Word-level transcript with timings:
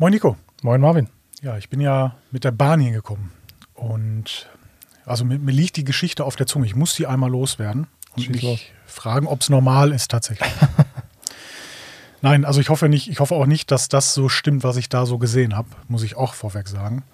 Moin 0.00 0.14
Nico. 0.14 0.38
Moin 0.62 0.80
Marvin. 0.80 1.10
Ja, 1.42 1.58
ich 1.58 1.68
bin 1.68 1.78
ja 1.78 2.16
mit 2.30 2.44
der 2.44 2.52
Bahn 2.52 2.80
hier 2.80 2.92
gekommen. 2.92 3.32
Und 3.74 4.48
also 5.04 5.26
mir, 5.26 5.38
mir 5.38 5.52
liegt 5.52 5.76
die 5.76 5.84
Geschichte 5.84 6.24
auf 6.24 6.36
der 6.36 6.46
Zunge. 6.46 6.64
Ich 6.64 6.74
muss 6.74 6.94
die 6.94 7.06
einmal 7.06 7.30
loswerden 7.30 7.86
und 8.16 8.22
Schieß 8.22 8.32
mich 8.32 8.42
los. 8.42 8.60
fragen, 8.86 9.26
ob 9.26 9.42
es 9.42 9.50
normal 9.50 9.92
ist 9.92 10.10
tatsächlich. 10.10 10.48
Nein, 12.22 12.46
also 12.46 12.62
ich 12.62 12.70
hoffe 12.70 12.88
nicht, 12.88 13.10
ich 13.10 13.20
hoffe 13.20 13.34
auch 13.34 13.44
nicht, 13.44 13.70
dass 13.70 13.88
das 13.90 14.14
so 14.14 14.30
stimmt, 14.30 14.64
was 14.64 14.78
ich 14.78 14.88
da 14.88 15.04
so 15.04 15.18
gesehen 15.18 15.54
habe, 15.54 15.68
muss 15.88 16.02
ich 16.02 16.16
auch 16.16 16.32
vorweg 16.32 16.68
sagen. 16.68 17.04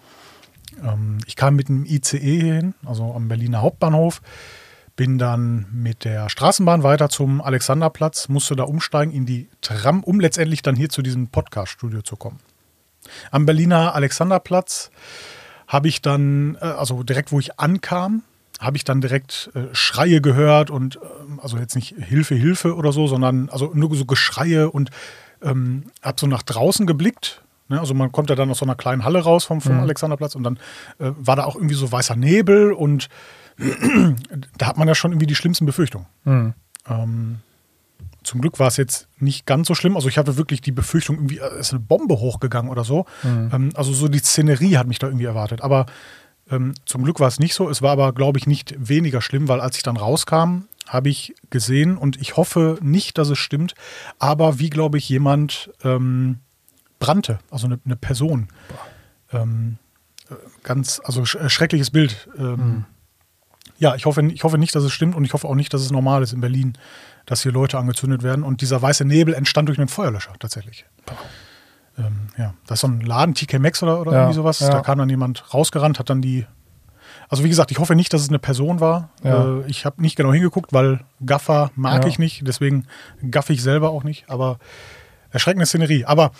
Ähm, 0.80 1.18
ich 1.26 1.34
kam 1.34 1.56
mit 1.56 1.68
einem 1.68 1.86
ICE 1.86 2.20
hier 2.20 2.54
hin, 2.54 2.74
also 2.84 3.14
am 3.14 3.26
Berliner 3.26 3.62
Hauptbahnhof, 3.62 4.22
bin 4.94 5.18
dann 5.18 5.66
mit 5.72 6.04
der 6.04 6.28
Straßenbahn 6.28 6.84
weiter 6.84 7.08
zum 7.08 7.40
Alexanderplatz, 7.40 8.28
musste 8.28 8.54
da 8.54 8.62
umsteigen 8.62 9.12
in 9.12 9.26
die 9.26 9.48
Tram, 9.60 10.04
um 10.04 10.20
letztendlich 10.20 10.62
dann 10.62 10.76
hier 10.76 10.88
zu 10.88 11.02
diesem 11.02 11.26
Podcast-Studio 11.26 12.02
zu 12.02 12.14
kommen. 12.14 12.38
Am 13.30 13.46
Berliner 13.46 13.94
Alexanderplatz 13.94 14.90
habe 15.66 15.88
ich 15.88 16.02
dann, 16.02 16.56
äh, 16.60 16.64
also 16.64 17.02
direkt 17.02 17.32
wo 17.32 17.40
ich 17.40 17.58
ankam, 17.58 18.22
habe 18.60 18.76
ich 18.76 18.84
dann 18.84 19.00
direkt 19.00 19.50
äh, 19.54 19.74
Schreie 19.74 20.20
gehört 20.20 20.70
und 20.70 20.96
ähm, 20.96 21.40
also 21.42 21.58
jetzt 21.58 21.74
nicht 21.74 21.94
Hilfe, 21.98 22.34
Hilfe 22.34 22.74
oder 22.74 22.92
so, 22.92 23.06
sondern 23.06 23.48
also 23.50 23.70
nur 23.74 23.94
so 23.94 24.04
Geschreie 24.06 24.70
und 24.70 24.90
ähm, 25.42 25.84
habe 26.02 26.18
so 26.18 26.26
nach 26.26 26.42
draußen 26.42 26.86
geblickt. 26.86 27.42
Ne? 27.68 27.78
Also 27.78 27.94
man 27.94 28.12
kommt 28.12 28.30
ja 28.30 28.36
dann 28.36 28.50
aus 28.50 28.58
so 28.58 28.64
einer 28.64 28.76
kleinen 28.76 29.04
Halle 29.04 29.20
raus 29.20 29.44
vom, 29.44 29.60
vom 29.60 29.80
Alexanderplatz 29.80 30.34
und 30.34 30.44
dann 30.44 30.58
äh, 30.98 31.10
war 31.16 31.36
da 31.36 31.44
auch 31.44 31.56
irgendwie 31.56 31.74
so 31.74 31.90
weißer 31.90 32.16
Nebel 32.16 32.72
und 32.72 33.08
da 34.58 34.66
hat 34.66 34.78
man 34.78 34.88
ja 34.88 34.94
schon 34.94 35.12
irgendwie 35.12 35.26
die 35.26 35.34
schlimmsten 35.34 35.66
Befürchtungen. 35.66 36.06
Ähm, 36.88 37.40
zum 38.26 38.40
Glück 38.40 38.58
war 38.58 38.66
es 38.68 38.76
jetzt 38.76 39.08
nicht 39.18 39.46
ganz 39.46 39.68
so 39.68 39.74
schlimm. 39.74 39.94
Also 39.96 40.08
ich 40.08 40.18
hatte 40.18 40.36
wirklich 40.36 40.60
die 40.60 40.72
Befürchtung, 40.72 41.16
irgendwie 41.16 41.38
äh, 41.38 41.60
ist 41.60 41.70
eine 41.72 41.80
Bombe 41.80 42.16
hochgegangen 42.18 42.70
oder 42.70 42.84
so. 42.84 43.06
Ähm, 43.52 43.70
also 43.74 43.92
so 43.92 44.08
die 44.08 44.18
Szenerie 44.18 44.76
hat 44.76 44.86
mich 44.86 44.98
da 44.98 45.06
irgendwie 45.06 45.26
erwartet. 45.26 45.62
Aber 45.62 45.86
ähm, 46.50 46.74
zum 46.84 47.04
Glück 47.04 47.20
war 47.20 47.28
es 47.28 47.38
nicht 47.38 47.54
so. 47.54 47.70
Es 47.70 47.82
war 47.82 47.92
aber, 47.92 48.12
glaube 48.12 48.38
ich, 48.38 48.46
nicht 48.46 48.74
weniger 48.78 49.20
schlimm, 49.20 49.48
weil 49.48 49.60
als 49.60 49.76
ich 49.76 49.82
dann 49.82 49.96
rauskam, 49.96 50.64
habe 50.86 51.08
ich 51.08 51.34
gesehen 51.50 51.96
und 51.96 52.20
ich 52.20 52.36
hoffe 52.36 52.78
nicht, 52.82 53.16
dass 53.18 53.28
es 53.28 53.38
stimmt, 53.38 53.74
aber 54.18 54.58
wie, 54.58 54.70
glaube 54.70 54.98
ich, 54.98 55.08
jemand 55.08 55.70
ähm, 55.82 56.38
brannte, 56.98 57.38
also 57.50 57.66
eine, 57.66 57.80
eine 57.84 57.96
Person. 57.96 58.48
Ähm, 59.32 59.78
äh, 60.30 60.34
ganz, 60.62 61.00
also 61.04 61.24
sch 61.24 61.36
äh, 61.36 61.48
schreckliches 61.48 61.90
Bild. 61.90 62.28
Ähm, 62.38 62.84
Ja, 63.78 63.94
ich 63.94 64.06
hoffe, 64.06 64.22
ich 64.22 64.42
hoffe 64.42 64.58
nicht, 64.58 64.74
dass 64.74 64.84
es 64.84 64.92
stimmt 64.92 65.14
und 65.14 65.24
ich 65.24 65.32
hoffe 65.34 65.46
auch 65.46 65.54
nicht, 65.54 65.74
dass 65.74 65.82
es 65.82 65.90
normal 65.90 66.22
ist 66.22 66.32
in 66.32 66.40
Berlin, 66.40 66.78
dass 67.26 67.42
hier 67.42 67.52
Leute 67.52 67.78
angezündet 67.78 68.22
werden. 68.22 68.44
Und 68.44 68.60
dieser 68.60 68.80
weiße 68.80 69.04
Nebel 69.04 69.34
entstand 69.34 69.68
durch 69.68 69.78
einen 69.78 69.88
Feuerlöscher 69.88 70.32
tatsächlich. 70.38 70.86
Ähm, 71.98 72.28
ja, 72.38 72.54
das 72.66 72.76
ist 72.76 72.80
so 72.82 72.88
ein 72.88 73.00
Laden, 73.00 73.34
TK 73.34 73.58
Maxx 73.58 73.82
oder, 73.82 74.00
oder 74.00 74.12
Ja, 74.12 74.18
irgendwie 74.20 74.34
sowas. 74.36 74.60
ja. 74.60 74.70
Da 74.70 74.80
kam 74.80 74.98
dann 74.98 75.08
jemand 75.08 75.52
rausgerannt, 75.52 75.98
hat 75.98 76.10
dann 76.10 76.22
die. 76.22 76.46
Also 77.28 77.42
wie 77.42 77.48
gesagt, 77.48 77.70
ich 77.72 77.78
hoffe 77.78 77.96
nicht, 77.96 78.12
dass 78.12 78.22
es 78.22 78.28
eine 78.28 78.38
Person 78.38 78.80
war. 78.80 79.10
Ja. 79.24 79.58
Äh, 79.58 79.64
ich 79.66 79.84
habe 79.84 80.00
nicht 80.00 80.16
genau 80.16 80.32
hingeguckt, 80.32 80.72
weil 80.72 81.00
Gaffer 81.24 81.70
mag 81.74 82.06
ich 82.06 82.18
nicht. 82.18 82.46
Deswegen 82.46 82.86
gaffe 83.30 83.52
ich 83.52 83.62
selber 83.62 83.90
auch 83.90 84.04
nicht. 84.04 84.28
Aber 84.28 84.58
erschreckende 85.30 85.66
Szenerie. 85.66 86.04
Aber 86.04 86.30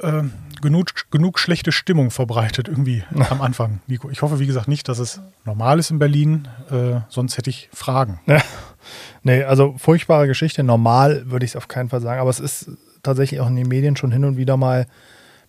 äh, 0.00 0.24
genug, 0.60 1.10
genug 1.10 1.38
schlechte 1.38 1.72
Stimmung 1.72 2.10
verbreitet 2.10 2.68
irgendwie 2.68 3.04
am 3.30 3.40
Anfang, 3.40 3.80
Nico. 3.86 4.10
Ich 4.10 4.20
hoffe, 4.22 4.38
wie 4.40 4.46
gesagt, 4.46 4.68
nicht, 4.68 4.88
dass 4.88 4.98
es 4.98 5.22
normal 5.44 5.78
ist 5.78 5.90
in 5.90 5.98
Berlin. 5.98 6.48
Äh, 6.70 7.00
sonst 7.08 7.38
hätte 7.38 7.48
ich 7.50 7.70
Fragen. 7.72 8.20
Ja. 8.26 8.42
Nee, 9.22 9.42
also 9.44 9.74
furchtbare 9.78 10.26
Geschichte. 10.26 10.62
Normal 10.62 11.30
würde 11.30 11.44
ich 11.44 11.52
es 11.52 11.56
auf 11.56 11.68
keinen 11.68 11.88
Fall 11.88 12.00
sagen, 12.00 12.20
aber 12.20 12.30
es 12.30 12.40
ist 12.40 12.70
tatsächlich 13.02 13.40
auch 13.40 13.48
in 13.48 13.56
den 13.56 13.68
Medien 13.68 13.96
schon 13.96 14.12
hin 14.12 14.24
und 14.24 14.36
wieder 14.36 14.56
mal 14.56 14.86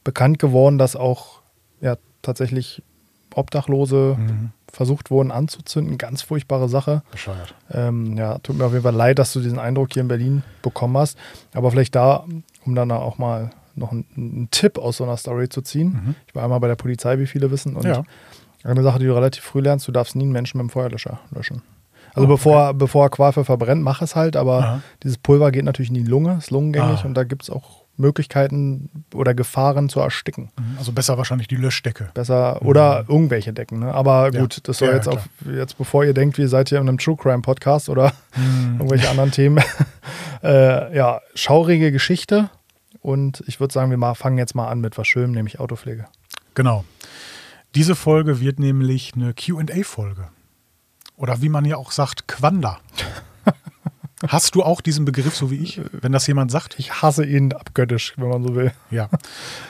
bekannt 0.03 0.39
geworden, 0.39 0.77
dass 0.77 0.95
auch 0.95 1.41
ja 1.81 1.95
tatsächlich 2.21 2.81
Obdachlose 3.35 4.17
versucht 4.71 5.09
wurden 5.11 5.31
anzuzünden. 5.31 5.97
Ganz 5.97 6.21
furchtbare 6.21 6.69
Sache. 6.69 7.01
Bescheuert. 7.11 7.55
Ähm, 7.71 8.17
ja, 8.17 8.37
tut 8.39 8.57
mir 8.57 8.65
auf 8.65 8.71
jeden 8.71 8.83
Fall 8.83 8.93
leid, 8.95 9.17
dass 9.19 9.33
du 9.33 9.39
diesen 9.39 9.59
Eindruck 9.59 9.93
hier 9.93 10.01
in 10.01 10.07
Berlin 10.07 10.43
bekommen 10.61 10.97
hast. 10.97 11.17
Aber 11.53 11.71
vielleicht 11.71 11.95
da, 11.95 12.25
um 12.65 12.75
dann 12.75 12.91
auch 12.91 13.17
mal 13.17 13.49
noch 13.75 13.91
einen, 13.91 14.05
einen 14.15 14.47
Tipp 14.51 14.77
aus 14.77 14.97
so 14.97 15.05
einer 15.05 15.17
Story 15.17 15.49
zu 15.49 15.61
ziehen. 15.61 16.15
Ich 16.27 16.35
war 16.35 16.43
einmal 16.43 16.59
bei 16.59 16.67
der 16.67 16.75
Polizei, 16.75 17.17
wie 17.17 17.27
viele 17.27 17.49
wissen. 17.49 17.75
Und 17.75 17.85
Ja. 17.85 18.03
eine 18.63 18.83
Sache, 18.83 18.99
die 18.99 19.05
du 19.05 19.13
relativ 19.15 19.43
früh 19.43 19.61
lernst, 19.61 19.87
du 19.87 19.91
darfst 19.91 20.15
nie 20.15 20.23
einen 20.23 20.33
Menschen 20.33 20.57
mit 20.57 20.67
dem 20.67 20.69
Feuerlöscher 20.69 21.19
löschen. 21.31 21.61
Also 22.19 22.27
Oh, 22.31 22.35
bevor, 22.35 22.73
bevor 22.73 23.05
er 23.05 23.09
Qualvoll 23.09 23.45
verbrennt, 23.45 23.81
mach 23.83 24.01
es 24.01 24.15
halt, 24.15 24.35
aber 24.35 24.57
Aha. 24.59 24.81
dieses 25.03 25.17
Pulver 25.17 25.51
geht 25.51 25.65
natürlich 25.65 25.89
in 25.89 25.95
die 25.95 26.03
Lunge, 26.03 26.35
ist 26.37 26.51
lungengängig 26.51 27.01
Ah. 27.03 27.07
und 27.07 27.13
da 27.15 27.23
gibt 27.23 27.43
es 27.43 27.49
auch 27.49 27.83
Möglichkeiten 27.97 29.03
oder 29.13 29.33
Gefahren 29.33 29.89
zu 29.89 29.99
ersticken. 29.99 30.51
Also 30.77 30.93
besser 30.93 31.17
wahrscheinlich 31.17 31.49
die 31.49 31.57
Löschdecke. 31.57 32.09
Besser 32.13 32.61
oder 32.61 33.03
irgendwelche 33.09 33.51
Decken. 33.51 33.79
Ne? 33.79 33.93
Aber 33.93 34.27
Mhm. 34.29 34.33
Ja. 34.35 34.39
gut, 34.41 34.59
das 34.63 34.77
soll 34.77 34.87
Ja, 34.89 34.95
jetzt 34.95 35.09
auch, 35.09 35.19
jetzt 35.53 35.77
bevor 35.77 36.05
ihr 36.05 36.13
denkt, 36.13 36.37
wir 36.37 36.47
seid 36.47 36.69
hier 36.69 36.79
in 36.79 36.87
einem 36.87 36.97
True 36.97 37.17
Crime 37.17 37.41
Podcast 37.41 37.89
oder 37.89 38.13
Mhm. 38.37 38.75
irgendwelche 38.79 39.09
anderen 39.09 39.31
Themen. 39.31 39.61
äh, 40.43 40.95
ja, 40.95 41.19
schaurige 41.35 41.91
Geschichte. 41.91 42.49
Und 43.01 43.43
ich 43.47 43.59
würde 43.59 43.73
sagen, 43.73 43.89
wir 43.91 43.97
mal, 43.97 44.13
fangen 44.13 44.37
jetzt 44.37 44.55
mal 44.55 44.67
an 44.69 44.79
mit 44.81 44.97
was 44.97 45.07
Schönem, 45.07 45.31
nämlich 45.31 45.59
Autopflege. 45.59 46.05
Genau. 46.55 46.83
Diese 47.75 47.95
Folge 47.95 48.39
wird 48.39 48.59
nämlich 48.59 49.11
eine 49.15 49.33
QA-Folge. 49.33 50.27
Oder 51.19 51.41
wie 51.41 51.49
man 51.49 51.65
ja 51.65 51.75
auch 51.75 51.91
sagt, 51.91 52.27
Quanda. 52.29 52.79
Hast 54.27 54.55
du 54.55 54.63
auch 54.63 54.79
diesen 54.79 55.03
Begriff, 55.03 55.35
so 55.35 55.51
wie 55.51 55.57
ich, 55.57 55.81
wenn 55.91 56.13
das 56.13 56.25
jemand 56.27 56.49
sagt? 56.49 56.79
Ich 56.79 57.01
hasse 57.01 57.25
ihn 57.25 57.53
abgöttisch, 57.53 58.13
wenn 58.17 58.29
man 58.29 58.41
so 58.41 58.55
will. 58.55 58.71
Ja. 58.89 59.09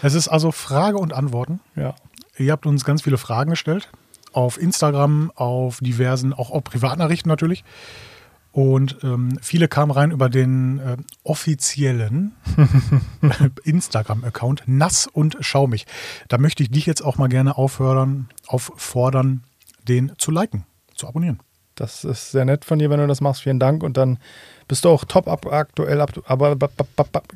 Es 0.04 0.14
ist 0.14 0.28
also 0.28 0.52
Frage 0.52 0.98
und 0.98 1.12
Antworten. 1.12 1.60
Ja. 1.76 1.96
Ihr 2.38 2.52
habt 2.52 2.68
uns 2.68 2.86
ganz 2.86 3.02
viele 3.02 3.18
Fragen 3.18 3.50
gestellt. 3.50 3.90
Auf 4.32 4.62
Instagram, 4.62 5.32
auf 5.36 5.80
diversen, 5.80 6.34
auch 6.34 6.52
auf 6.52 6.64
Privatnachrichten 6.64 7.30
natürlich. 7.30 7.64
Und 8.52 8.98
ähm, 9.04 9.40
viele 9.42 9.68
kamen 9.68 9.92
rein 9.92 10.12
über 10.12 10.30
den 10.30 10.80
äh, 10.80 10.98
offiziellen 11.24 12.34
Instagram-Account 13.64 14.64
Nass 14.68 15.08
und 15.08 15.38
Schaumig. 15.40 15.88
Da 16.28 16.38
möchte 16.38 16.62
ich 16.62 16.70
dich 16.70 16.86
jetzt 16.86 17.02
auch 17.02 17.18
mal 17.18 17.28
gerne 17.28 17.58
aufhören, 17.58 18.30
auffordern, 18.48 19.44
den 19.88 20.14
zu 20.18 20.32
liken, 20.32 20.66
zu 21.00 21.08
abonnieren. 21.08 21.40
Das 21.76 22.04
ist 22.04 22.32
sehr 22.32 22.44
nett 22.44 22.66
von 22.66 22.78
dir, 22.78 22.90
wenn 22.90 23.00
du 23.00 23.08
das 23.08 23.22
machst. 23.22 23.42
Vielen 23.42 23.60
Dank. 23.60 23.84
Und 23.84 23.96
dann 23.96 24.20
bist 24.68 24.84
du 24.84 24.90
auch 24.90 25.06
top 25.06 25.28
up 25.28 25.46
aktuell. 25.52 26.02
Up, 26.02 26.12
aber 26.26 26.58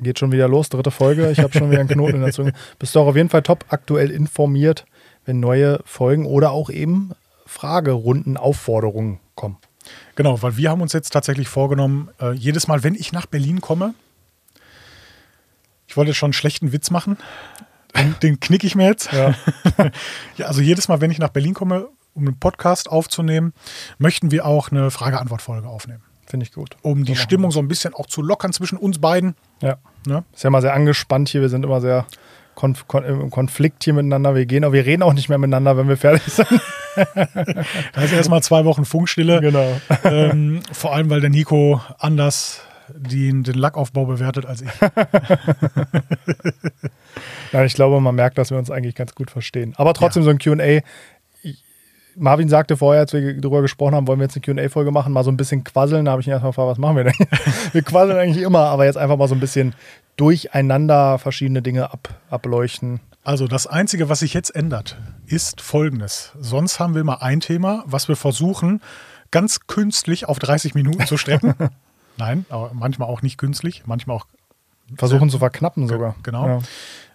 geht 0.01 0.19
schon 0.19 0.31
wieder 0.31 0.49
los, 0.49 0.69
dritte 0.69 0.91
Folge. 0.91 1.31
Ich 1.31 1.39
habe 1.39 1.53
schon 1.53 1.71
wieder 1.71 1.79
einen 1.79 1.89
Knoten 1.89 2.15
in 2.15 2.21
der 2.21 2.33
Zunge. 2.33 2.53
Bist 2.79 2.93
du 2.93 2.99
auch 2.99 3.07
auf 3.07 3.15
jeden 3.15 3.29
Fall 3.29 3.41
top 3.41 3.65
aktuell 3.69 4.11
informiert, 4.11 4.85
wenn 5.25 5.39
neue 5.39 5.79
Folgen 5.85 6.25
oder 6.25 6.51
auch 6.51 6.69
eben 6.69 7.13
Fragerunden, 7.45 8.35
Aufforderungen 8.35 9.19
kommen. 9.35 9.57
Genau, 10.15 10.41
weil 10.41 10.57
wir 10.57 10.69
haben 10.69 10.81
uns 10.81 10.93
jetzt 10.93 11.11
tatsächlich 11.11 11.47
vorgenommen, 11.47 12.09
äh, 12.19 12.33
jedes 12.33 12.67
Mal, 12.67 12.83
wenn 12.83 12.95
ich 12.95 13.13
nach 13.13 13.25
Berlin 13.25 13.61
komme, 13.61 13.93
ich 15.87 15.97
wollte 15.97 16.13
schon 16.13 16.27
einen 16.27 16.33
schlechten 16.33 16.71
Witz 16.71 16.91
machen, 16.91 17.17
den, 17.95 18.15
den 18.23 18.39
knick 18.39 18.63
ich 18.63 18.75
mir 18.75 18.87
jetzt. 18.87 19.11
Ja. 19.11 19.35
Ja, 20.37 20.47
also 20.47 20.61
jedes 20.61 20.87
Mal, 20.87 21.01
wenn 21.01 21.11
ich 21.11 21.19
nach 21.19 21.29
Berlin 21.29 21.53
komme, 21.53 21.89
um 22.13 22.27
einen 22.27 22.39
Podcast 22.39 22.89
aufzunehmen, 22.89 23.53
möchten 23.97 24.31
wir 24.31 24.45
auch 24.45 24.71
eine 24.71 24.91
Frage-Antwort-Folge 24.91 25.67
aufnehmen. 25.67 26.03
Finde 26.25 26.45
ich 26.45 26.53
gut. 26.53 26.77
Um 26.81 27.05
die 27.05 27.15
So 27.15 27.21
Stimmung 27.21 27.51
so 27.51 27.59
ein 27.59 27.67
bisschen 27.67 27.93
auch 27.93 28.07
zu 28.07 28.21
lockern 28.21 28.53
zwischen 28.53 28.77
uns 28.77 28.99
beiden. 28.99 29.35
Ja. 29.61 29.77
Ne? 30.07 30.23
Ist 30.33 30.43
ja 30.43 30.49
mal 30.49 30.61
sehr 30.61 30.73
angespannt 30.73 31.29
hier. 31.29 31.41
Wir 31.41 31.49
sind 31.49 31.63
immer 31.63 31.81
sehr 31.81 32.05
konf 32.55 32.87
kon 32.87 33.03
im 33.03 33.29
Konflikt 33.29 33.83
hier 33.83 33.93
miteinander. 33.93 34.35
Wir 34.35 34.45
gehen, 34.45 34.63
aber 34.63 34.73
wir 34.73 34.85
reden 34.85 35.03
auch 35.03 35.13
nicht 35.13 35.29
mehr 35.29 35.37
miteinander, 35.37 35.77
wenn 35.77 35.89
wir 35.89 35.97
fertig 35.97 36.23
sind. 36.31 36.47
Da 36.95 38.03
ist 38.03 38.13
erstmal 38.13 38.43
zwei 38.43 38.65
Wochen 38.65 38.85
Funkstille. 38.85 39.41
genau. 39.41 39.81
ähm, 40.03 40.61
vor 40.71 40.93
allem, 40.93 41.09
weil 41.09 41.21
der 41.21 41.31
Nico 41.31 41.81
anders 41.97 42.61
den, 42.89 43.43
den 43.43 43.55
Lackaufbau 43.55 44.05
bewertet 44.05 44.45
als 44.45 44.61
ich. 44.61 44.69
Nein, 47.51 47.65
ich 47.65 47.73
glaube, 47.73 47.99
man 47.99 48.13
merkt, 48.15 48.37
dass 48.37 48.51
wir 48.51 48.57
uns 48.57 48.69
eigentlich 48.69 48.95
ganz 48.95 49.15
gut 49.15 49.31
verstehen. 49.31 49.73
Aber 49.77 49.93
trotzdem 49.93 50.23
so 50.23 50.29
ein 50.29 50.37
QA. 50.37 50.81
Marvin 52.15 52.49
sagte 52.49 52.77
vorher, 52.77 53.01
als 53.01 53.13
wir 53.13 53.39
darüber 53.39 53.61
gesprochen 53.61 53.95
haben, 53.95 54.07
wollen 54.07 54.19
wir 54.19 54.25
jetzt 54.25 54.35
eine 54.35 54.61
QA-Folge 54.61 54.91
machen, 54.91 55.13
mal 55.13 55.23
so 55.23 55.31
ein 55.31 55.37
bisschen 55.37 55.63
quasseln. 55.63 56.05
Da 56.05 56.11
habe 56.11 56.21
ich 56.21 56.27
ihn 56.27 56.31
erstmal 56.31 56.51
gefragt, 56.51 56.69
was 56.69 56.77
machen 56.77 56.97
wir 56.97 57.03
denn? 57.05 57.13
Wir 57.73 57.81
quasseln 57.81 58.17
eigentlich 58.17 58.43
immer, 58.43 58.65
aber 58.65 58.85
jetzt 58.85 58.97
einfach 58.97 59.17
mal 59.17 59.27
so 59.27 59.35
ein 59.35 59.39
bisschen 59.39 59.73
durcheinander 60.15 61.17
verschiedene 61.17 61.61
Dinge 61.61 61.91
ab, 61.91 62.09
ableuchten. 62.29 62.99
Also 63.23 63.47
das 63.47 63.67
Einzige, 63.67 64.09
was 64.09 64.19
sich 64.19 64.33
jetzt 64.33 64.55
ändert, 64.55 64.97
ist 65.25 65.61
Folgendes. 65.61 66.33
Sonst 66.39 66.79
haben 66.79 66.93
wir 66.93 67.01
immer 67.01 67.21
ein 67.21 67.39
Thema, 67.39 67.83
was 67.87 68.07
wir 68.07 68.15
versuchen, 68.15 68.81
ganz 69.31 69.61
künstlich 69.67 70.27
auf 70.27 70.39
30 70.39 70.75
Minuten 70.75 71.05
zu 71.07 71.17
strecken. 71.17 71.55
Nein, 72.17 72.45
aber 72.49 72.71
manchmal 72.73 73.07
auch 73.07 73.21
nicht 73.21 73.37
künstlich, 73.37 73.83
manchmal 73.85 74.17
auch 74.17 74.27
Versuchen 74.97 75.29
zu 75.29 75.39
verknappen 75.39 75.87
sogar. 75.87 76.15
genau. 76.21 76.47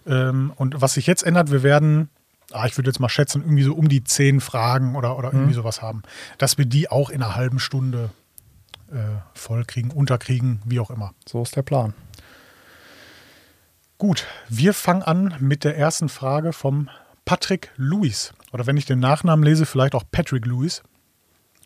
Ja. 0.05 0.29
Ähm, 0.29 0.51
und 0.55 0.81
was 0.81 0.95
sich 0.95 1.07
jetzt 1.07 1.23
ändert, 1.23 1.51
wir 1.51 1.63
werden, 1.63 2.09
ah, 2.51 2.65
ich 2.65 2.77
würde 2.77 2.89
jetzt 2.89 2.99
mal 2.99 3.09
schätzen, 3.09 3.41
irgendwie 3.41 3.63
so 3.63 3.73
um 3.73 3.87
die 3.89 4.03
zehn 4.03 4.41
Fragen 4.41 4.95
oder, 4.95 5.17
oder 5.17 5.33
irgendwie 5.33 5.53
sowas 5.53 5.81
haben, 5.81 6.03
dass 6.37 6.57
wir 6.57 6.65
die 6.65 6.89
auch 6.89 7.09
in 7.09 7.21
einer 7.21 7.35
halben 7.35 7.59
Stunde 7.59 8.09
äh, 8.91 8.95
vollkriegen, 9.33 9.91
unterkriegen, 9.91 10.61
wie 10.65 10.79
auch 10.79 10.89
immer. 10.89 11.13
So 11.27 11.41
ist 11.43 11.55
der 11.55 11.61
Plan. 11.61 11.93
Gut, 13.97 14.25
wir 14.47 14.73
fangen 14.73 15.03
an 15.03 15.35
mit 15.39 15.63
der 15.63 15.77
ersten 15.77 16.09
Frage 16.09 16.53
vom 16.53 16.89
Patrick 17.25 17.71
Lewis. 17.75 18.33
Oder 18.53 18.65
wenn 18.65 18.77
ich 18.77 18.85
den 18.85 18.99
Nachnamen 18.99 19.43
lese, 19.43 19.65
vielleicht 19.65 19.93
auch 19.93 20.03
Patrick 20.09 20.45
Lewis. 20.45 20.81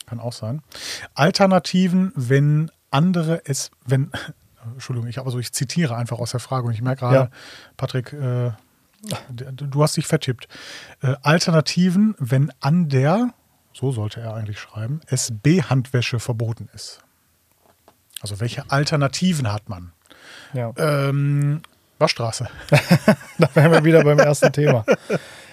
Kann 0.08 0.20
auch 0.20 0.34
sein. 0.34 0.62
Alternativen, 1.14 2.12
wenn 2.16 2.72
andere 2.92 3.42
es, 3.46 3.72
wenn, 3.86 4.12
Entschuldigung, 4.74 5.08
ich, 5.08 5.20
aber 5.20 5.32
so, 5.32 5.40
ich 5.40 5.54
zitiere 5.54 5.96
einfach 5.96 6.20
aus 6.20 6.32
der 6.32 6.40
Frage 6.40 6.68
und 6.68 6.74
ich 6.74 6.82
merke 6.82 7.02
gerade, 7.02 7.16
Ja. 7.16 7.30
Patrick, 7.78 8.12
äh, 8.14 8.52
du 9.30 9.84
hast 9.84 9.98
dich 9.98 10.08
vertippt. 10.08 10.48
Äh, 11.02 11.16
Alternativen, 11.22 12.16
wenn 12.20 12.52
an 12.60 12.90
der, 12.90 13.34
so 13.74 13.92
sollte 13.92 14.22
er 14.22 14.34
eigentlich 14.36 14.60
schreiben, 14.60 15.02
SB-Handwäsche 15.08 16.20
verboten 16.20 16.70
ist. 16.74 17.00
Also 18.22 18.40
welche 18.40 18.72
Alternativen 18.72 19.52
hat 19.52 19.68
man? 19.68 19.92
Ja. 20.54 20.72
Ähm, 20.78 21.62
Waschstraße. 22.00 22.48
Da 23.38 23.50
wären 23.56 23.72
wir 23.72 23.84
wieder 23.84 24.04
beim 24.04 24.20
ersten 24.20 24.52
Thema. 24.54 24.86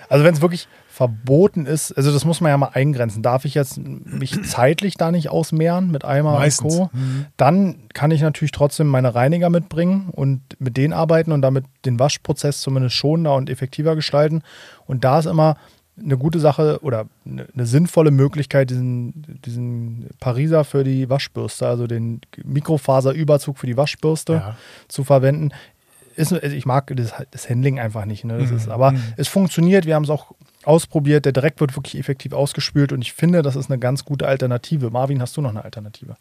Also 0.08 0.24
wenn 0.24 0.34
es 0.34 0.40
wirklich 0.40 0.68
verboten 1.00 1.64
ist, 1.64 1.92
also 1.92 2.12
das 2.12 2.26
muss 2.26 2.42
man 2.42 2.50
ja 2.50 2.58
mal 2.58 2.72
eingrenzen. 2.74 3.22
Darf 3.22 3.46
ich 3.46 3.54
jetzt 3.54 3.78
mich 3.78 4.44
zeitlich 4.44 4.98
da 4.98 5.10
nicht 5.10 5.30
ausmehren 5.30 5.90
mit 5.90 6.04
Eimer 6.04 6.34
Meistens. 6.34 6.74
und 6.76 6.90
Co., 6.90 6.98
dann 7.38 7.88
kann 7.94 8.10
ich 8.10 8.20
natürlich 8.20 8.52
trotzdem 8.52 8.86
meine 8.86 9.14
Reiniger 9.14 9.48
mitbringen 9.48 10.10
und 10.12 10.42
mit 10.58 10.76
denen 10.76 10.92
arbeiten 10.92 11.32
und 11.32 11.40
damit 11.40 11.64
den 11.86 11.98
Waschprozess 11.98 12.60
zumindest 12.60 12.96
schonender 12.96 13.34
und 13.34 13.48
effektiver 13.48 13.96
gestalten. 13.96 14.42
Und 14.86 15.02
da 15.04 15.18
ist 15.20 15.24
immer 15.24 15.56
eine 15.98 16.18
gute 16.18 16.38
Sache 16.38 16.80
oder 16.82 17.06
eine, 17.24 17.64
sinnvolle 17.64 18.10
Möglichkeit, 18.10 18.68
diesen, 18.68 19.40
diesen 19.46 20.06
Pariser 20.20 20.64
für 20.64 20.84
die 20.84 21.08
Waschbürste, 21.08 21.66
also 21.66 21.86
den 21.86 22.20
Mikrofaserüberzug 22.44 23.56
für 23.56 23.66
die 23.66 23.78
Waschbürste 23.78 24.34
Ja. 24.34 24.56
zu 24.88 25.02
verwenden. 25.04 25.52
Ist, 26.14 26.34
also 26.34 26.54
ich 26.54 26.66
mag 26.66 26.92
das, 26.94 27.14
das 27.30 27.48
Handling 27.48 27.78
einfach 27.80 28.04
nicht. 28.04 28.24
Ne? 28.26 28.34
Mhm. 28.34 28.54
ist, 28.54 28.68
aber 28.68 28.92
es 29.16 29.28
funktioniert, 29.28 29.86
wir 29.86 29.94
haben 29.94 30.04
es 30.04 30.10
auch 30.10 30.32
ausprobiert. 30.64 31.24
Der 31.24 31.32
Dreck 31.32 31.60
wird 31.60 31.76
wirklich 31.76 31.98
effektiv 31.98 32.32
ausgespült 32.32 32.92
und 32.92 33.02
ich 33.02 33.12
finde, 33.12 33.42
das 33.42 33.56
ist 33.56 33.70
eine 33.70 33.78
ganz 33.78 34.04
gute 34.04 34.26
Alternative. 34.26 34.90
Marvin, 34.90 35.20
hast 35.22 35.36
du 35.36 35.40
noch 35.40 35.50
eine 35.50 35.64
Alternative? 35.64 36.16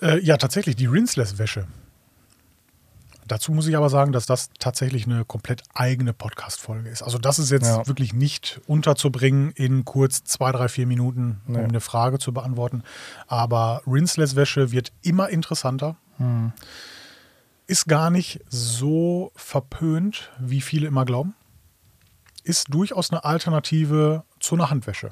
Äh, 0.00 0.18
ja, 0.20 0.36
tatsächlich, 0.36 0.76
die 0.76 0.86
Rinseless-Wäsche. 0.86 1.66
Dazu 3.28 3.52
muss 3.52 3.68
ich 3.68 3.76
aber 3.76 3.88
sagen, 3.88 4.12
dass 4.12 4.26
das 4.26 4.50
tatsächlich 4.58 5.06
eine 5.06 5.24
komplett 5.24 5.62
eigene 5.74 6.12
Podcast-Folge 6.12 6.88
ist. 6.90 7.02
Also 7.02 7.18
das 7.18 7.38
ist 7.38 7.50
jetzt 7.50 7.68
Ja. 7.68 7.86
wirklich 7.86 8.12
nicht 8.12 8.60
unterzubringen 8.66 9.52
in 9.52 9.84
kurz 9.84 10.24
zwei, 10.24 10.50
drei, 10.50 10.68
vier 10.68 10.86
Minuten, 10.86 11.40
um 11.46 11.54
Nee. 11.54 11.60
eine 11.60 11.80
Frage 11.80 12.18
zu 12.18 12.32
beantworten. 12.32 12.82
Aber 13.28 13.80
Rinseless-Wäsche 13.86 14.72
wird 14.72 14.92
immer 15.02 15.28
interessanter. 15.28 15.96
Hm. 16.18 16.52
Ist 17.68 17.86
gar 17.86 18.10
nicht 18.10 18.40
so 18.48 19.30
verpönt, 19.36 20.30
wie 20.40 20.60
viele 20.60 20.88
immer 20.88 21.04
glauben. 21.04 21.34
Ist 22.44 22.72
durchaus 22.74 23.10
eine 23.10 23.24
Alternative 23.24 24.24
zu 24.40 24.54
einer 24.54 24.70
Handwäsche. 24.70 25.10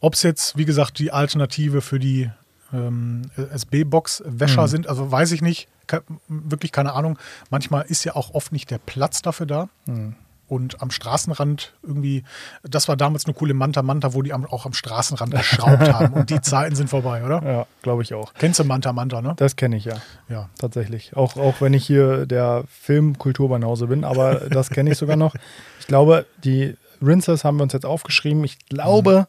Ob 0.00 0.14
es 0.14 0.22
jetzt, 0.22 0.56
wie 0.56 0.64
gesagt, 0.64 0.98
die 0.98 1.10
Alternative 1.12 1.80
für 1.80 1.98
die 1.98 2.30
ähm, 2.72 3.22
SB-Box-Wäscher 3.36 4.62
Mhm. 4.62 4.66
sind, 4.68 4.86
also 4.88 5.10
weiß 5.10 5.32
ich 5.32 5.40
nicht, 5.42 5.68
ke 5.86 6.02
wirklich 6.28 6.70
keine 6.72 6.92
Ahnung. 6.92 7.18
Manchmal 7.50 7.86
ist 7.86 8.04
ja 8.04 8.14
auch 8.14 8.34
oft 8.34 8.52
nicht 8.52 8.70
der 8.70 8.78
Platz 8.78 9.22
dafür 9.22 9.46
da. 9.46 9.68
Mhm. 9.86 10.14
Und 10.48 10.80
am 10.82 10.90
Straßenrand 10.90 11.74
irgendwie, 11.82 12.24
das 12.62 12.88
war 12.88 12.96
damals 12.96 13.26
eine 13.26 13.34
coole 13.34 13.52
Manta 13.54 13.82
Manta, 13.82 14.14
wo 14.14 14.22
die 14.22 14.32
am, 14.32 14.46
auch 14.46 14.64
am 14.66 14.72
Straßenrand 14.72 15.32
geschraubt 15.34 15.92
haben. 15.92 16.14
Und 16.14 16.30
die 16.30 16.40
Zeiten 16.40 16.74
sind 16.74 16.88
vorbei, 16.88 17.24
oder? 17.24 17.42
Ja, 17.44 17.66
glaube 17.82 18.02
ich 18.02 18.14
auch. 18.14 18.32
Kennst 18.34 18.58
du 18.58 18.64
Manta 18.64 18.92
Manta, 18.92 19.20
ne? 19.20 19.34
Das 19.36 19.56
kenne 19.56 19.76
ich 19.76 19.84
ja, 19.84 19.96
Ja. 20.28 20.48
tatsächlich. 20.58 21.14
Auch, 21.16 21.36
auch 21.36 21.60
wenn 21.60 21.74
ich 21.74 21.86
hier 21.86 22.24
der 22.26 22.64
Filmkulturbanause 22.68 23.86
bin, 23.86 24.04
aber 24.04 24.36
das 24.50 24.70
kenne 24.70 24.90
ich 24.90 24.98
sogar 24.98 25.16
noch. 25.16 25.34
Ich 25.80 25.86
glaube, 25.86 26.26
die 26.44 26.76
Rincers 27.00 27.44
haben 27.44 27.58
wir 27.58 27.62
uns 27.62 27.72
jetzt 27.72 27.86
aufgeschrieben. 27.86 28.42
Ich 28.44 28.58
glaube, 28.68 29.26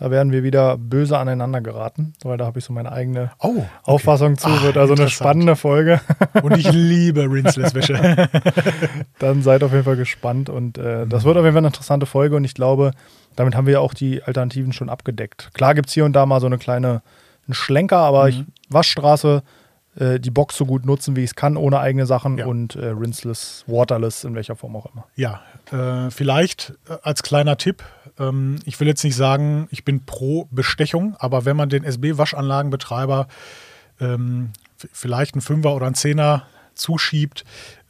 da 0.00 0.10
werden 0.10 0.32
wir 0.32 0.42
wieder 0.42 0.76
böse 0.78 1.18
aneinander 1.18 1.60
geraten, 1.60 2.14
weil 2.24 2.38
da 2.38 2.46
habe 2.46 2.58
ich 2.58 2.64
so 2.64 2.72
meine 2.72 2.90
eigene 2.90 3.30
Oh. 3.38 3.48
okay. 3.50 3.66
Auffassung 3.84 4.38
zu. 4.38 4.48
Ah, 4.48 4.62
Wird 4.62 4.76
also 4.78 4.94
eine 4.94 5.10
spannende 5.10 5.54
Folge. 5.56 6.00
Und 6.42 6.56
ich 6.56 6.72
liebe 6.72 7.22
Rinseless-Wäsche. 7.30 8.28
Dann 9.18 9.42
seid 9.42 9.62
auf 9.62 9.72
jeden 9.72 9.84
Fall 9.84 9.96
gespannt 9.96 10.48
und 10.48 10.78
äh, 10.78 11.06
das 11.06 11.24
wird 11.24 11.36
auf 11.36 11.42
jeden 11.44 11.52
Fall 11.54 11.58
eine 11.58 11.66
interessante 11.68 12.06
Folge 12.06 12.36
und 12.36 12.44
ich 12.44 12.54
glaube, 12.54 12.92
damit 13.36 13.54
haben 13.54 13.66
wir 13.66 13.74
ja 13.74 13.80
auch 13.80 13.94
die 13.94 14.22
Alternativen 14.22 14.72
schon 14.72 14.88
abgedeckt. 14.88 15.50
Klar 15.52 15.74
gibt 15.74 15.88
es 15.88 15.94
hier 15.94 16.04
und 16.04 16.14
da 16.14 16.26
mal 16.26 16.40
so 16.40 16.46
eine 16.46 16.58
kleine 16.58 17.02
einen 17.46 17.54
Schlenker, 17.54 17.98
aber 17.98 18.24
Mhm. 18.24 18.28
ich 18.30 18.44
Waschstraße, 18.70 19.42
äh, 19.96 20.18
die 20.20 20.30
Box 20.30 20.56
so 20.56 20.64
gut 20.66 20.86
nutzen, 20.86 21.16
wie 21.16 21.20
ich 21.24 21.30
es 21.30 21.34
kann, 21.36 21.56
ohne 21.56 21.80
eigene 21.80 22.06
Sachen 22.06 22.38
Ja. 22.38 22.46
und 22.46 22.76
äh, 22.76 22.86
rinseless, 22.86 23.64
waterless, 23.66 24.24
in 24.24 24.34
welcher 24.34 24.56
Form 24.56 24.76
auch 24.76 24.86
immer. 24.94 25.06
Ja, 25.16 25.40
äh, 25.72 26.10
vielleicht 26.10 26.74
äh, 26.88 26.94
als 27.02 27.22
kleiner 27.22 27.56
Tipp. 27.56 27.82
Ähm, 28.20 28.56
ich 28.64 28.78
will 28.78 28.86
jetzt 28.86 29.02
nicht 29.02 29.16
sagen, 29.16 29.66
ich 29.70 29.84
bin 29.84 30.04
pro 30.04 30.46
Bestechung, 30.52 31.16
aber 31.18 31.44
wenn 31.44 31.56
man 31.56 31.68
den 31.68 31.82
SB-Waschanlagenbetreiber 31.84 33.26
ähm, 34.00 34.50
vielleicht 34.92 35.34
einen 35.34 35.42
Fünfer 35.42 35.74
oder 35.74 35.86
einen 35.86 35.94
Zehner 35.94 36.44
zuschiebt, 36.74 37.44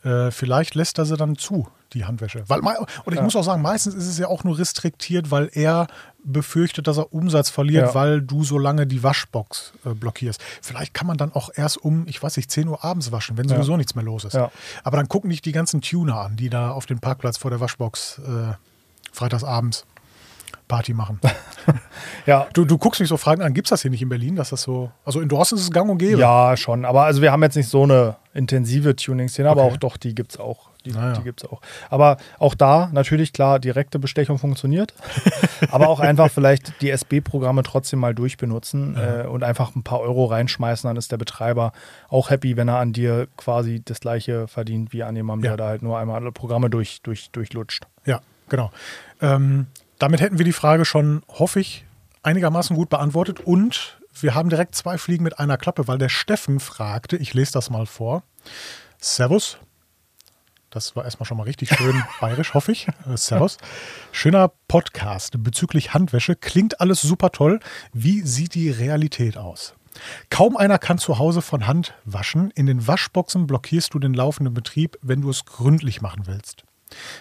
äh, 0.05 0.31
vielleicht 0.31 0.75
lässt 0.75 0.99
er 0.99 1.05
sie 1.05 1.17
dann 1.17 1.37
zu, 1.37 1.69
die 1.93 2.05
Handwäsche. 2.05 2.45
Weil, 2.49 2.61
und 3.05 3.13
ich 3.13 3.17
Ja. 3.17 3.23
muss 3.23 3.37
auch 3.37 3.45
sagen, 3.45 3.63
meistens 3.63 3.95
ist 3.95 4.07
es 4.07 4.19
ja 4.19 4.29
auch 4.29 4.45
nur 4.45 4.59
restriktiert, 4.59 5.31
weil 5.31 5.51
er 5.53 5.87
befürchtet, 6.25 6.87
dass 6.87 6.99
er 6.99 7.13
Umsatz 7.13 7.51
verliert, 7.51 7.89
Ja. 7.89 7.95
weil 7.95 8.21
du 8.23 8.43
so 8.45 8.59
lange 8.59 8.87
die 8.87 9.03
Waschbox 9.03 9.73
äh, 9.85 9.91
blockierst. 9.95 10.41
Vielleicht 10.63 10.95
kann 10.95 11.07
man 11.07 11.17
dann 11.17 11.33
auch 11.33 11.51
erst 11.55 11.77
um, 11.79 12.07
ich 12.09 12.23
weiß 12.23 12.37
nicht, 12.37 12.51
10 12.51 12.69
Uhr 12.69 12.85
abends 12.85 13.13
waschen, 13.13 13.37
wenn 13.37 13.47
Ja. 13.49 13.57
sowieso 13.57 13.77
nichts 13.77 13.95
mehr 13.95 14.05
los 14.05 14.25
ist. 14.25 14.35
Ja. 14.35 14.51
Aber 14.85 14.97
dann 14.97 15.09
gucken 15.09 15.29
nicht 15.29 15.45
die 15.45 15.53
ganzen 15.53 15.81
Tuner 15.81 16.17
an, 16.21 16.37
die 16.37 16.51
da 16.51 16.71
auf 16.73 16.87
dem 16.87 16.99
Parkplatz 17.01 17.37
vor 17.39 17.51
der 17.51 17.61
Waschbox 17.61 18.19
äh, 18.27 18.55
freitagsabends 19.13 19.85
Party 20.71 20.95
machen. 20.95 21.21
Ja, 22.27 22.47
Du, 22.53 22.65
du 22.65 22.79
guckst 22.79 23.01
mich 23.01 23.09
so 23.09 23.17
Fragen 23.17 23.43
an, 23.43 23.53
gibt 23.55 23.67
es 23.67 23.71
das 23.71 23.83
hier 23.83 23.91
nicht 23.91 24.03
in 24.03 24.09
Berlin, 24.09 24.37
dass 24.37 24.51
das 24.51 24.63
so. 24.63 24.91
Also 25.05 25.21
in 25.21 25.29
Dorsten 25.29 25.57
ist 25.57 25.63
es 25.63 25.71
gang 25.71 25.91
und 25.91 25.99
gäbe. 25.99 26.19
ja, 26.21 26.57
schon. 26.57 26.85
Aber 26.85 27.05
also 27.05 27.21
wir 27.23 27.33
haben 27.33 27.43
jetzt 27.43 27.57
nicht 27.57 27.69
so 27.69 27.83
eine 27.83 28.17
intensive 28.35 28.95
Tuning-Szene, 28.97 29.49
aber 29.49 29.65
Okay. 29.65 29.75
auch 29.75 29.77
doch, 29.79 29.97
die 29.97 30.15
gibt 30.15 30.33
es 30.33 30.39
auch. 30.41 30.71
Die, 30.85 30.93
Naja. 30.93 31.13
die 31.15 31.23
gibt's 31.25 31.45
auch. 31.45 31.61
Aber 31.91 32.17
auch 32.39 32.55
da 32.55 32.89
natürlich 32.93 33.33
klar, 33.33 33.59
direkte 33.59 33.99
Bestechung 33.99 34.39
funktioniert. 34.39 34.95
aber 35.71 35.89
auch 35.89 36.01
einfach 36.01 36.31
vielleicht 36.31 36.81
die 36.81 36.91
SB-Programme 36.91 37.63
trotzdem 37.63 37.99
mal 37.99 38.15
durchbenutzen 38.15 38.97
äh, 38.97 39.27
und 39.27 39.43
einfach 39.45 39.75
ein 39.75 39.83
paar 39.83 40.01
Euro 40.01 40.27
reinschmeißen, 40.27 40.89
dann 40.89 40.97
ist 40.97 41.13
der 41.13 41.19
Betreiber 41.19 41.73
auch 42.09 42.31
happy, 42.31 42.57
wenn 42.57 42.69
er 42.69 42.79
an 42.79 42.93
dir 42.93 43.29
quasi 43.37 43.83
das 43.85 44.01
gleiche 44.01 44.47
verdient 44.49 44.93
wie 44.93 45.03
an 45.03 45.17
jemandem, 45.17 45.45
Ja. 45.45 45.51
der 45.57 45.65
da 45.65 45.69
halt 45.71 45.83
nur 45.83 45.99
einmal 45.99 46.17
alle 46.21 46.33
Programme 46.33 46.71
durch, 46.71 47.03
durch, 47.03 47.31
durchlutscht. 47.31 47.87
Ja, 48.07 48.21
genau. 48.49 48.71
Ähm, 49.21 49.67
damit 50.01 50.21
hätten 50.21 50.39
wir 50.39 50.45
die 50.45 50.53
Frage 50.53 50.85
schon, 50.85 51.23
hoffe 51.29 51.61
ich, 51.61 51.85
einigermaßen 52.23 52.75
gut 52.75 52.89
beantwortet. 52.89 53.41
Und 53.41 54.01
wir 54.19 54.35
haben 54.35 54.49
direkt 54.49 54.75
zwei 54.75 54.99
Fliegen 54.99 55.23
mit 55.23 55.39
einer 55.39 55.59
Klappe, 55.59 55.87
weil 55.87 55.99
der 55.99 56.09
Steffen 56.09 56.59
fragte, 56.59 57.17
ich 57.17 57.35
lese 57.35 57.53
das 57.53 57.71
mal 57.71 57.87
vor. 57.87 58.25
Servus. 58.99 59.59
Das 60.71 60.97
war 60.97 61.05
erstmal 61.05 61.27
schon 61.27 61.37
mal 61.37 61.45
richtig 61.45 61.71
schön 61.71 62.03
bayerisch, 62.21 62.55
hoffe 62.55 62.73
ich. 62.73 62.89
Äh, 62.89 63.17
Servus. 63.17 63.59
Schöner 64.11 64.51
Podcast 64.69 65.43
bezüglich 65.43 65.93
Handwäsche. 65.93 66.35
Klingt 66.35 66.81
alles 66.81 67.03
super 67.03 67.31
toll. 67.31 67.61
Wie 67.93 68.23
sieht 68.23 68.55
die 68.55 68.71
Realität 68.71 69.37
aus? 69.37 69.75
Kaum 70.31 70.57
einer 70.57 70.79
kann 70.79 70.99
zu 70.99 71.19
Hause 71.19 71.43
von 71.43 71.67
Hand 71.67 71.95
waschen. 72.05 72.51
In 72.53 72.67
den 72.67 72.87
Waschboxen 72.87 73.47
blockierst 73.47 73.93
du 73.93 73.99
den 73.99 74.15
laufenden 74.15 74.55
Betrieb, 74.55 74.97
wenn 75.03 75.21
du 75.21 75.29
es 75.29 75.45
gründlich 75.45 76.01
machen 76.01 76.27
willst. 76.27 76.65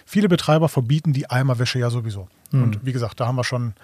Viele 0.04 0.28
Betreiber 0.28 0.68
verbieten 0.68 1.12
die 1.12 1.30
Eimerwäsche 1.30 1.78
ja 1.78 1.90
sowieso. 1.90 2.28
Und 2.52 2.84
wie 2.84 2.92
gesagt, 2.92 3.20
da 3.20 3.26
haben 3.26 3.36
wir 3.36 3.44
schon, 3.44 3.74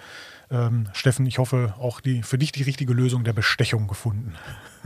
ähm, 0.51 0.89
Steffen, 0.93 1.25
ich 1.25 1.39
hoffe, 1.39 1.73
auch 1.79 2.01
die, 2.01 2.21
für 2.23 2.37
dich 2.37 2.51
die 2.51 2.63
richtige 2.63 2.93
Lösung 2.93 3.23
der 3.23 3.33
Bestechung 3.33 3.87
gefunden. 3.87 4.35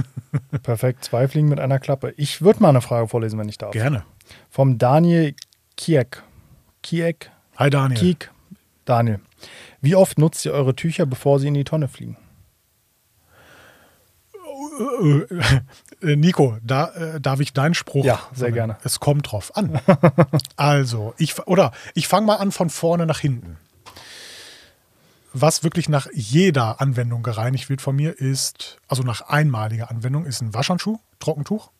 Perfekt, 0.64 1.04
zwei 1.06 1.28
Fliegen 1.28 1.50
mit 1.50 1.60
einer 1.60 1.80
Klappe. 1.80 2.14
Ich 2.18 2.42
würde 2.42 2.62
mal 2.62 2.70
eine 2.70 2.82
Frage 2.82 3.08
vorlesen, 3.08 3.40
wenn 3.40 3.50
ich 3.50 3.58
darf. 3.58 3.72
Gerne. 3.72 4.04
Vom 4.50 4.78
Daniel 4.78 5.34
Kiek. 5.78 6.22
Kiek? 6.84 7.32
Hi 7.58 7.70
Daniel. 7.70 8.00
Kiek? 8.00 8.32
Daniel. 8.86 9.20
Wie 9.82 9.96
oft 9.96 10.20
nutzt 10.20 10.46
ihr 10.46 10.54
eure 10.54 10.76
Tücher, 10.76 11.06
bevor 11.06 11.40
sie 11.40 11.48
in 11.48 11.54
die 11.56 11.64
Tonne 11.64 11.88
fliegen? 11.88 12.18
Äh, 16.02 16.16
Nico, 16.16 16.58
da 16.64 16.88
äh, 16.90 17.22
darf 17.22 17.40
ich 17.40 17.54
deinen 17.54 17.74
Spruch. 17.74 18.04
Ja, 18.06 18.20
sehr 18.34 18.50
verwenden? 18.50 18.56
gerne. 18.56 18.78
Es 18.84 19.00
kommt 19.00 19.32
drauf 19.32 19.56
an. 19.56 19.80
also, 20.56 21.14
ich 21.18 21.38
oder 21.48 21.72
ich 21.94 22.08
fange 22.08 22.26
mal 22.26 22.38
an 22.38 22.52
von 22.52 22.70
vorne 22.70 23.06
nach 23.06 23.20
hinten. 23.20 23.58
Was 25.34 25.64
wirklich 25.64 25.88
nach 25.88 26.08
jeder 26.14 26.82
Anwendung 26.82 27.24
gereinigt 27.24 27.70
wird 27.70 27.82
von 27.82 27.96
mir, 27.96 28.20
ist, 28.20 28.78
also 28.88 29.04
nach 29.04 29.22
einmaliger 29.22 29.90
Anwendung, 29.90 30.26
ist 30.26 30.42
ein 30.42 30.54
Waschhandschuh, 30.54 31.00
Trockentuch. 31.20 31.72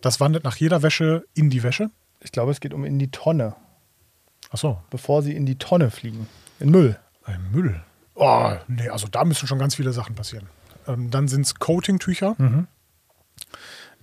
Das 0.00 0.20
wandert 0.20 0.44
nach 0.44 0.56
jeder 0.56 0.82
Wäsche 0.82 1.24
in 1.34 1.50
die 1.50 1.62
Wäsche. 1.62 1.90
Ich 2.20 2.32
glaube, 2.32 2.50
es 2.50 2.60
geht 2.60 2.74
um 2.74 2.84
in 2.84 2.98
die 2.98 3.10
Tonne, 3.10 3.54
Achso, 4.50 4.80
bevor 4.90 5.22
sie 5.22 5.34
in 5.34 5.46
die 5.46 5.56
Tonne 5.58 5.90
fliegen. 5.90 6.28
In 6.60 6.70
Müll. 6.70 6.98
ein 7.24 7.50
Müll. 7.52 7.82
Oh, 8.14 8.52
nee, 8.68 8.88
also 8.88 9.08
da 9.08 9.24
müssen 9.24 9.46
schon 9.46 9.58
ganz 9.58 9.74
viele 9.74 9.92
Sachen 9.92 10.14
passieren. 10.14 10.48
Ähm, 10.86 11.10
dann 11.10 11.28
sind 11.28 11.42
es 11.42 11.54
Coating-Tücher. 11.56 12.36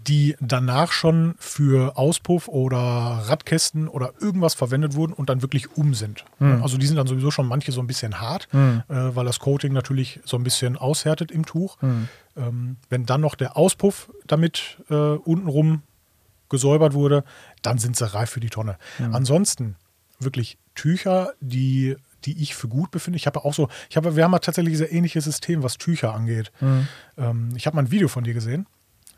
die 0.06 0.36
danach 0.42 0.92
schon 0.92 1.36
für 1.40 1.98
Auspuff 1.98 2.50
oder 2.50 2.78
Radkästen 2.80 3.88
oder 3.88 4.12
irgendwas 4.20 4.54
verwendet 4.54 4.96
wurden 4.96 5.14
und 5.14 5.30
dann 5.30 5.42
wirklich 5.42 5.78
um 5.78 5.94
sind. 5.94 6.26
Hm. 6.40 6.62
Also 6.62 6.78
die 6.78 6.86
sind 6.88 6.98
dann 6.98 7.08
sowieso 7.08 7.32
schon 7.32 7.48
manche 7.48 7.72
so 7.72 7.80
ein 7.80 7.88
bisschen 7.88 8.20
hart, 8.20 8.50
Hm. 8.52 8.84
äh, 8.90 9.16
weil 9.16 9.24
das 9.26 9.40
Coating 9.40 9.72
natürlich 9.72 10.20
so 10.26 10.36
ein 10.36 10.44
bisschen 10.44 10.76
aushärtet 10.76 11.32
im 11.32 11.46
Tuch. 11.46 11.82
Hm. 11.82 12.10
Ähm, 12.36 12.78
wenn 12.90 13.06
dann 13.06 13.22
noch 13.22 13.36
der 13.36 13.56
Auspuff 13.56 14.12
damit 14.28 14.78
äh, 14.90 14.94
untenrum 14.94 15.84
gesäubert 16.50 16.94
wurde, 16.94 17.24
dann 17.62 17.78
sind 17.78 17.96
sie 17.96 18.14
reif 18.14 18.30
für 18.30 18.42
die 18.42 18.50
Tonne. 18.50 18.78
Ansonsten 19.00 19.78
wirklich 20.20 20.58
Tücher, 20.76 21.32
die, 21.40 21.96
die 22.26 22.42
ich 22.42 22.56
für 22.56 22.68
gut 22.68 22.92
befinde. 22.92 23.18
Ich 23.18 23.26
habe 23.28 23.44
auch 23.46 23.54
so, 23.54 23.70
ich 23.90 23.98
habe, 23.98 24.16
wir 24.16 24.24
haben 24.24 24.34
ja 24.34 24.40
tatsächlich 24.40 24.80
ein 24.82 24.88
ähnliches 24.90 25.26
System, 25.26 25.64
was 25.64 25.78
Tücher 25.78 26.14
angeht. 26.14 26.52
Hm. 26.60 26.88
Ähm, 27.18 27.50
ich 27.56 27.66
habe 27.68 27.76
mal 27.76 27.84
ein 27.84 27.92
Video 27.92 28.08
von 28.08 28.24
dir 28.24 28.34
gesehen, 28.34 28.66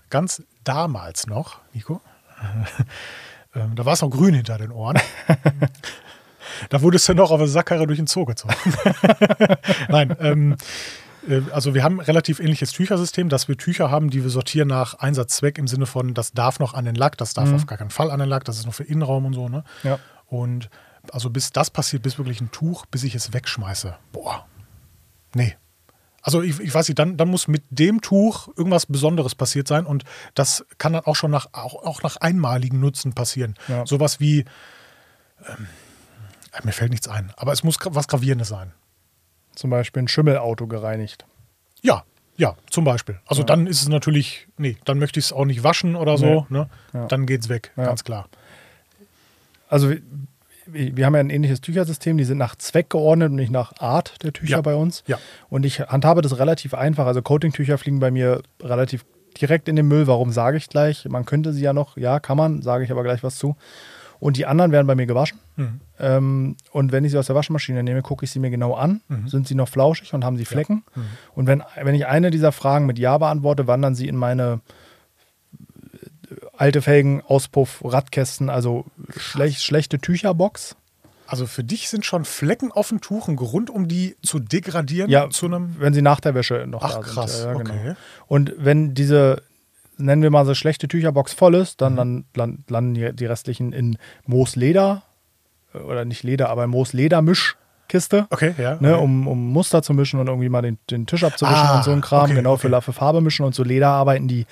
ganz 0.09 0.43
damals 0.63 1.27
noch, 1.27 1.59
Nico. 1.73 2.01
ähm, 3.55 3.75
da 3.75 3.85
war 3.85 3.93
es 3.93 4.01
noch 4.01 4.09
grün 4.09 4.33
hinter 4.33 4.57
den 4.57 4.71
Ohren. 4.71 4.99
da 6.69 6.81
wurdest 6.81 7.07
du 7.09 7.13
noch 7.13 7.31
auf 7.31 7.39
eine 7.39 7.47
Sackkarre 7.49 7.87
durch 7.87 7.99
den 7.99 8.07
Zoo 8.07 8.25
gezogen. 8.25 8.53
Nein, 9.89 10.15
ähm, 10.19 10.55
äh, 11.27 11.41
also 11.51 11.73
wir 11.73 11.83
haben 11.83 11.99
ein 11.99 12.05
relativ 12.05 12.39
ähnliches 12.39 12.71
Tüchersystem, 12.71 13.29
dass 13.29 13.47
wir 13.47 13.57
Tücher 13.57 13.89
haben, 13.91 14.09
die 14.09 14.23
wir 14.23 14.29
sortieren 14.29 14.67
nach 14.67 14.95
Einsatzzweck 14.95 15.57
im 15.57 15.67
Sinne 15.67 15.85
von, 15.85 16.13
das 16.13 16.33
darf 16.33 16.59
noch 16.59 16.73
an 16.73 16.85
den 16.85 16.95
Lack, 16.95 17.17
das 17.17 17.33
darf 17.33 17.49
Mhm. 17.49 17.55
auf 17.55 17.65
gar 17.65 17.77
keinen 17.77 17.89
Fall 17.89 18.11
an 18.11 18.19
den 18.19 18.29
Lack, 18.29 18.43
das 18.45 18.57
ist 18.57 18.65
nur 18.65 18.73
für 18.73 18.83
Innenraum 18.83 19.25
und 19.25 19.33
so. 19.33 19.49
Ne? 19.49 19.63
Ja. 19.83 19.99
Und 20.27 20.69
also 21.13 21.29
bis 21.29 21.51
das 21.51 21.69
passiert, 21.69 22.03
bis 22.03 22.17
wirklich 22.17 22.41
ein 22.41 22.51
Tuch, 22.51 22.85
bis 22.85 23.03
ich 23.03 23.15
es 23.15 23.33
wegschmeiße. 23.33 23.95
Boah. 24.11 24.45
Nee. 25.33 25.55
Also 26.21 26.41
ich, 26.41 26.59
ich 26.59 26.73
weiß 26.73 26.87
nicht, 26.89 26.97
dann, 26.97 27.17
dann 27.17 27.29
muss 27.29 27.47
mit 27.47 27.63
dem 27.69 28.01
Tuch 28.01 28.47
irgendwas 28.57 28.87
Besonderes 28.87 29.35
passiert 29.35 29.67
sein 29.67 29.85
und 29.85 30.03
das 30.33 30.65
kann 30.79 30.93
dann 30.93 31.05
auch 31.05 31.15
schon 31.15 31.29
nach, 31.29 31.47
auch, 31.53 31.75
auch 31.85 32.01
nach 32.01 32.17
einmaligen 32.17 32.79
Nutzen 32.79 33.13
passieren. 33.13 33.53
Ja. 33.67 33.85
Sowas 33.85 34.19
wie, 34.19 34.45
ähm, 35.47 35.67
mir 36.63 36.71
fällt 36.71 36.89
nichts 36.91 37.07
ein, 37.07 37.31
aber 37.37 37.51
es 37.51 37.63
muss 37.63 37.77
was 37.83 38.07
Gravierendes 38.07 38.47
sein. 38.47 38.71
Zum 39.55 39.69
Beispiel 39.69 40.01
ein 40.03 40.07
Schimmelauto 40.07 40.65
gereinigt. 40.67 41.25
Ja, 41.81 42.03
ja, 42.37 42.55
zum 42.69 42.85
Beispiel. 42.85 43.19
Also 43.27 43.43
Ja. 43.43 43.45
dann 43.45 43.67
ist 43.67 43.81
es 43.83 43.87
natürlich, 43.87 44.47
nee, 44.57 44.77
dann 44.83 44.97
möchte 44.97 45.19
ich 45.19 45.27
es 45.27 45.31
auch 45.33 45.45
nicht 45.45 45.63
waschen 45.63 45.95
oder 45.95 46.17
so, 46.17 46.47
ne? 46.49 46.69
Ja. 46.93 47.05
Dann 47.05 47.27
geht's 47.27 47.49
weg, 47.49 47.71
Ja. 47.77 47.85
ganz 47.85 48.03
klar. 48.03 48.27
Also 49.69 49.93
wir, 50.67 51.05
haben 51.05 51.13
ja 51.13 51.19
ein 51.19 51.29
ähnliches 51.29 51.61
Tüchersystem, 51.61 52.17
die 52.17 52.23
sind 52.23 52.37
nach 52.37 52.55
Zweck 52.55 52.89
geordnet 52.89 53.29
und 53.29 53.35
nicht 53.35 53.51
nach 53.51 53.73
Art 53.79 54.23
der 54.23 54.33
Tücher 54.33 54.57
Ja. 54.57 54.61
bei 54.61 54.75
uns. 54.75 55.03
Ja. 55.07 55.17
Und 55.49 55.65
ich 55.65 55.79
handhabe 55.79 56.21
das 56.21 56.39
relativ 56.39 56.73
einfach. 56.73 57.05
Also 57.05 57.21
Coating-Tücher 57.21 57.77
fliegen 57.77 57.99
bei 57.99 58.11
mir 58.11 58.41
relativ 58.61 59.05
direkt 59.39 59.67
in 59.67 59.75
den 59.75 59.87
Müll. 59.87 60.07
Warum 60.07 60.31
sage 60.31 60.57
ich 60.57 60.69
gleich? 60.69 61.05
Man 61.09 61.25
könnte 61.25 61.53
sie 61.53 61.61
ja 61.63 61.73
noch, 61.73 61.97
ja, 61.97 62.19
kann 62.19 62.37
man, 62.37 62.61
sage 62.61 62.83
ich 62.83 62.91
aber 62.91 63.03
gleich 63.03 63.23
was 63.23 63.35
zu. 63.35 63.55
Und 64.19 64.37
die 64.37 64.45
anderen 64.45 64.71
werden 64.71 64.87
bei 64.87 64.95
mir 64.95 65.05
gewaschen. 65.05 65.39
Mhm. 65.57 65.81
Ähm, 65.99 66.55
und 66.71 66.91
wenn 66.91 67.03
ich 67.03 67.11
sie 67.11 67.17
aus 67.17 67.27
der 67.27 67.35
Waschmaschine 67.35 67.83
nehme, 67.83 68.01
gucke 68.01 68.23
ich 68.23 68.31
sie 68.31 68.39
mir 68.39 68.49
genau 68.49 68.73
an. 68.73 69.01
Mhm. 69.07 69.27
Sind 69.27 69.47
sie 69.47 69.55
noch 69.55 69.67
flauschig 69.67 70.13
und 70.13 70.23
haben 70.23 70.37
sie 70.37 70.45
Flecken? 70.45 70.83
Mhm. 70.95 71.01
Und 71.35 71.47
wenn, 71.47 71.63
wenn 71.81 71.95
ich 71.95 72.07
eine 72.07 72.31
dieser 72.31 72.51
Fragen 72.51 72.85
mit 72.85 72.97
Ja 72.97 73.17
beantworte, 73.17 73.67
wandern 73.67 73.93
sie 73.93 74.07
in 74.07 74.15
meine 74.15 74.61
alte 76.57 76.81
Felgen, 76.81 77.21
Auspuff, 77.27 77.81
Radkästen, 77.83 78.49
also 78.49 78.85
schlecht, 79.17 79.61
schlechte 79.63 79.99
Tücherbox. 79.99 80.75
Also 81.27 81.47
für 81.47 81.63
dich 81.63 81.89
sind 81.89 82.05
schon 82.05 82.23
Flecken 82.23 82.71
auf 82.71 82.89
dem 82.89 83.01
Tuch 83.01 83.27
ein 83.27 83.35
Grund, 83.35 83.69
um 83.71 83.87
die 83.87 84.15
zu 84.21 84.37
degradieren 84.39 85.09
Ja, 85.09 85.29
zu 85.29 85.47
einem. 85.47 85.75
wenn 85.79 85.93
sie 85.93 86.03
nach 86.03 86.19
der 86.19 86.35
Wäsche 86.35 86.65
noch 86.67 86.83
Ach 86.83 86.95
da 86.95 86.99
krass, 87.01 87.37
sind. 87.41 87.45
Ja, 87.47 87.53
ja, 87.53 87.57
genau. 87.63 87.73
okay. 87.73 87.93
Und 88.27 88.53
wenn 88.57 88.93
diese, 88.93 89.41
nennen 89.97 90.21
wir 90.21 90.29
mal 90.29 90.45
so 90.45 90.53
schlechte 90.53 90.87
Tücherbox 90.87 91.33
voll 91.33 91.55
ist, 91.55 91.81
dann, 91.81 91.93
Mhm. 91.93 91.97
dann 91.97 92.25
land- 92.35 92.69
landen 92.69 92.93
die, 92.93 93.25
restlichen 93.25 93.73
in 93.73 93.97
Moosleder 94.27 95.01
äh, 95.73 95.79
oder 95.79 96.05
nicht 96.05 96.21
Leder, 96.21 96.49
aber 96.49 96.67
Moosleder-Mischkiste. 97.93 98.27
Okay, 98.29 98.53
ja. 98.57 98.77
Ne, 98.79 98.93
okay. 98.95 99.03
um, 99.03 99.27
um 99.27 99.51
Muster 99.53 99.81
zu 99.81 99.93
mischen 99.93 100.19
und 100.19 100.27
irgendwie 100.27 100.49
mal 100.49 100.61
den, 100.61 100.77
den 100.89 101.05
Tisch 101.05 101.23
abzuwischen 101.23 101.55
Ah, 101.57 101.77
und 101.77 101.83
so 101.83 101.91
ein 101.91 102.01
Kram. 102.01 102.25
okay, 102.25 102.33
genau, 102.35 102.53
okay. 102.53 102.69
für, 102.69 102.81
für 102.81 102.93
Farbe 102.93 103.21
mischen 103.21 103.45
und 103.45 103.55
so 103.55 103.63
Lederarbeiten, 103.63 104.27
die 104.27 104.45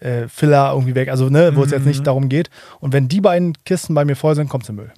äh, 0.00 0.28
Filler 0.28 0.70
irgendwie 0.72 0.94
weg. 0.94 1.08
Also, 1.08 1.28
ne, 1.28 1.54
wo 1.56 1.62
es 1.64 1.70
jetzt 1.70 1.82
Mhm. 1.82 1.88
nicht 1.88 2.06
darum 2.06 2.28
geht. 2.28 2.50
Und 2.80 2.92
wenn 2.92 3.08
die 3.08 3.20
beiden 3.20 3.54
Kisten 3.64 3.94
bei 3.94 4.04
mir 4.04 4.16
voll 4.16 4.34
sind, 4.34 4.48
kommt 4.48 4.64
es 4.64 4.68
in 4.70 4.76
Müll. 4.76 4.92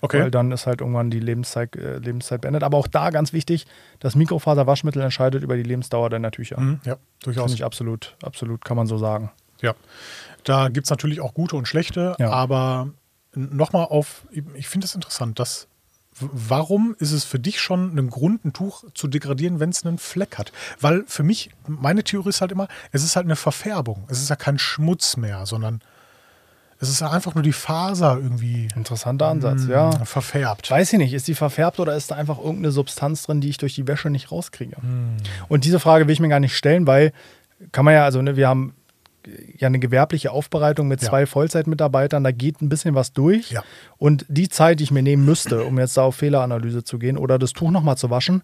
okay. 0.00 0.20
Weil 0.22 0.30
dann 0.30 0.50
ist 0.52 0.66
halt 0.66 0.80
irgendwann 0.80 1.10
die 1.10 1.20
Lebenszeit, 1.20 1.76
äh, 1.76 1.98
Lebenszeit 1.98 2.40
beendet. 2.40 2.62
Aber 2.62 2.76
auch 2.78 2.86
da 2.88 3.10
ganz 3.10 3.32
wichtig, 3.32 3.66
das 4.00 4.14
Mikrofaserwaschmittel 4.14 5.00
entscheidet 5.02 5.42
über 5.42 5.56
die 5.56 5.62
Lebensdauer 5.62 6.10
deiner 6.10 6.30
Tücher. 6.30 6.60
Mhm, 6.60 6.80
ja, 6.84 6.96
durchaus. 7.22 7.44
Finde 7.44 7.54
ich 7.56 7.64
absolut, 7.64 8.16
absolut, 8.22 8.64
kann 8.64 8.76
man 8.76 8.86
so 8.86 8.98
sagen. 8.98 9.30
Ja. 9.60 9.74
Da 10.44 10.68
gibt 10.70 10.86
es 10.86 10.90
natürlich 10.90 11.20
auch 11.20 11.34
gute 11.34 11.54
und 11.54 11.68
schlechte, 11.68 12.16
Ja. 12.18 12.30
aber 12.30 12.88
nochmal 13.34 13.84
auf, 13.84 14.26
ich 14.54 14.66
finde 14.68 14.86
es 14.86 14.94
interessant, 14.96 15.38
dass 15.38 15.68
warum 16.20 16.94
ist 16.98 17.12
es 17.12 17.24
für 17.24 17.38
dich 17.38 17.60
schon 17.60 17.96
ein 17.96 18.10
Grund, 18.10 18.44
ein 18.44 18.52
Tuch 18.52 18.84
zu 18.94 19.08
degradieren, 19.08 19.60
wenn 19.60 19.70
es 19.70 19.84
einen 19.84 19.98
Fleck 19.98 20.38
hat? 20.38 20.52
Weil 20.80 21.04
für 21.06 21.22
mich, 21.22 21.50
meine 21.66 22.04
Theorie 22.04 22.28
ist 22.28 22.40
halt 22.40 22.52
immer, 22.52 22.68
es 22.92 23.02
ist 23.02 23.16
halt 23.16 23.26
eine 23.26 23.36
Verfärbung. 23.36 24.04
Es 24.08 24.20
ist 24.20 24.30
ja 24.30 24.36
kein 24.36 24.58
Schmutz 24.58 25.16
mehr, 25.16 25.46
sondern 25.46 25.80
es 26.82 26.88
ist 26.88 27.00
einfach 27.00 27.36
nur 27.36 27.44
die 27.44 27.52
Faser 27.52 28.18
irgendwie 28.20 28.66
Interessanter 28.74 29.28
Ansatz, 29.28 29.62
mm, 29.62 29.70
ja. 29.70 30.04
verfärbt. 30.04 30.68
Weiß 30.68 30.92
ich 30.92 30.98
nicht, 30.98 31.12
ist 31.14 31.28
die 31.28 31.36
verfärbt 31.36 31.78
oder 31.78 31.94
ist 31.94 32.10
da 32.10 32.16
einfach 32.16 32.38
irgendeine 32.38 32.72
Substanz 32.72 33.22
drin, 33.22 33.40
die 33.40 33.50
ich 33.50 33.58
durch 33.58 33.76
die 33.76 33.86
Wäsche 33.86 34.10
nicht 34.10 34.32
rauskriege? 34.32 34.76
Hm. 34.76 35.16
Und 35.48 35.64
diese 35.64 35.78
Frage 35.78 36.06
will 36.06 36.12
ich 36.12 36.18
mir 36.18 36.28
gar 36.28 36.40
nicht 36.40 36.56
stellen, 36.56 36.88
weil 36.88 37.12
kann 37.70 37.84
man 37.84 37.94
ja, 37.94 38.04
also 38.04 38.20
ne, 38.20 38.36
wir 38.36 38.48
haben 38.48 38.74
ja 39.58 39.66
eine 39.68 39.78
gewerbliche 39.78 40.30
Aufbereitung 40.32 40.88
mit 40.88 41.02
Ja. 41.02 41.08
zwei 41.08 41.26
Vollzeitmitarbeitern, 41.26 42.24
da 42.24 42.30
geht 42.32 42.60
ein 42.62 42.68
bisschen 42.68 42.94
was 42.94 43.12
durch. 43.12 43.50
Ja. 43.50 43.62
Und 43.98 44.24
die 44.28 44.48
Zeit, 44.48 44.80
die 44.80 44.84
ich 44.84 44.90
mir 44.90 45.02
nehmen 45.02 45.24
müsste, 45.24 45.64
um 45.64 45.78
jetzt 45.78 45.96
da 45.96 46.02
auf 46.02 46.16
Fehleranalyse 46.16 46.84
zu 46.84 46.98
gehen 46.98 47.16
oder 47.16 47.38
das 47.38 47.52
Tuch 47.52 47.70
nochmal 47.70 47.96
zu 47.96 48.10
waschen, 48.10 48.42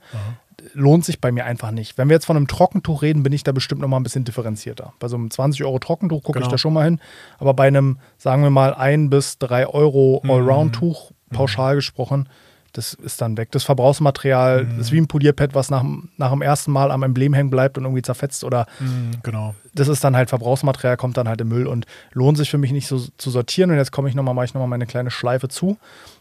lohnt 0.75 1.05
sich 1.05 1.21
bei 1.21 1.31
mir 1.33 1.45
einfach 1.45 1.71
nicht. 1.71 1.99
Wenn 1.99 2.09
wir 2.09 2.15
jetzt 2.15 2.27
von 2.27 2.37
einem 2.37 2.49
Trockentuch 2.49 3.03
reden, 3.03 3.23
bin 3.23 3.33
ich 3.33 3.45
da 3.45 3.53
bestimmt 3.53 3.81
nochmal 3.81 4.01
ein 4.01 4.03
bisschen 4.03 4.25
differenzierter. 4.25 4.93
Bei 4.99 5.09
so 5.09 5.17
einem 5.17 5.31
20 5.31 5.65
Euro 5.65 5.79
Trockentuch 5.79 6.23
gucke 6.23 6.39
ich 6.39 6.45
Genau. 6.45 6.51
da 6.53 6.59
schon 6.59 6.73
mal 6.73 6.85
hin. 6.85 7.01
Aber 7.39 7.55
bei 7.55 7.67
einem, 7.69 7.99
sagen 8.17 8.43
wir 8.43 8.51
mal, 8.51 8.75
1 8.75 9.09
bis 9.11 9.39
3 9.39 9.67
Euro 9.69 10.21
Mhm. 10.25 10.31
Allround-Tuch, 10.31 11.13
pauschal 11.31 11.77
gesprochen, 11.77 12.29
das 12.73 12.95
ist 12.95 13.21
dann 13.21 13.37
weg. 13.37 13.51
Das 13.53 13.65
Verbrauchsmaterial 13.65 14.65
Mhm. 14.65 14.81
ist 14.81 14.93
wie 14.93 14.99
ein 15.01 15.09
Polierpad, 15.09 15.55
was 15.55 15.71
nach, 15.71 15.81
dem- 15.81 16.11
nach 16.17 16.31
dem 16.31 16.43
ersten 16.43 16.71
Mal 16.71 16.91
am 16.91 17.03
Emblem 17.03 17.35
hängen 17.35 17.51
bleibt 17.51 17.79
und 17.79 17.85
irgendwie 17.85 18.03
zerfetzt 18.03 18.45
oder 18.45 18.67
Mm, 18.81 19.13
genau. 19.23 19.55
das 19.75 19.89
ist 19.89 20.05
dann 20.05 20.15
halt 20.17 20.29
Verbrauchsmaterial, 20.29 20.97
kommt 20.97 21.17
dann 21.17 21.29
halt 21.29 21.41
im 21.41 21.49
Müll 21.49 21.67
und 21.67 21.87
lohnt 22.13 22.37
sich 22.39 22.51
für 22.51 22.59
mich 22.59 22.73
nicht 22.73 22.87
so 22.87 22.99
zu 23.17 23.31
sortieren. 23.31 23.71
Und 23.71 23.77
jetzt 23.77 23.93
komme 23.93 24.09
ich 24.09 24.15
nochmal, 24.15 24.35
mache 24.35 24.45
ich 24.47 24.55
nochmal 24.55 24.69
meine 24.69 24.87
kleine 24.87 25.11
Schleife 25.11 25.49
zu. 25.49 25.79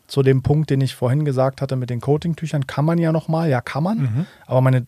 Zu 0.08 0.24
dem 0.24 0.42
Punkt, 0.42 0.70
den 0.70 0.80
ich 0.82 0.96
vorhin 0.96 1.25
gesagt 1.25 1.62
hatte 1.62 1.75
mit 1.75 1.89
den 1.89 2.00
Coating-Tüchern, 2.01 2.66
kann 2.68 2.86
man 2.86 2.98
ja 2.98 3.12
nochmal, 3.12 3.50
ja 3.50 3.60
kann 3.62 3.84
man, 3.84 3.98
Mhm. 3.98 4.25
aber 4.46 4.62
meine 4.62 4.88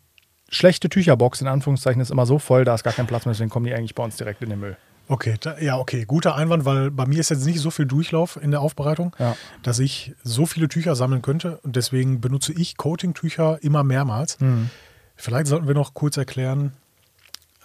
schlechte 0.49 0.89
Tücherbox 0.89 1.41
in 1.41 1.47
Anführungszeichen 1.47 2.01
ist 2.01 2.09
immer 2.09 2.25
so 2.25 2.39
voll, 2.39 2.65
da 2.65 2.73
ist 2.73 2.83
gar 2.83 2.93
kein 2.93 3.05
Platz 3.05 3.25
mehr, 3.25 3.33
deswegen 3.33 3.49
kommen 3.51 3.65
die 3.65 3.73
eigentlich 3.73 3.93
bei 3.95 4.03
uns 4.03 4.15
direkt 4.17 4.41
in 4.41 4.49
den 4.49 4.59
Müll. 4.59 4.77
Okay, 5.11 5.35
da, 5.39 5.57
ja, 5.57 5.77
okay, 5.79 6.05
guter 6.05 6.35
Einwand, 6.35 6.65
weil 6.65 6.91
bei 6.91 7.07
mir 7.07 7.19
ist 7.19 7.29
jetzt 7.29 7.43
nicht 7.45 7.59
so 7.59 7.71
viel 7.71 7.87
Durchlauf 7.87 8.37
in 8.41 8.51
der 8.51 8.61
Aufbereitung, 8.61 9.15
Ja. 9.17 9.35
dass 9.63 9.79
ich 9.79 10.13
so 10.23 10.45
viele 10.45 10.67
Tücher 10.69 10.95
sammeln 10.95 11.23
könnte. 11.23 11.57
Und 11.63 11.75
deswegen 11.75 12.21
benutze 12.21 12.53
ich 12.53 12.77
Coating-Tücher 12.77 13.57
immer 13.63 13.83
mehrmals. 13.83 14.39
Mhm. 14.39 14.69
Vielleicht 15.15 15.47
sollten 15.47 15.67
wir 15.67 15.73
noch 15.73 15.95
kurz 15.95 16.15
erklären, 16.15 16.73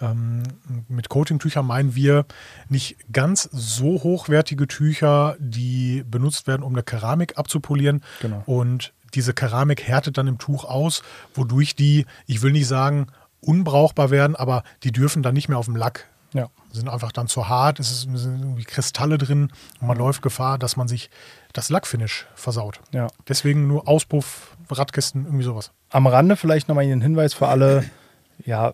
ähm, 0.01 0.41
mit 0.89 1.07
Coating-Tüchern 1.07 1.65
meinen 1.65 1.93
wir 1.95 2.25
nicht 2.67 2.97
ganz 3.13 3.47
so 3.53 4.01
hochwertige 4.03 4.67
Tücher, 4.67 5.35
die 5.39 6.03
benutzt 6.09 6.47
werden, 6.47 6.63
um 6.63 6.73
eine 6.73 6.81
Keramik 6.83 7.37
abzupolieren. 7.37 8.01
Genau. 8.21 8.41
Und 8.47 8.91
diese 9.13 9.33
Keramik 9.33 9.83
härtet 9.83 10.17
dann 10.17 10.25
im 10.27 10.39
Tuch 10.39 10.65
aus, 10.65 11.03
wodurch 11.35 11.75
die, 11.75 12.07
ich 12.25 12.41
will 12.41 12.51
nicht 12.51 12.67
sagen, 12.67 13.07
unbrauchbar 13.39 14.09
werden, 14.09 14.35
aber 14.35 14.63
die 14.83 14.91
dürfen 14.91 15.21
dann 15.21 15.35
nicht 15.35 15.47
mehr 15.47 15.59
auf 15.59 15.65
dem 15.65 15.75
Lack 15.75 16.07
Ja. 16.35 16.49
sind 16.71 16.89
einfach 16.89 17.11
dann 17.13 17.27
zu 17.27 17.47
hart, 17.47 17.79
es 17.79 18.01
sind 18.01 18.13
irgendwie 18.41 18.63
Kristalle 18.65 19.17
drin 19.17 19.49
und 19.79 19.87
man 19.87 19.97
läuft 19.97 20.21
Gefahr, 20.21 20.57
dass 20.59 20.75
man 20.75 20.87
sich 20.87 21.09
das 21.53 21.69
Lackfinish 21.69 22.27
versaut. 22.35 22.81
ja. 22.91 23.07
Deswegen 23.27 23.67
nur 23.67 23.87
Auspuff, 23.87 24.55
Radkästen, 24.69 25.25
irgendwie 25.25 25.45
sowas. 25.45 25.71
Am 25.89 26.05
Rande 26.07 26.35
vielleicht 26.35 26.67
nochmal 26.67 26.83
einen 26.83 27.01
Hinweis 27.01 27.33
für 27.33 27.47
alle 27.47 27.85
ja, 28.45 28.73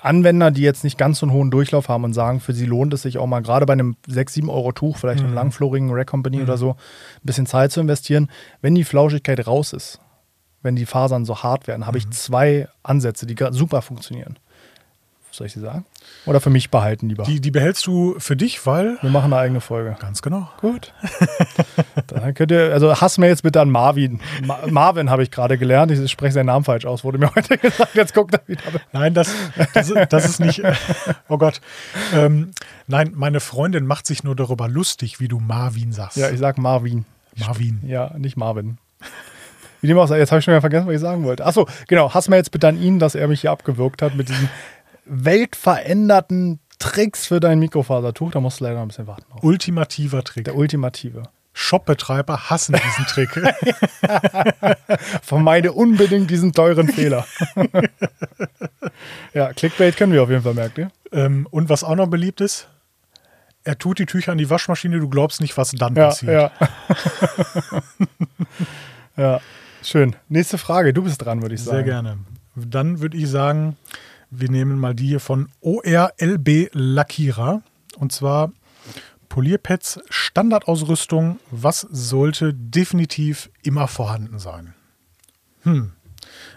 Anwender, 0.00 0.50
die 0.50 0.62
jetzt 0.62 0.84
nicht 0.84 0.98
ganz 0.98 1.18
so 1.18 1.26
einen 1.26 1.32
hohen 1.34 1.50
Durchlauf 1.50 1.88
haben 1.88 2.04
und 2.04 2.12
sagen, 2.12 2.40
für 2.40 2.52
sie 2.52 2.66
lohnt 2.66 2.92
es 2.94 3.02
sich 3.02 3.18
auch 3.18 3.26
mal 3.26 3.40
gerade 3.42 3.66
bei 3.66 3.72
einem 3.74 3.96
6, 4.06 4.34
7 4.34 4.50
Euro 4.50 4.72
Tuch, 4.72 4.96
vielleicht 4.98 5.20
einem 5.20 5.30
Mhm. 5.30 5.34
langflorigen 5.36 5.90
Rack 5.92 6.08
Company 6.08 6.42
oder 6.42 6.56
so, 6.58 6.72
ein 6.72 6.76
bisschen 7.22 7.46
Zeit 7.46 7.72
zu 7.72 7.80
investieren. 7.80 8.30
Wenn 8.60 8.74
die 8.74 8.84
Flauschigkeit 8.84 9.46
raus 9.46 9.72
ist, 9.72 10.00
wenn 10.62 10.76
die 10.76 10.86
Fasern 10.86 11.24
so 11.24 11.42
hart 11.42 11.66
werden, 11.66 11.86
habe 11.86 11.98
ich 11.98 12.08
zwei 12.10 12.68
Ansätze, 12.82 13.26
die 13.26 13.36
super 13.50 13.82
funktionieren. 13.82 14.38
Soll 15.34 15.48
ich 15.48 15.52
sie 15.52 15.60
sagen? 15.60 15.84
Oder 16.26 16.40
für 16.40 16.48
mich 16.48 16.70
behalten 16.70 17.08
lieber? 17.08 17.24
Die, 17.24 17.40
die 17.40 17.50
behältst 17.50 17.84
du 17.88 18.14
für 18.18 18.36
dich, 18.36 18.64
weil. 18.66 18.98
Wir 19.00 19.10
machen 19.10 19.32
eine 19.32 19.42
eigene 19.42 19.60
Folge. 19.60 19.96
Ganz 19.98 20.22
genau. 20.22 20.48
Gut. 20.60 20.92
Dann 22.06 22.34
könnt 22.34 22.52
ihr, 22.52 22.72
also 22.72 23.00
Hassmails 23.00 23.42
bitte 23.42 23.60
an 23.60 23.68
Marvin. 23.68 24.20
Ma 24.46 24.60
Marvin 24.70 25.10
habe 25.10 25.24
ich 25.24 25.32
gerade 25.32 25.58
gelernt. 25.58 25.90
Ich 25.90 26.08
spreche 26.08 26.34
seinen 26.34 26.46
Namen 26.46 26.64
falsch 26.64 26.86
aus, 26.86 27.02
wurde 27.02 27.18
mir 27.18 27.30
heute 27.34 27.58
gesagt. 27.58 27.96
Jetzt 27.96 28.14
guckt 28.14 28.32
er 28.32 28.42
wieder. 28.46 28.62
Nein, 28.92 29.12
das, 29.12 29.28
das, 29.72 29.92
das 30.08 30.24
ist 30.24 30.38
nicht. 30.38 30.62
Oh 31.28 31.38
Gott. 31.38 31.60
Ähm, 32.14 32.52
nein, 32.86 33.12
meine 33.16 33.40
Freundin 33.40 33.86
macht 33.86 34.06
sich 34.06 34.22
nur 34.22 34.36
darüber 34.36 34.68
lustig, 34.68 35.18
wie 35.18 35.26
du 35.26 35.40
Marvin 35.40 35.92
sagst. 35.92 36.16
Ja, 36.16 36.30
ich 36.30 36.38
sag 36.38 36.58
Marvin. 36.58 37.06
Marvin. 37.36 37.80
Ja, 37.84 38.12
nicht 38.16 38.36
Marvin. 38.36 38.78
Wie 39.80 39.88
dem 39.88 39.98
auch 39.98 40.06
sei, 40.06 40.18
jetzt 40.18 40.30
habe 40.30 40.38
ich 40.38 40.44
schon 40.44 40.52
wieder 40.52 40.60
vergessen, 40.60 40.86
was 40.86 40.94
ich 40.94 41.00
sagen 41.00 41.24
wollte. 41.24 41.44
Achso, 41.44 41.66
genau, 41.88 42.14
Hassmails 42.14 42.50
bitte 42.50 42.68
an 42.68 42.80
ihn, 42.80 42.98
dass 42.98 43.14
er 43.14 43.26
mich 43.26 43.40
hier 43.40 43.50
abgewürgt 43.50 44.02
hat 44.02 44.14
mit 44.14 44.28
diesen 44.28 44.48
weltveränderten 45.06 46.60
Tricks 46.78 47.26
für 47.26 47.40
dein 47.40 47.58
Mikrofasertuch. 47.58 48.30
Da 48.32 48.40
musst 48.40 48.60
du 48.60 48.64
leider 48.64 48.76
noch 48.76 48.82
ein 48.82 48.88
bisschen 48.88 49.06
warten. 49.06 49.24
Auf. 49.32 49.42
Ultimativer 49.42 50.22
Trick. 50.24 50.44
Der 50.44 50.56
ultimative. 50.56 51.22
Shopbetreiber 51.56 52.50
hassen 52.50 52.74
diesen 52.84 53.06
Trick. 53.06 53.30
Vermeide 55.22 55.72
unbedingt 55.72 56.28
diesen 56.30 56.52
teuren 56.52 56.88
Fehler. 56.88 57.24
ja, 59.34 59.52
Clickbait 59.52 59.96
können 59.96 60.12
wir 60.12 60.22
auf 60.24 60.30
jeden 60.30 60.42
Fall, 60.42 60.54
merkt 60.54 60.78
ihr? 60.78 60.90
ähm, 61.12 61.46
und 61.52 61.68
was 61.68 61.84
auch 61.84 61.94
noch 61.94 62.08
beliebt 62.08 62.40
ist, 62.40 62.66
er 63.62 63.78
tut 63.78 64.00
die 64.00 64.06
Tücher 64.06 64.32
in 64.32 64.38
die 64.38 64.50
Waschmaschine, 64.50 64.98
du 64.98 65.08
glaubst 65.08 65.40
nicht, 65.40 65.56
was 65.56 65.70
dann 65.70 65.94
Ja, 65.94 66.06
passiert. 66.08 66.32
ja. 66.32 66.50
ja, 69.16 69.40
schön. 69.82 70.16
Nächste 70.28 70.58
Frage. 70.58 70.92
Du 70.92 71.02
bist 71.04 71.24
dran, 71.24 71.40
würde 71.40 71.54
ich 71.54 71.62
sagen. 71.62 71.76
Sehr 71.76 71.84
gerne. 71.84 72.18
Dann 72.56 73.00
würde 73.00 73.16
ich 73.16 73.28
sagen, 73.30 73.76
wir 74.40 74.50
nehmen 74.50 74.78
mal 74.78 74.94
die 74.94 75.08
hier 75.08 75.20
von 75.20 75.48
ORLB 75.60 76.70
Lackierer. 76.72 77.62
Und 77.96 78.12
zwar 78.12 78.52
Polierpads, 79.28 80.00
Standardausrüstung. 80.08 81.40
Was 81.50 81.80
sollte 81.80 82.54
definitiv 82.54 83.50
immer 83.62 83.88
vorhanden 83.88 84.38
sein? 84.38 84.74
Hm. 85.62 85.92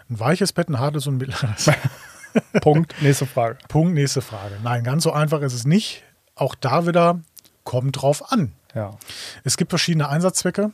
Ein 0.10 0.20
weiches 0.20 0.54
Bett, 0.54 0.70
ein 0.70 0.80
hartes 0.80 1.08
und 1.08 1.16
ein 1.16 1.18
mittleres. 1.18 1.70
Punkt. 2.62 2.96
Nächste 3.02 3.26
Frage. 3.26 3.58
Punkt, 3.68 3.94
nächste 3.94 4.22
Frage. 4.22 4.56
Nein, 4.64 4.84
ganz 4.84 5.04
so 5.04 5.12
einfach 5.12 5.42
ist 5.42 5.54
es 5.54 5.66
nicht. 5.66 6.04
Auch 6.36 6.56
da 6.56 6.86
wieder 6.86 7.22
kommt 7.64 8.02
drauf 8.02 8.32
an. 8.32 8.54
Ja. 8.76 8.98
Es 9.44 9.58
gibt 9.58 9.72
verschiedene 9.72 10.08
Einsatzzwecke. 10.08 10.72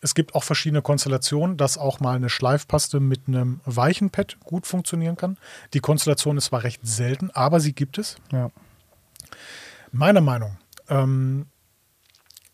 Es 0.00 0.14
gibt 0.14 0.34
auch 0.34 0.44
verschiedene 0.44 0.82
Konstellationen, 0.82 1.56
dass 1.56 1.78
auch 1.78 2.00
mal 2.00 2.16
eine 2.16 2.28
Schleifpaste 2.28 3.00
mit 3.00 3.22
einem 3.28 3.60
weichen 3.64 4.10
Pad 4.10 4.38
gut 4.44 4.66
funktionieren 4.66 5.16
kann. 5.16 5.38
Die 5.72 5.80
Konstellation 5.80 6.36
ist 6.36 6.46
zwar 6.46 6.62
recht 6.64 6.86
selten, 6.86 7.30
aber 7.30 7.60
sie 7.60 7.72
gibt 7.72 7.98
es. 7.98 8.16
Ja. 8.32 8.50
Meine 9.92 10.20
Meinung, 10.20 10.58
ähm, 10.88 11.46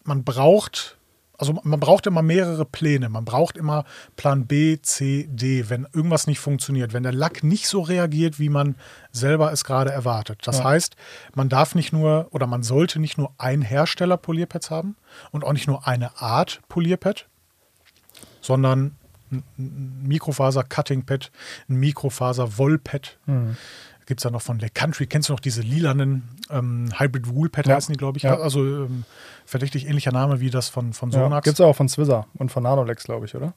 man 0.05 0.23
braucht, 0.25 0.97
also 1.39 1.59
man 1.65 1.81
braucht 1.81 2.07
immer 2.07 2.23
mehrere 2.23 2.65
Pläne. 2.65 3.09
Man 3.09 3.25
braucht 3.25 3.57
immer 3.57 3.85
Plan 4.17 4.47
B, 4.47 4.79
C, 4.81 5.27
D, 5.29 5.69
wenn 5.69 5.87
irgendwas 5.93 6.27
nicht 6.29 6.39
funktioniert, 6.39 6.93
wenn 6.93 7.03
der 7.03 7.13
Lack 7.13 7.43
nicht 7.43 7.67
so 7.67 7.81
reagiert, 7.81 8.39
wie 8.39 8.49
man 8.49 8.77
selber 9.11 9.53
es 9.53 9.65
gerade 9.65 9.91
erwartet. 9.91 10.41
Das 10.45 10.59
Ja. 10.59 10.65
heißt, 10.65 10.95
man 11.35 11.49
darf 11.49 11.75
nicht 11.75 11.93
nur 11.93 12.29
oder 12.31 12.47
man 12.47 12.63
sollte 12.63 13.01
nicht 13.01 13.19
nur 13.19 13.33
ein 13.39 13.63
Hersteller 13.63 14.17
Polierpads 14.17 14.71
haben 14.71 14.97
und 15.33 15.43
auch 15.45 15.53
nicht 15.53 15.67
nur 15.67 15.87
eine 15.89 16.21
Art 16.21 16.61
Polierpad, 16.69 17.29
sondern 18.43 18.97
ein 19.31 20.03
Mikrofaser-Cutting-Pad, 20.07 21.31
ein 21.71 21.77
Mikrofaser-Wollpad. 21.77 23.19
Mhm. 23.27 23.57
Gibt 24.05 24.21
es 24.21 24.25
da 24.25 24.31
noch 24.31 24.43
von 24.43 24.59
Le 24.59 24.69
Country, 24.69 25.07
kennst 25.07 25.29
du 25.29 25.33
noch 25.33 25.41
diese 25.41 25.63
lilanen 25.63 26.29
ähm, 26.51 26.89
Hybrid 26.99 27.29
Wool 27.29 27.49
Pad 27.49 27.67
Ja. 27.69 27.77
heißen 27.77 27.93
die, 27.93 27.97
glaube 27.97 28.19
ich. 28.19 28.25
Ja. 28.25 28.37
Also 28.37 28.61
ähm, 28.61 29.05
verdächtig 29.47 29.87
ähnlicher 29.87 30.11
Name 30.11 30.41
wie 30.41 30.51
das 30.51 30.69
von, 30.69 30.93
von 30.93 31.11
ja. 31.13 31.21
Sonax. 31.21 31.45
Gibt 31.45 31.55
es 31.55 31.65
auch 31.65 31.75
von 31.77 31.89
Swizzer 31.89 32.27
und 32.35 32.51
von 32.51 32.65
Nanolex, 32.65 33.05
glaube 33.05 33.27
ich, 33.27 33.35
oder? 33.37 33.55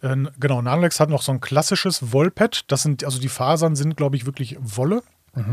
Äh, 0.00 0.16
genau, 0.40 0.62
Nanolex 0.62 0.98
hat 0.98 1.10
noch 1.10 1.20
so 1.22 1.30
ein 1.30 1.40
klassisches 1.40 2.10
Wollpad. 2.12 2.64
Das 2.72 2.82
sind, 2.82 3.04
also 3.04 3.20
die 3.20 3.28
Fasern 3.28 3.76
sind, 3.76 3.96
glaube 3.96 4.16
ich, 4.16 4.24
wirklich 4.26 4.56
Wolle, 4.60 5.02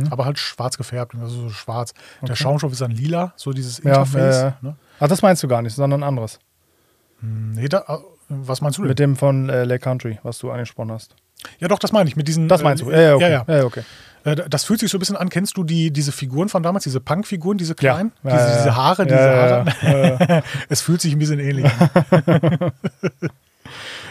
aber 0.09 0.25
halt 0.25 0.39
schwarz 0.39 0.77
gefärbt, 0.77 1.15
also 1.15 1.41
so 1.43 1.50
schwarz. 1.50 1.93
Der 2.21 2.36
Schaumstoff 2.36 2.71
ist 2.74 2.81
dann 2.81 2.91
lila, 2.91 3.33
so 3.36 3.51
dieses 3.53 3.77
Ja, 3.79 3.89
Interface. 3.89 4.36
ja, 4.36 4.41
ja. 4.48 4.57
Ne? 4.62 4.75
Ach, 5.00 5.07
das 5.07 5.21
meinst 5.21 5.43
du 5.43 5.48
gar 5.48 5.62
nicht, 5.62 5.74
sondern 5.75 6.01
ein 6.03 6.07
anderes. 6.07 6.39
Nee, 7.21 7.67
da, 7.69 8.00
was 8.29 8.62
meinst 8.62 8.77
du 8.77 8.83
denn? 8.83 8.89
Mit 8.89 9.00
dem 9.00 9.15
von 9.15 9.50
äh, 9.50 9.63
Lake 9.63 9.83
Country, 9.83 10.19
was 10.24 10.38
du 10.39 10.51
angesprochen 10.51 10.92
hast. 10.92 11.15
ja, 11.59 11.68
doch, 11.68 11.79
das 11.79 11.92
meine 11.92 12.09
ich. 12.09 12.15
Mit 12.15 12.27
diesen, 12.27 12.48
Das 12.48 12.61
meinst 12.63 12.83
du? 12.83 12.89
Äh, 12.89 13.01
Ja, 13.01 13.09
ja, 13.09 13.15
okay. 13.15 13.29
ja, 13.31 13.44
ja. 13.48 13.57
ja, 13.59 13.63
okay. 13.65 13.83
Äh, 14.25 14.35
Das 14.50 14.65
fühlt 14.65 14.79
sich 14.79 14.92
so 14.92 14.98
ein 14.98 15.00
bisschen 15.00 15.15
an. 15.15 15.29
Kennst 15.29 15.57
du 15.57 15.63
die, 15.63 15.92
diese 15.92 16.11
Figuren 16.11 16.50
von 16.50 16.61
damals, 16.63 16.83
diese 16.83 17.00
Punk-Figuren, 17.00 17.57
diese 17.57 17.75
kleinen? 17.75 18.11
Ja, 18.24 18.31
diese, 18.31 18.57
diese 18.57 18.75
Haare, 18.75 19.05
diese 19.05 19.20
Haare. 19.81 20.44
Es 20.70 20.81
fühlt 20.81 21.01
sich 21.01 21.13
ein 21.13 21.20
bisschen 21.20 21.39
ähnlich 21.39 21.65
an. 21.65 22.72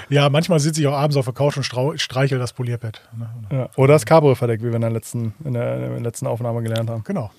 ja, 0.09 0.28
manchmal 0.31 0.61
sitze 0.61 0.81
ich 0.81 0.87
auch 0.87 0.94
abends 0.94 1.16
auf 1.16 1.26
der 1.26 1.35
Couch 1.35 1.57
und 1.57 1.64
streichel 1.64 2.38
das 2.38 2.52
Polierpad. 2.52 3.02
ne? 3.16 3.28
Ja. 3.52 3.68
Oder 3.76 3.92
das 3.94 4.07
Cabrio-Verdeck, 4.07 4.61
wie 4.62 4.66
wir 4.68 4.74
in 4.76 4.81
der, 4.81 4.90
letzten, 4.90 5.35
in, 5.44 5.52
der, 5.54 5.74
in 5.76 5.81
der 5.92 6.00
letzten 6.00 6.26
Aufnahme 6.26 6.62
gelernt 6.62 6.88
haben. 6.90 7.04
Genau, 7.04 7.31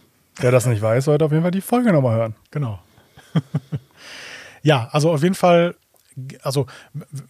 Wer 0.41 0.51
das 0.51 0.65
nicht 0.67 0.81
weiß, 0.81 1.05
sollte 1.05 1.25
auf 1.25 1.31
jeden 1.31 1.41
Fall 1.43 1.51
die 1.51 1.59
Folge 1.61 1.91
nochmal 1.91 2.15
hören. 2.17 2.35
genau. 2.51 2.79
ja, 4.63 4.87
also 4.91 5.11
auf 5.11 5.21
jeden 5.21 5.35
Fall, 5.35 5.75
also 6.41 6.65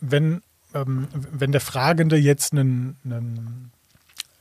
wenn, 0.01 0.41
ähm, 0.73 1.07
wenn 1.13 1.51
der 1.51 1.61
Fragende 1.61 2.15
jetzt 2.17 2.53
einen, 2.53 2.95
einen 3.03 3.71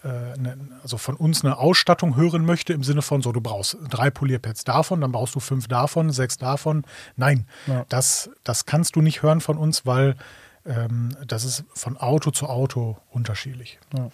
äh, 0.05 0.09
einen- 0.09 0.73
also 0.83 0.97
von 0.97 1.17
uns 1.17 1.45
eine 1.45 1.57
Ausstattung 1.59 2.15
hören 2.17 2.45
möchte 2.45 2.73
im 2.73 2.85
Sinne 2.85 3.03
von 3.03 3.21
so, 3.23 3.33
du 3.33 3.41
brauchst 3.41 3.77
drei 3.91 4.11
Polierpads 4.11 4.63
davon, 4.65 5.01
dann 5.01 5.11
brauchst 5.11 5.35
du 5.35 5.41
fünf 5.41 5.67
davon, 5.67 6.11
sechs 6.13 6.37
davon. 6.39 6.85
Nein, 7.17 7.47
Ja. 7.67 7.85
das, 7.89 8.31
das 8.45 8.65
kannst 8.65 8.95
du 8.97 9.01
nicht 9.03 9.23
hören 9.23 9.41
von 9.41 9.59
uns, 9.59 9.87
weil 9.87 10.17
ähm, 10.65 11.17
das 11.27 11.45
ist 11.45 11.65
von 11.75 11.97
Auto 11.97 12.31
zu 12.31 12.47
Auto 12.47 12.99
unterschiedlich. 13.11 13.79
Ja. 13.97 14.09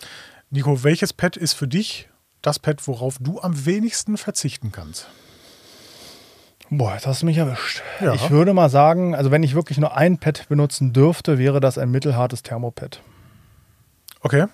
Nico, 0.50 0.84
welches 0.84 1.12
Pad 1.12 1.36
ist 1.36 1.52
für 1.52 1.68
dich 1.68 2.08
das 2.42 2.58
Pad, 2.58 2.86
worauf 2.86 3.18
du 3.18 3.40
am 3.40 3.66
wenigsten 3.66 4.16
verzichten 4.16 4.70
kannst? 4.72 5.08
Boah, 6.70 6.94
jetzt 6.94 7.06
hast 7.06 7.22
du 7.22 7.26
mich 7.26 7.36
erwischt. 7.38 7.82
Ja. 8.00 8.14
Ich 8.14 8.30
würde 8.30 8.54
mal 8.54 8.68
sagen, 8.70 9.14
also 9.14 9.30
wenn 9.30 9.42
ich 9.42 9.54
wirklich 9.54 9.78
nur 9.78 9.96
ein 9.96 10.18
Pad 10.18 10.48
benutzen 10.48 10.92
dürfte, 10.92 11.38
wäre 11.38 11.60
das 11.60 11.78
ein 11.78 11.90
mittelhartes 11.90 12.42
Thermopad. 12.42 13.00
Okay. 14.20 14.46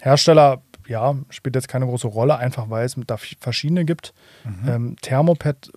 Hersteller, 0.00 0.62
ja, 0.86 1.16
spielt 1.30 1.56
jetzt 1.56 1.66
keine 1.66 1.86
große 1.86 2.06
Rolle, 2.06 2.38
einfach 2.38 2.70
weil 2.70 2.86
es 2.86 2.94
da 3.08 3.16
verschiedene 3.40 3.84
gibt. 3.84 4.14
Mhm. 4.44 4.68
Ähm, 4.68 4.96
Thermopad, 5.02 5.70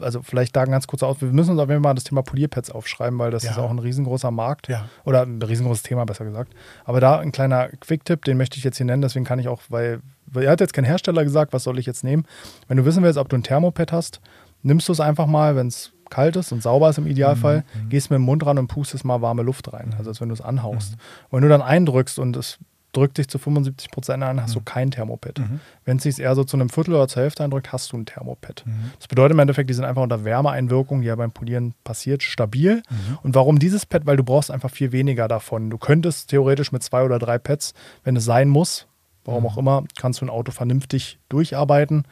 also 0.00 0.20
vielleicht 0.22 0.56
da 0.56 0.64
ganz 0.64 0.88
kurz 0.88 1.04
aus, 1.04 1.20
wir 1.20 1.28
müssen 1.28 1.52
uns 1.52 1.60
auf 1.60 1.68
jeden 1.70 1.84
Fall 1.84 1.94
das 1.94 2.02
Thema 2.04 2.22
Polierpads 2.22 2.72
aufschreiben, 2.72 3.18
weil 3.20 3.30
das 3.30 3.44
Ja. 3.44 3.52
ist 3.52 3.58
auch 3.58 3.70
ein 3.70 3.78
riesengroßer 3.78 4.32
Markt. 4.32 4.66
Ja. 4.68 4.88
Oder 5.04 5.22
ein 5.22 5.40
riesengroßes 5.40 5.84
Thema, 5.84 6.04
besser 6.06 6.24
gesagt. 6.24 6.52
Aber 6.84 7.00
da 7.00 7.20
ein 7.20 7.30
kleiner 7.30 7.68
Quick-Tipp, 7.68 8.24
den 8.24 8.36
möchte 8.36 8.58
ich 8.58 8.64
jetzt 8.64 8.78
hier 8.78 8.86
nennen, 8.86 9.02
deswegen 9.02 9.24
kann 9.24 9.38
ich 9.38 9.46
auch, 9.46 9.62
weil, 9.68 10.00
weil 10.26 10.44
er 10.44 10.50
hat 10.52 10.60
jetzt 10.60 10.72
kein 10.72 10.84
Hersteller 10.84 11.22
gesagt, 11.22 11.52
was 11.52 11.62
soll 11.62 11.78
ich 11.78 11.86
jetzt 11.86 12.02
nehmen. 12.02 12.24
Wenn 12.66 12.78
du 12.78 12.84
wissen 12.84 13.04
willst, 13.04 13.18
ob 13.18 13.28
du 13.28 13.36
ein 13.36 13.44
Thermopad 13.44 13.92
hast, 13.92 14.20
nimmst 14.62 14.88
du 14.88 14.92
es 14.92 15.00
einfach 15.00 15.26
mal, 15.26 15.56
wenn 15.56 15.68
es 15.68 15.92
kalt 16.10 16.36
ist 16.36 16.52
und 16.52 16.62
sauber 16.62 16.88
ist 16.88 16.98
im 16.98 17.06
Idealfall, 17.06 17.64
Mhm. 17.74 17.88
gehst 17.90 18.10
mit 18.10 18.16
dem 18.16 18.22
Mund 18.22 18.44
ran 18.46 18.58
und 18.58 18.68
pustest 18.68 19.04
mal 19.04 19.20
warme 19.20 19.42
Luft 19.42 19.72
rein, 19.72 19.94
also 19.98 20.10
als 20.10 20.20
wenn 20.20 20.28
du 20.28 20.34
es 20.34 20.40
anhaust. 20.40 20.94
Und 21.28 21.36
wenn 21.36 21.42
du 21.42 21.48
dann 21.48 21.62
eindrückst 21.62 22.18
und 22.18 22.36
es 22.36 22.58
drückt 22.92 23.18
dich 23.18 23.28
zu 23.28 23.38
75 23.38 23.90
Prozent 23.90 24.22
an, 24.22 24.40
hast 24.42 24.54
du 24.54 24.60
kein 24.62 24.90
Thermopad. 24.90 25.38
Wenn 25.84 25.98
es 25.98 26.04
sich 26.04 26.18
eher 26.18 26.34
so 26.34 26.42
zu 26.42 26.56
einem 26.56 26.70
Viertel 26.70 26.94
oder 26.94 27.06
zur 27.06 27.22
Hälfte 27.22 27.44
eindrückt, 27.44 27.70
hast 27.70 27.92
du 27.92 27.98
ein 27.98 28.06
Thermopad. 28.06 28.64
Das 28.98 29.06
bedeutet 29.06 29.32
im 29.32 29.38
Endeffekt, 29.38 29.68
die 29.68 29.74
sind 29.74 29.84
einfach 29.84 30.00
unter 30.02 30.24
Wärmeeinwirkung, 30.24 31.02
die 31.02 31.08
ja 31.08 31.14
beim 31.14 31.30
Polieren 31.30 31.74
passiert, 31.84 32.22
stabil. 32.22 32.82
Und 33.22 33.34
warum 33.34 33.58
dieses 33.58 33.84
Pad? 33.84 34.06
Weil 34.06 34.16
du 34.16 34.24
brauchst 34.24 34.50
einfach 34.50 34.70
viel 34.70 34.90
weniger 34.92 35.28
davon. 35.28 35.68
Du 35.68 35.76
könntest 35.76 36.30
theoretisch 36.30 36.72
mit 36.72 36.82
zwei 36.82 37.02
oder 37.04 37.18
drei 37.18 37.36
Pads, 37.36 37.74
wenn 38.04 38.16
es 38.16 38.24
sein 38.24 38.48
muss, 38.48 38.86
warum 39.26 39.44
auch 39.46 39.58
immer, 39.58 39.84
kannst 40.00 40.22
du 40.22 40.24
ein 40.24 40.30
Auto 40.30 40.50
vernünftig 40.50 41.18
durcharbeiten. 41.28 42.04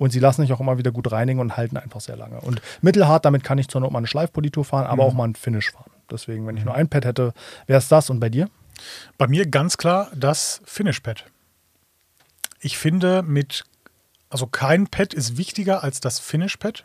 Und 0.00 0.12
sie 0.12 0.18
lassen 0.18 0.40
sich 0.40 0.50
auch 0.54 0.60
immer 0.60 0.78
wieder 0.78 0.92
gut 0.92 1.12
reinigen 1.12 1.40
und 1.40 1.58
halten 1.58 1.76
einfach 1.76 2.00
sehr 2.00 2.16
lange. 2.16 2.40
Und 2.40 2.62
mittelhart, 2.80 3.26
damit 3.26 3.44
kann 3.44 3.58
ich 3.58 3.68
zur 3.68 3.82
Not 3.82 3.92
mal 3.92 3.98
eine 3.98 4.06
Schleifpolitur 4.06 4.64
fahren, 4.64 4.86
aber 4.86 5.04
auch 5.04 5.12
mal 5.12 5.28
ein 5.28 5.34
Finish 5.34 5.72
fahren. 5.72 5.90
Deswegen, 6.10 6.46
wenn 6.46 6.56
ich 6.56 6.64
nur 6.64 6.74
ein 6.74 6.88
Pad 6.88 7.04
hätte, 7.04 7.34
wäre 7.66 7.78
es 7.78 7.88
das. 7.88 8.08
Und 8.08 8.18
bei 8.18 8.30
dir? 8.30 8.48
Bei 9.18 9.28
mir 9.28 9.46
ganz 9.46 9.76
klar 9.76 10.08
das 10.16 10.62
Finish-Pad. 10.64 11.26
Ich 12.60 12.78
finde, 12.78 13.22
mit, 13.22 13.64
also 14.30 14.46
kein 14.46 14.86
Pad 14.86 15.12
ist 15.12 15.36
wichtiger 15.36 15.84
als 15.84 16.00
das 16.00 16.18
Finish-Pad, 16.18 16.84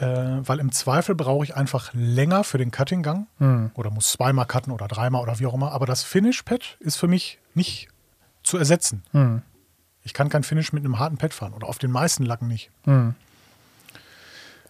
äh, 0.00 0.06
weil 0.06 0.58
im 0.58 0.72
Zweifel 0.72 1.14
brauche 1.14 1.44
ich 1.44 1.54
einfach 1.54 1.90
länger 1.92 2.44
für 2.44 2.56
den 2.56 2.70
Cutting-Gang 2.70 3.26
oder 3.74 3.90
muss 3.90 4.10
zweimal 4.10 4.46
cutten 4.46 4.72
oder 4.72 4.88
dreimal 4.88 5.20
oder 5.20 5.38
wie 5.38 5.44
auch 5.44 5.52
immer. 5.54 5.72
Aber 5.72 5.84
das 5.84 6.02
Finish-Pad 6.02 6.78
ist 6.80 6.96
für 6.96 7.08
mich 7.08 7.40
nicht 7.52 7.88
zu 8.42 8.56
ersetzen. 8.56 9.02
Hm. 9.12 9.42
Ich 10.04 10.14
kann 10.14 10.28
kein 10.28 10.42
Finish 10.42 10.72
mit 10.72 10.84
einem 10.84 10.98
harten 10.98 11.18
Pad 11.18 11.34
fahren 11.34 11.52
oder 11.52 11.68
auf 11.68 11.78
den 11.78 11.90
meisten 11.90 12.24
Lacken 12.24 12.48
nicht. 12.48 12.70
Hm. 12.84 13.14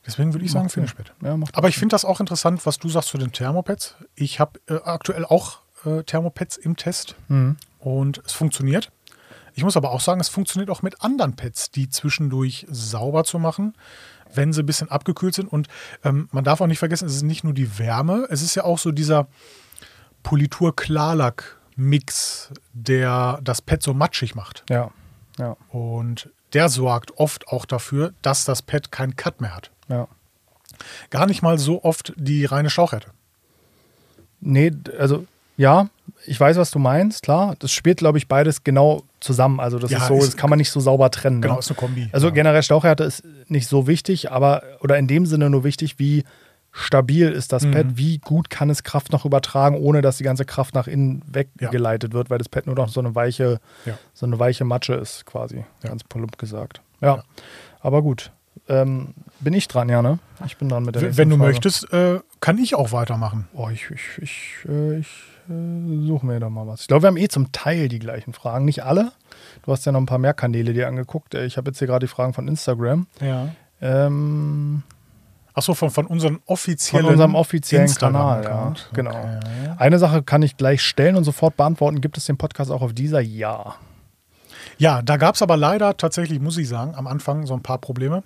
Deswegen 0.05 0.35
würde 0.35 0.45
ich 0.45 0.51
sagen 0.51 0.65
Macht 0.65 0.75
Sinn. 0.75 0.89
Finish-Pad. 0.89 1.15
Ja, 1.23 1.39
Aber 1.53 1.69
ich 1.69 1.79
finde 1.79 1.95
das 1.95 2.05
auch 2.05 2.19
interessant, 2.21 2.67
was 2.67 2.79
du 2.79 2.89
sagst 2.89 3.11
zu 3.11 3.19
den 3.19 3.31
Thermopads. 3.33 3.95
Ich 4.17 4.41
habe 4.41 4.61
äh, 4.69 4.75
aktuell 4.85 5.25
auch 5.25 5.61
äh, 5.85 6.03
Thermopads 6.03 6.57
im 6.57 6.77
Test 6.77 7.15
Hm. 7.29 7.57
und 7.79 8.21
es 8.27 8.33
funktioniert. 8.33 8.91
Ich 9.55 9.63
muss 9.65 9.77
aber 9.77 9.91
auch 9.93 10.01
sagen, 10.01 10.21
es 10.21 10.29
funktioniert 10.29 10.71
auch 10.71 10.83
mit 10.83 11.03
anderen 11.03 11.37
Pads, 11.37 11.71
die 11.71 11.89
zwischendurch 11.89 12.67
sauber 12.71 13.23
zu 13.25 13.39
machen, 13.39 13.75
wenn 14.35 14.53
sie 14.53 14.63
ein 14.63 14.67
bisschen 14.67 14.91
abgekühlt 14.91 15.35
sind. 15.35 15.47
Und 15.53 15.69
ähm, 16.05 16.29
man 16.33 16.43
darf 16.43 16.61
auch 16.63 16.67
nicht 16.67 16.79
vergessen, 16.81 17.07
es 17.07 17.15
ist 17.15 17.23
nicht 17.23 17.45
nur 17.45 17.53
die 17.53 17.79
Wärme, 17.79 18.27
es 18.31 18.41
ist 18.43 18.55
ja 18.55 18.65
auch 18.65 18.79
so 18.79 18.93
dieser 18.93 19.29
Politur-Klarlack-Mix, 20.23 22.51
der 22.73 23.39
das 23.43 23.63
Pad 23.63 23.83
so 23.83 23.95
matschig 23.95 24.35
macht. 24.35 24.65
Ja, 24.69 24.91
ja, 25.39 25.57
Und 25.71 26.29
der 26.53 26.69
sorgt 26.69 27.17
oft 27.19 27.49
auch 27.49 27.65
dafür, 27.65 28.13
dass 28.23 28.45
das 28.45 28.63
Pad 28.63 28.93
keinen 28.93 29.17
Cut 29.17 29.41
mehr 29.41 29.55
hat. 29.55 29.71
ja. 29.89 30.09
Gar 31.11 31.27
nicht 31.27 31.43
mal 31.43 31.59
so 31.59 31.85
oft 31.85 32.13
die 32.17 32.45
reine 32.45 32.69
Stauchhärte. 32.69 33.09
Nee, 34.41 34.73
also 34.99 35.27
ja, 35.57 35.89
ich 36.27 36.41
weiß, 36.41 36.57
was 36.57 36.71
du 36.73 36.79
meinst, 36.81 37.23
klar. 37.23 37.55
Das 37.61 37.71
spielt, 37.71 37.99
glaube 37.99 38.19
ich, 38.19 38.27
beides 38.27 38.65
genau 38.65 39.05
zusammen. 39.21 39.61
Also 39.61 39.79
das 39.79 39.91
Ja, 39.93 39.99
ist 39.99 40.09
so, 40.09 40.17
ist- 40.19 40.27
das 40.29 40.37
kann 40.37 40.51
man 40.51 40.59
nicht 40.59 40.71
so 40.71 40.81
sauber 40.81 41.11
trennen. 41.11 41.41
Genau, 41.41 41.55
ne? 41.55 41.61
ist 41.61 41.69
eine 41.71 41.77
Kombi. 41.77 42.09
Also 42.11 42.29
ja. 42.29 42.33
generell 42.33 42.63
Stauchhärte 42.65 43.05
ist 43.05 43.23
nicht 43.49 43.69
so 43.69 43.87
wichtig, 43.87 44.33
aber 44.33 44.63
oder 44.81 44.99
in 44.99 45.07
dem 45.07 45.25
Sinne 45.27 45.51
nur 45.51 45.63
wichtig, 45.63 45.99
wie 46.01 46.25
stabil 46.73 47.29
ist 47.31 47.53
das 47.53 47.65
Mhm. 47.65 47.71
Pad, 47.73 47.87
wie 47.97 48.19
gut 48.19 48.49
kann 48.51 48.71
es 48.71 48.83
Kraft 48.83 49.13
noch 49.13 49.25
übertragen, 49.25 49.77
ohne 49.77 50.01
dass 50.01 50.17
die 50.17 50.25
ganze 50.25 50.45
Kraft 50.45 50.75
nach 50.75 50.87
innen 50.87 51.23
weggeleitet 51.27 52.13
wird, 52.15 52.31
weil 52.31 52.39
das 52.39 52.49
Pad 52.49 52.67
nur 52.67 52.75
noch 52.75 52.89
so 52.89 53.01
eine 53.01 53.15
weiche, 53.15 53.61
Ja. 53.85 53.99
so 54.15 54.27
eine 54.27 54.39
weiche 54.39 54.65
Matsche 54.65 54.95
ist, 54.95 55.27
quasi, 55.27 55.59
Ja. 55.83 55.89
ganz 55.91 56.03
plump 56.05 56.39
gesagt. 56.39 56.81
Ja, 57.01 57.17
Ja. 57.17 57.25
aber 57.81 58.03
gut. 58.03 58.33
Ähm, 58.69 59.15
bin 59.41 59.55
ich 59.55 59.67
dran, 59.67 59.89
ja, 59.89 60.03
ne? 60.03 60.19
Ich 60.47 60.57
bin 60.57 60.69
dran 60.69 60.85
mit 60.85 60.95
der 60.95 61.17
Wenn 61.17 61.29
du 61.31 61.37
Frage. 61.37 61.49
möchtest, 61.51 61.93
äh, 61.93 62.21
kann 62.41 62.59
ich 62.59 62.75
auch 62.75 62.93
weitermachen. 62.93 63.49
Oh, 63.55 63.69
ich, 63.73 63.91
ich, 63.91 64.19
ich, 64.23 64.57
äh, 64.69 64.99
ich 64.99 65.09
äh, 65.51 66.07
suche 66.07 66.25
mir 66.25 66.39
da 66.39 66.49
mal 66.49 66.67
was. 66.67 66.83
Ich 66.83 66.87
glaube, 66.87 67.03
wir 67.03 67.09
haben 67.09 67.17
eh 67.17 67.29
zum 67.29 67.51
Teil 67.51 67.89
die 67.89 67.99
gleichen 67.99 68.33
Fragen. 68.33 68.65
Nicht 68.65 68.85
alle. 68.85 69.11
Du 69.65 69.73
hast 69.73 69.85
ja 69.85 69.91
noch 69.93 70.01
ein 70.01 70.07
paar 70.07 70.19
mehr 70.19 70.33
Kanäle 70.35 70.73
dir 70.75 70.87
angeguckt. 70.87 71.35
Äh, 71.35 71.45
Ich 71.47 71.57
habe 71.57 71.71
jetzt 71.71 71.79
hier 71.81 71.89
gerade 71.89 72.07
die 72.07 72.11
Fragen 72.13 72.35
von 72.35 72.47
Instagram. 72.47 73.07
Ja. 73.21 73.49
Ähm, 73.81 74.83
Achso, 75.55 75.75
von, 75.75 75.91
von 75.91 76.07
unserem 76.07 76.41
offiziellen 76.47 77.05
von 77.05 77.13
unserem 77.13 77.35
offiziellen 77.35 77.93
Kanal, 77.95 78.45
ja. 78.45 78.73
Genau. 78.95 79.11
Okay. 79.11 79.75
Eine 79.77 79.99
Sache 79.99 80.23
kann 80.23 80.43
ich 80.43 80.57
gleich 80.57 80.83
stellen 80.83 81.17
und 81.17 81.25
sofort 81.25 81.57
beantworten. 81.57 82.01
Gibt 82.01 82.17
es 82.17 82.25
den 82.25 82.39
Podcast 82.39 82.71
auch 82.71 82.81
auf 82.83 82.95
dieser? 82.95 83.21
Ja. 83.21 83.77
Ja, 84.79 85.03
da 85.03 85.17
gab 85.17 85.35
es 85.35 85.43
aber 85.43 85.57
leider 85.57 85.97
tatsächlich, 85.97 86.41
muss 86.41 86.57
ich 86.57 86.69
sagen, 86.69 86.95
am 86.95 87.07
Anfang 87.07 87.47
so 87.47 87.55
ein 87.55 87.63
paar 87.63 87.79
Probleme. 87.79 88.23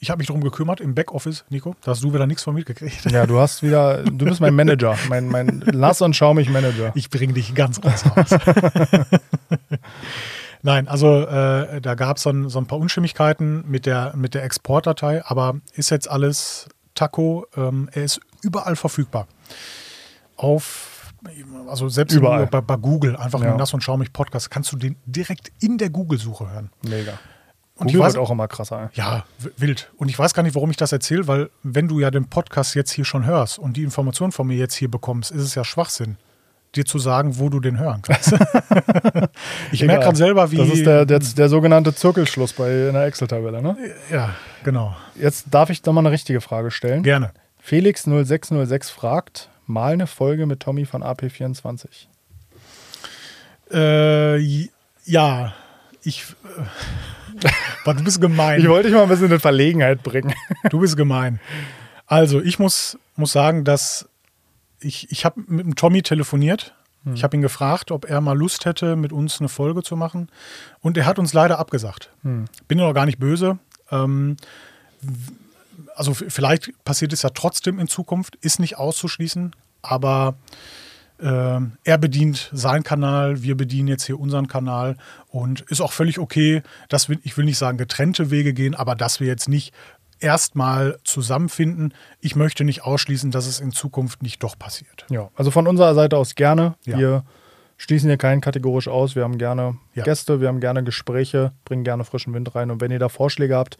Ich 0.00 0.10
habe 0.10 0.18
mich 0.18 0.28
darum 0.28 0.44
gekümmert 0.44 0.80
im 0.80 0.94
Backoffice, 0.94 1.44
Nico. 1.50 1.74
Da 1.82 1.90
hast 1.90 2.04
du 2.04 2.14
wieder 2.14 2.26
nichts 2.26 2.44
von 2.44 2.54
mitgekriegt. 2.54 3.10
Ja, 3.10 3.26
du 3.26 3.40
hast 3.40 3.64
wieder, 3.64 4.04
du 4.04 4.26
bist 4.26 4.40
mein 4.40 4.54
Manager, 4.54 4.96
mein, 5.08 5.26
mein 5.26 5.62
Lass 5.66 6.00
und 6.02 6.14
schau 6.14 6.34
mich 6.34 6.48
Manager. 6.48 6.92
Ich 6.94 7.10
bringe 7.10 7.32
dich 7.32 7.54
ganz 7.54 7.80
raus 7.84 8.04
raus. 8.16 8.30
Nein, 10.62 10.88
also 10.88 11.22
äh, 11.26 11.80
da 11.80 11.94
gab 11.94 12.16
es 12.16 12.24
so, 12.24 12.30
ein- 12.30 12.48
so 12.48 12.58
ein 12.58 12.66
paar 12.66 12.78
Unstimmigkeiten 12.78 13.64
mit 13.68 13.86
der, 13.86 14.12
mit 14.16 14.34
der 14.34 14.42
Exportdatei, 14.44 15.24
aber 15.24 15.56
ist 15.74 15.90
jetzt 15.90 16.10
alles 16.10 16.68
Taco. 16.94 17.46
Ähm, 17.56 17.88
er 17.92 18.04
ist 18.04 18.20
überall 18.42 18.74
verfügbar. 18.76 19.28
Auf, 20.36 21.12
also 21.68 21.88
selbst 21.88 22.14
Überall. 22.14 22.46
bei, 22.46 22.60
bei 22.60 22.76
Google, 22.76 23.16
einfach 23.16 23.40
Ja. 23.42 23.48
nur 23.50 23.58
Nass 23.58 23.74
und 23.74 23.82
Schaumig 23.82 24.12
Podcast, 24.12 24.50
kannst 24.50 24.72
du 24.72 24.76
den 24.76 24.96
direkt 25.06 25.50
in 25.60 25.78
der 25.78 25.90
Google-Suche 25.90 26.50
hören. 26.50 26.70
Mega. 26.82 27.18
Und 27.74 27.86
ich 27.88 27.92
Google 27.94 28.06
weiß 28.06 28.14
wird 28.14 28.24
auch 28.24 28.30
immer 28.30 28.48
krasser. 28.48 28.90
Ja, 28.94 29.24
wild. 29.56 29.92
Und 29.96 30.08
ich 30.08 30.18
weiß 30.18 30.34
gar 30.34 30.42
nicht, 30.42 30.54
warum 30.56 30.70
ich 30.70 30.76
das 30.76 30.90
erzähle, 30.92 31.28
weil 31.28 31.50
wenn 31.62 31.86
du 31.86 32.00
ja 32.00 32.10
den 32.10 32.28
Podcast 32.28 32.74
jetzt 32.74 32.90
hier 32.90 33.04
schon 33.04 33.24
hörst 33.24 33.58
und 33.58 33.76
die 33.76 33.84
Informationen 33.84 34.32
von 34.32 34.46
mir 34.48 34.56
jetzt 34.56 34.74
hier 34.74 34.90
bekommst, 34.90 35.30
ist 35.30 35.42
es 35.42 35.54
ja 35.54 35.62
Schwachsinn, 35.64 36.16
dir 36.74 36.84
zu 36.84 36.98
sagen, 36.98 37.38
wo 37.38 37.48
du 37.48 37.60
den 37.60 37.78
hören 37.78 38.02
kannst. 38.02 38.32
ich 39.72 39.82
merke 39.84 40.04
gerade 40.04 40.16
selber, 40.16 40.50
wie. 40.50 40.56
Das 40.56 40.68
ist 40.68 40.86
der, 40.86 41.06
der, 41.06 41.18
der 41.18 41.48
sogenannte 41.48 41.94
Zirkelschluss 41.94 42.52
bei 42.52 42.88
einer 42.88 43.04
Excel-Tabelle, 43.04 43.62
ne? 43.62 43.76
Ja, 44.10 44.34
genau. 44.64 44.96
Jetzt 45.14 45.46
darf 45.50 45.70
ich 45.70 45.84
nochmal 45.84 46.02
eine 46.02 46.12
richtige 46.12 46.40
Frage 46.40 46.70
stellen. 46.70 47.02
Gerne. 47.02 47.32
Felix0606 47.66 48.90
fragt, 48.90 49.48
mal 49.66 49.92
eine 49.92 50.06
Folge 50.06 50.46
mit 50.46 50.60
Tommy 50.60 50.84
von 50.84 51.02
AP24. 51.02 51.86
Äh, 53.72 54.68
ja, 55.04 55.54
ich. 56.02 56.24
Äh, 57.44 57.48
du 57.94 58.04
bist 58.04 58.20
gemein. 58.20 58.60
Ich 58.60 58.68
wollte 58.68 58.88
dich 58.88 58.96
mal 58.96 59.02
ein 59.02 59.08
bisschen 59.08 59.30
in 59.30 59.40
Verlegenheit 59.40 60.02
bringen. 60.02 60.34
Du 60.70 60.80
bist 60.80 60.96
gemein. 60.96 61.40
Also, 62.06 62.40
ich 62.40 62.58
muss, 62.58 62.98
muss 63.16 63.32
sagen, 63.32 63.64
dass 63.64 64.08
ich, 64.80 65.10
ich 65.10 65.24
habe 65.24 65.42
mit 65.46 65.66
dem 65.66 65.76
Tommy 65.76 66.02
telefoniert. 66.02 66.74
Ich 67.14 67.24
habe 67.24 67.36
ihn 67.36 67.42
gefragt, 67.42 67.90
ob 67.90 68.04
er 68.04 68.20
mal 68.20 68.36
Lust 68.36 68.64
hätte, 68.64 68.96
mit 68.96 69.12
uns 69.12 69.40
eine 69.40 69.48
Folge 69.48 69.82
zu 69.82 69.96
machen. 69.96 70.28
Und 70.80 70.96
er 70.96 71.06
hat 71.06 71.18
uns 71.18 71.32
leider 71.32 71.58
abgesagt. 71.58 72.10
Bin 72.66 72.78
noch 72.78 72.92
gar 72.92 73.06
nicht 73.06 73.18
böse. 73.18 73.58
Ähm, 73.90 74.36
also 75.94 76.12
vielleicht 76.12 76.72
passiert 76.84 77.12
es 77.12 77.22
ja 77.22 77.30
trotzdem 77.30 77.78
in 77.78 77.88
Zukunft, 77.88 78.36
ist 78.36 78.58
nicht 78.60 78.78
auszuschließen. 78.78 79.54
Aber 79.80 80.36
ähm, 81.20 81.72
er 81.84 81.98
bedient 81.98 82.50
seinen 82.52 82.84
Kanal, 82.84 83.42
wir 83.42 83.56
bedienen 83.56 83.88
jetzt 83.88 84.04
hier 84.04 84.20
unseren 84.20 84.46
Kanal 84.46 84.96
und 85.28 85.62
ist 85.62 85.80
auch 85.80 85.92
völlig 85.92 86.18
okay, 86.18 86.62
dass 86.88 87.08
wir, 87.08 87.18
ich 87.24 87.36
will 87.36 87.44
nicht 87.44 87.58
sagen 87.58 87.78
getrennte 87.78 88.30
Wege 88.30 88.52
gehen, 88.52 88.74
aber 88.74 88.94
dass 88.94 89.18
wir 89.18 89.26
jetzt 89.26 89.48
nicht 89.48 89.74
erstmal 90.20 90.98
zusammenfinden. 91.04 91.94
Ich 92.20 92.36
möchte 92.36 92.64
nicht 92.64 92.82
ausschließen, 92.84 93.30
dass 93.30 93.46
es 93.46 93.60
in 93.60 93.72
Zukunft 93.72 94.22
nicht 94.22 94.42
doch 94.42 94.58
passiert. 94.58 95.06
Ja, 95.10 95.28
also 95.36 95.50
von 95.50 95.66
unserer 95.66 95.94
Seite 95.94 96.16
aus 96.16 96.34
gerne. 96.34 96.74
Ja. 96.84 96.98
Wir 96.98 97.24
schließen 97.76 98.08
hier 98.08 98.16
keinen 98.18 98.40
kategorisch 98.40 98.88
aus. 98.88 99.14
Wir 99.16 99.22
haben 99.24 99.38
gerne 99.38 99.76
Ja. 99.94 100.02
Gäste, 100.04 100.40
wir 100.40 100.48
haben 100.48 100.60
gerne 100.60 100.82
Gespräche, 100.84 101.52
bringen 101.64 101.84
gerne 101.84 102.04
frischen 102.04 102.34
Wind 102.34 102.54
rein. 102.54 102.70
Und 102.70 102.80
wenn 102.80 102.90
ihr 102.90 102.98
da 102.98 103.08
Vorschläge 103.08 103.56
habt, 103.56 103.78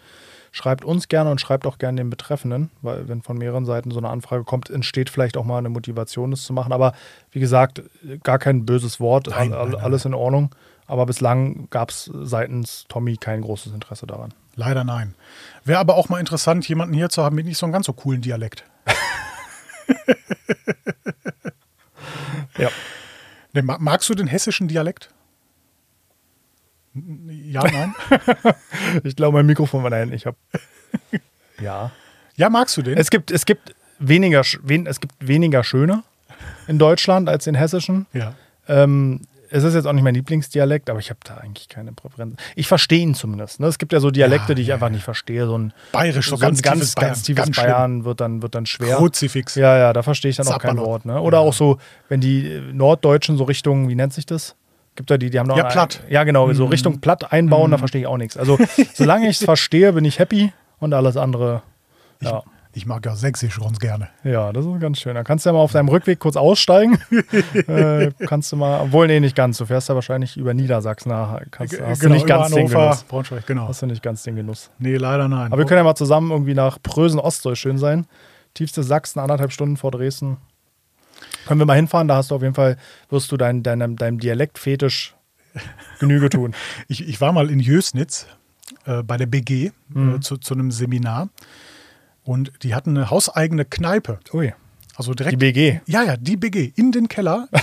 schreibt 0.53 0.85
uns 0.85 1.09
gerne 1.09 1.31
und 1.31 1.41
schreibt 1.41 1.67
auch 1.67 1.79
gerne 1.79 1.97
den 2.01 2.09
Betreffenden, 2.09 2.71
weil 2.81 3.09
wenn 3.09 3.23
von 3.23 3.37
mehreren 3.37 3.67
Seiten 3.67 3.91
so 3.91 3.99
eine 3.99 4.09
Anfrage 4.09 4.45
kommt, 4.45 4.71
entsteht 4.71 5.11
vielleicht 5.11 5.37
auch 5.37 5.45
mal 5.45 5.59
eine 5.59 5.69
Motivation, 5.69 6.31
das 6.31 6.43
zu 6.45 6.53
machen. 6.53 6.73
Aber 6.73 6.93
wie 7.33 7.41
gesagt, 7.41 7.83
gar 8.23 8.39
kein 8.39 8.65
böses 8.65 8.99
Wort, 9.01 9.27
Nein, 9.29 9.53
all- 9.53 9.65
nein, 9.65 9.73
nein, 9.73 9.81
alles 9.85 10.05
in 10.05 10.15
Ordnung. 10.15 10.55
Aber 10.87 11.05
bislang 11.05 11.69
gab 11.69 11.91
es 11.91 12.11
seitens 12.23 12.87
Tommy 12.89 13.17
kein 13.19 13.43
großes 13.43 13.75
Interesse 13.75 14.07
daran. 14.07 14.33
Leider 14.59 14.83
nein. 14.83 15.15
Wäre 15.65 15.79
aber 15.79 15.95
auch 15.95 16.09
mal 16.09 16.19
interessant, 16.19 16.69
jemanden 16.69 16.93
hier 16.93 17.09
zu 17.11 17.23
haben 17.23 17.37
mit 17.37 17.47
nicht 17.47 17.59
so 17.59 17.65
einem 17.65 17.73
ganz 17.73 17.87
so 17.87 17.93
coolen 17.93 18.21
Dialekt. 18.21 18.65
Ja. 22.59 22.71
Ne, 23.53 23.63
ma- 23.63 23.79
magst 23.79 24.09
du 24.09 24.15
den 24.17 24.27
hessischen 24.27 24.67
Dialekt? 24.67 25.11
Ja, 26.95 27.63
nein? 27.63 27.95
Ich 29.05 29.15
glaube, 29.15 29.39
mein 29.39 29.47
Mikrofon 29.47 29.83
war 29.85 29.91
da 29.91 29.97
hinten. 29.99 30.15
Ich 30.15 30.27
habe. 30.27 30.37
Ja. 31.61 31.91
ja, 32.37 32.51
magst 32.51 32.77
du 32.77 32.83
den? 32.83 32.97
Es 32.99 33.11
gibt, 33.11 33.31
es 33.33 33.45
gibt 33.45 33.75
weniger, 33.99 34.41
es 34.43 35.01
gibt 35.01 35.15
weniger 35.19 35.65
schöne 35.65 36.05
in 36.69 36.79
Deutschland 36.79 37.29
als 37.29 37.45
den 37.45 37.55
hessischen. 37.57 38.07
ja. 38.13 38.35
Ähm, 38.69 39.23
es 39.51 39.65
ist 39.65 39.75
jetzt 39.75 39.87
auch 39.87 39.93
nicht 39.93 40.03
mein 40.05 40.15
Lieblingsdialekt, 40.15 40.91
aber 40.91 40.99
ich 40.99 41.11
habe 41.11 41.21
da 41.25 41.37
eigentlich 41.39 41.69
keine 41.69 41.93
Präferenz. 41.93 42.37
Ich 42.57 42.69
verstehe 42.69 43.01
ihn 43.01 43.15
zumindest. 43.15 43.61
Ne? 43.61 43.67
Es 43.67 43.79
gibt 43.79 43.93
ja 43.93 44.01
so 44.01 44.11
Dialekte, 44.11 44.49
Ja, 44.51 44.55
die 44.55 44.63
ich 44.63 44.69
ja, 44.69 44.75
einfach 44.75 44.89
ja. 44.89 44.93
nicht 44.95 45.05
verstehe. 45.05 45.47
So 45.47 45.57
ein 45.59 45.73
Bayerisch, 45.93 46.27
so 46.29 46.37
so 46.37 46.45
ein 46.45 46.49
ganz 46.49 46.63
ganz, 46.63 46.77
tiefes 46.81 46.95
ganz 46.95 47.05
Bayern, 47.19 47.23
tiefes 47.25 47.45
ganz. 47.45 47.57
Bayern 47.57 48.05
wird 48.05 48.21
dann, 48.21 48.43
wird 48.43 48.55
dann 48.55 48.67
schwer. 48.67 48.97
Kruzifix. 48.97 49.55
Ja, 49.55 49.77
ja, 49.79 49.93
da 49.93 50.03
verstehe 50.03 50.31
ich 50.31 50.37
dann 50.37 50.49
auch 50.49 50.59
kein. 50.59 50.77
Wort. 50.79 51.05
Ne? 51.07 51.21
Oder 51.21 51.41
auch 51.41 51.53
so, 51.55 51.79
wenn 52.09 52.21
die 52.21 52.47
äh, 52.47 52.61
Norddeutschen 52.73 53.37
so 53.37 53.45
Richtung, 53.45 53.89
wie 53.89 53.95
nennt 53.95 54.13
sich 54.13 54.27
das? 54.27 54.55
Gibt 54.97 55.11
da 55.11 55.17
die, 55.19 55.31
die 55.31 55.39
haben 55.39 55.47
noch 55.47 55.57
Ja, 55.57 55.65
ein- 55.67 55.73
platt. 55.73 56.01
Ja, 56.09 56.25
genau, 56.25 56.53
so 56.53 56.65
Mhm. 56.67 56.71
Richtung 56.71 57.01
platt 57.01 57.33
einbauen, 57.33 57.71
da 57.71 57.79
verstehe 57.79 58.01
ich 58.03 58.07
auch 58.07 58.17
nichts. 58.17 58.37
Also, 58.37 58.59
solange 58.95 59.29
ich 59.29 59.39
es 59.41 59.45
verstehe, 59.45 59.93
bin 59.93 60.05
ich 60.05 60.19
happy 60.19 60.53
und 60.81 60.93
alles 60.93 61.17
andere. 61.17 61.63
Ja. 62.21 62.43
Ich 62.75 62.87
mag 62.87 63.05
ja 63.07 63.17
Sächsisch 63.17 63.59
ganz 63.59 63.79
gerne. 63.81 64.09
Ja, 64.25 64.53
das 64.53 64.65
ist 64.67 64.81
ganz 64.81 64.99
schön. 65.01 65.15
Da 65.15 65.25
kannst 65.25 65.45
du 65.45 65.51
ja 65.51 65.55
mal 65.55 65.61
auf 65.61 65.73
deinem 65.73 65.89
Rückweg 65.89 66.19
kurz 66.21 66.37
aussteigen. 66.37 66.99
äh, 67.67 68.11
kannst 68.27 68.53
du 68.53 68.57
mal, 68.57 68.81
obwohl, 68.83 69.07
nee, 69.07 69.21
nicht 69.21 69.35
ganz. 69.35 69.59
Du 69.59 69.67
fährst 69.67 69.89
ja 69.89 69.95
wahrscheinlich 69.95 70.37
über 70.37 70.55
Niedersachsen 70.55 71.09
nach. 71.09 71.41
Kannst, 71.51 71.75
G- 71.75 71.83
hast 71.83 72.01
genau, 72.01 72.13
du 72.13 72.15
nicht 72.17 72.27
ganz 72.27 72.51
über 72.51 72.57
den 72.61 72.69
Hannover, 72.69 72.85
Genuss. 72.91 73.03
Braunschweig, 73.05 73.47
genau. 73.47 73.69
Hast 73.69 73.83
du 73.83 73.87
nicht 73.87 74.03
ganz 74.03 74.23
den 74.23 74.37
Genuss. 74.37 74.71
Nee, 74.79 74.97
leider 74.97 75.29
nein. 75.29 75.47
Aber 75.53 75.59
wir 75.59 75.65
können 75.67 75.79
ja 75.79 75.85
mal 75.85 75.95
zusammen 75.97 76.31
irgendwie 76.31 76.55
nach 76.55 76.79
Prösen-Ost 76.83 77.43
soll 77.43 77.57
schön 77.57 77.79
sein. 77.79 78.07
Tiefste 78.55 78.83
Sachsen, 78.83 79.19
anderthalb 79.19 79.51
Stunden 79.53 79.77
vor 79.77 79.91
Dresden. 79.91 80.37
Können 81.47 81.61
wir 81.61 81.67
mal 81.67 81.75
hinfahren, 81.77 82.07
da 82.07 82.17
hast 82.17 82.31
du 82.31 82.35
auf 82.35 82.43
jeden 82.43 82.55
Fall, 82.55 82.77
wirst 83.09 83.33
du 83.33 83.37
dein, 83.37 83.63
deinem, 83.63 83.97
deinem 83.97 84.19
Dialektfetisch 84.19 85.15
Genüge 85.99 86.29
tun. 86.29 86.55
ich, 86.89 87.09
ich 87.09 87.21
war 87.21 87.33
mal 87.33 87.51
in 87.51 87.59
Jösnitz 87.61 88.27
äh, 88.85 89.03
bei 89.03 89.17
der 89.17 89.27
BG 89.27 89.73
Mhm. 89.89 90.17
äh, 90.17 90.21
zu, 90.21 90.37
zu 90.37 90.53
einem 90.55 90.71
Seminar 90.71 91.31
und 92.29 92.53
die 92.63 92.75
hatten 92.75 92.91
eine 92.95 93.09
hauseigene 93.09 93.65
Kneipe. 93.65 94.21
Ui. 94.35 94.53
Also 94.97 95.15
direkt. 95.15 95.33
Die 95.33 95.37
BG. 95.39 95.81
Ja, 95.87 96.03
ja, 96.03 96.17
die 96.19 96.37
BG 96.37 96.73
in 96.77 96.93
den 96.93 97.09
Keller. 97.09 97.49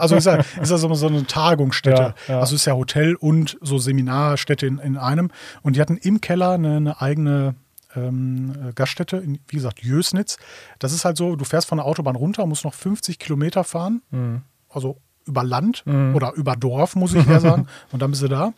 Also 0.00 0.16
ist 0.16 0.26
ja, 0.26 0.34
ist 0.60 0.70
ja 0.70 0.78
so, 0.78 1.06
eine 1.06 1.26
Tagungsstätte. 1.26 2.14
Ja, 2.26 2.34
ja. 2.34 2.40
Also 2.40 2.56
ist 2.56 2.64
ja 2.66 2.74
Hotel 2.74 3.14
und 3.14 3.56
so 3.62 3.78
Seminarstätte 3.78 4.66
in, 4.66 4.78
in 4.78 4.96
einem. 4.96 5.30
Und 5.62 5.76
die 5.76 5.80
hatten 5.80 5.96
im 5.96 6.20
Keller 6.20 6.50
eine, 6.50 6.76
eine 6.76 7.00
eigene 7.00 7.54
ähm, 7.94 8.52
äh, 8.68 8.72
Gaststätte, 8.74 9.18
in, 9.18 9.38
wie 9.46 9.56
gesagt, 9.56 9.80
Jösnitz. 9.80 10.38
Das 10.80 10.92
ist 10.92 11.04
halt 11.04 11.16
so, 11.16 11.36
du 11.36 11.44
fährst 11.44 11.68
von 11.68 11.78
der 11.78 11.86
Autobahn 11.86 12.16
runter, 12.16 12.44
musst 12.46 12.64
noch 12.64 12.74
50 12.74 13.20
Kilometer 13.20 13.62
fahren. 13.62 14.02
Mhm. 14.10 14.42
Also 14.68 14.98
über 15.24 15.44
Land 15.44 15.84
Mhm. 15.86 16.14
oder 16.16 16.32
über 16.34 16.56
Dorf, 16.56 16.96
muss 16.96 17.14
ich 17.14 17.26
eher 17.26 17.40
sagen. 17.48 17.68
Und 17.92 18.02
dann 18.02 18.10
bist 18.10 18.22
du 18.22 18.28
da. 18.28 18.52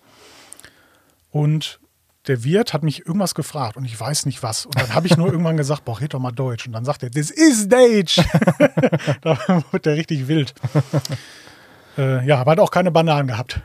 Und 1.30 1.78
der 2.28 2.44
Wirt 2.44 2.72
hat 2.72 2.82
mich 2.84 3.06
irgendwas 3.06 3.34
gefragt 3.34 3.76
und 3.76 3.84
ich 3.84 3.98
weiß 3.98 4.26
nicht 4.26 4.42
was. 4.42 4.66
Und 4.66 4.80
dann 4.80 4.94
habe 4.94 5.06
ich 5.06 5.16
nur 5.16 5.26
irgendwann 5.32 5.56
gesagt, 5.56 5.84
boah, 5.84 6.00
red 6.00 6.14
doch 6.14 6.20
mal 6.20 6.30
Deutsch. 6.32 6.66
Und 6.66 6.72
dann 6.72 6.84
sagt 6.84 7.02
er, 7.02 7.10
this 7.10 7.30
is 7.30 7.68
Deutsch. 7.68 8.16
da 9.22 9.38
wird 9.70 9.86
der 9.86 9.96
richtig 9.96 10.28
wild. 10.28 10.54
Äh, 11.98 12.24
ja, 12.26 12.38
aber 12.40 12.52
hat 12.52 12.60
auch 12.60 12.70
keine 12.70 12.90
Bananen 12.90 13.28
gehabt. 13.28 13.60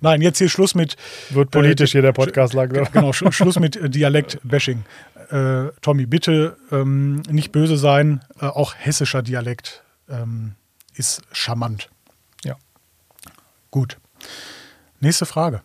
Nein, 0.00 0.22
jetzt 0.22 0.38
hier 0.38 0.48
Schluss 0.48 0.74
mit 0.74 0.96
Wird 1.30 1.50
politisch 1.50 1.92
hier 1.92 2.02
der 2.02 2.12
Podcast 2.12 2.54
lang. 2.54 2.70
Ge- 2.70 2.86
Genau, 2.92 3.12
Sch 3.12 3.24
Schluss 3.30 3.58
mit 3.58 3.76
äh, 3.76 3.90
Dialekt-Bashing. 3.90 4.84
Äh, 5.30 5.66
Tommy, 5.82 6.06
bitte 6.06 6.56
ähm, 6.72 7.22
nicht 7.30 7.52
böse 7.52 7.76
sein. 7.76 8.22
Äh, 8.40 8.46
auch 8.46 8.74
hessischer 8.74 9.22
Dialekt 9.22 9.84
ähm, 10.08 10.54
ist 10.94 11.22
charmant. 11.32 11.90
Ja. 12.44 12.56
Gut. 13.70 13.98
Nächste 15.00 15.26
Frage. 15.26 15.60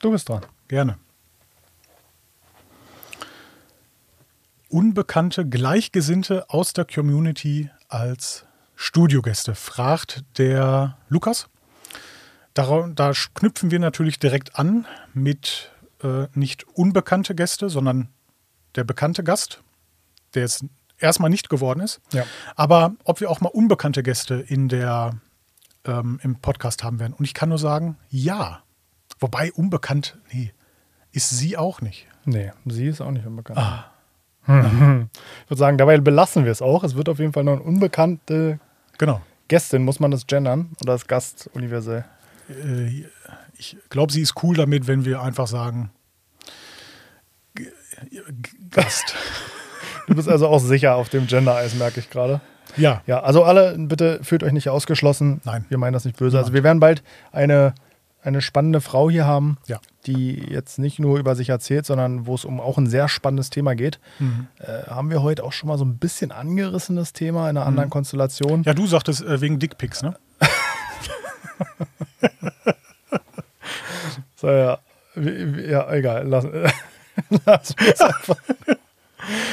Du 0.00 0.10
bist 0.10 0.28
dran. 0.28 0.44
Gerne. 0.68 0.98
Unbekannte 4.68 5.46
Gleichgesinnte 5.46 6.48
aus 6.48 6.72
der 6.72 6.84
Community 6.84 7.70
als 7.88 8.46
Studiogäste, 8.76 9.54
fragt 9.54 10.24
der 10.38 10.96
Lukas. 11.08 11.48
Da, 12.54 12.88
da 12.94 13.12
knüpfen 13.34 13.70
wir 13.70 13.78
natürlich 13.78 14.18
direkt 14.18 14.58
an 14.58 14.86
mit 15.12 15.70
äh, 16.02 16.28
nicht 16.34 16.64
unbekannte 16.68 17.34
Gäste, 17.34 17.68
sondern 17.68 18.08
der 18.76 18.84
bekannte 18.84 19.22
Gast, 19.22 19.62
der 20.34 20.44
es 20.44 20.64
erstmal 20.98 21.30
nicht 21.30 21.50
geworden 21.50 21.80
ist. 21.80 22.00
Ja. 22.12 22.24
Aber 22.56 22.94
ob 23.04 23.20
wir 23.20 23.30
auch 23.30 23.40
mal 23.40 23.48
unbekannte 23.48 24.02
Gäste 24.02 24.34
in 24.34 24.68
der, 24.68 25.18
ähm, 25.84 26.20
im 26.22 26.36
Podcast 26.36 26.82
haben 26.82 27.00
werden. 27.00 27.12
Und 27.12 27.24
ich 27.24 27.34
kann 27.34 27.50
nur 27.50 27.58
sagen, 27.58 27.98
ja. 28.08 28.62
Wobei 29.20 29.52
unbekannt, 29.52 30.16
nee, 30.32 30.52
ist 31.12 31.30
sie 31.30 31.56
auch 31.56 31.80
nicht. 31.80 32.06
Nee, 32.24 32.52
sie 32.66 32.86
ist 32.86 33.00
auch 33.00 33.10
nicht 33.10 33.26
unbekannt. 33.26 33.58
Ah. 33.58 33.86
Ich 34.46 34.48
würde 34.48 35.58
sagen, 35.58 35.78
dabei 35.78 35.98
belassen 35.98 36.44
wir 36.44 36.52
es 36.52 36.62
auch. 36.62 36.82
Es 36.82 36.96
wird 36.96 37.08
auf 37.08 37.18
jeden 37.18 37.32
Fall 37.32 37.44
noch 37.44 37.52
eine 37.52 37.62
unbekannte 37.62 38.58
Genau. 38.98 39.20
Gästin. 39.48 39.84
Muss 39.84 40.00
man 40.00 40.10
das 40.10 40.26
gendern 40.26 40.70
oder 40.82 40.92
als 40.92 41.06
Gast 41.06 41.48
universell? 41.54 42.04
Äh, 42.48 43.04
ich 43.56 43.76
glaube, 43.90 44.12
sie 44.12 44.22
ist 44.22 44.42
cool 44.42 44.56
damit, 44.56 44.86
wenn 44.86 45.04
wir 45.04 45.20
einfach 45.22 45.46
sagen, 45.46 45.90
G 47.54 47.66
G 48.10 48.20
Gast. 48.70 49.14
Du 50.06 50.16
bist 50.16 50.28
also 50.28 50.48
auch 50.48 50.58
sicher 50.58 50.96
auf 50.96 51.08
dem 51.08 51.28
Gender-Eis, 51.28 51.74
merke 51.74 52.00
ich 52.00 52.10
gerade. 52.10 52.40
ja, 52.76 53.00
Ja, 53.06 53.20
also 53.20 53.44
alle, 53.44 53.76
bitte 53.78 54.18
fühlt 54.24 54.42
euch 54.42 54.50
nicht 54.52 54.68
ausgeschlossen. 54.68 55.40
Nein. 55.44 55.64
Wir 55.68 55.78
meinen 55.78 55.92
das 55.92 56.04
nicht 56.04 56.16
böse. 56.16 56.36
Also 56.36 56.52
wir 56.52 56.64
werden 56.64 56.80
bald 56.80 57.04
eine, 57.30 57.74
eine 58.22 58.40
spannende 58.42 58.80
Frau 58.80 59.10
hier 59.10 59.26
haben, 59.26 59.58
ja. 59.66 59.80
die 60.06 60.34
jetzt 60.50 60.78
nicht 60.78 60.98
nur 60.98 61.18
über 61.18 61.34
sich 61.34 61.48
erzählt, 61.48 61.86
sondern 61.86 62.26
wo 62.26 62.34
es 62.34 62.44
um 62.44 62.60
auch 62.60 62.78
ein 62.78 62.86
sehr 62.86 63.08
spannendes 63.08 63.50
Thema 63.50 63.74
geht. 63.74 63.98
Mhm. 64.18 64.48
Äh, 64.58 64.84
haben 64.88 65.10
wir 65.10 65.22
heute 65.22 65.44
auch 65.44 65.52
schon 65.52 65.68
mal 65.68 65.78
so 65.78 65.84
ein 65.84 65.98
bisschen 65.98 66.32
angerissenes 66.32 67.12
Thema 67.12 67.48
in 67.50 67.56
einer 67.56 67.66
anderen 67.66 67.90
Konstellation. 67.90 68.62
Ja, 68.64 68.74
du 68.74 68.86
sagtest 68.86 69.22
äh, 69.22 69.40
wegen 69.40 69.58
Dickpics, 69.58 70.02
ne? 70.02 70.14
So, 74.40 74.48
ja. 74.50 74.78
Ja, 75.16 75.92
egal. 75.92 76.26
Lass, 76.26 76.46
lass 77.46 77.74
uns 77.74 78.00
einfach. 78.00 78.36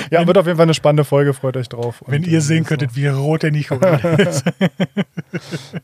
Ja, 0.10 0.26
wird 0.26 0.38
auf 0.38 0.46
jeden 0.46 0.56
Fall 0.56 0.64
eine 0.64 0.74
spannende 0.74 1.04
Folge, 1.04 1.34
freut 1.34 1.58
euch 1.58 1.68
drauf. 1.68 2.04
Wenn 2.08 2.24
Und, 2.24 2.28
ihr 2.28 2.38
äh, 2.38 2.42
sehen 2.42 2.64
so. 2.64 2.70
könntet, 2.70 2.96
wie 2.96 3.08
rot 3.08 3.44
der 3.44 3.52
Nico 3.52 3.76
ist. 4.18 4.46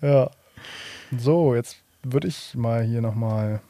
Ja. 0.02 0.30
So, 1.18 1.54
jetzt 1.54 1.83
würde 2.04 2.28
ich 2.28 2.56
mal 2.56 2.84
hier 2.84 3.02
nochmal. 3.02 3.62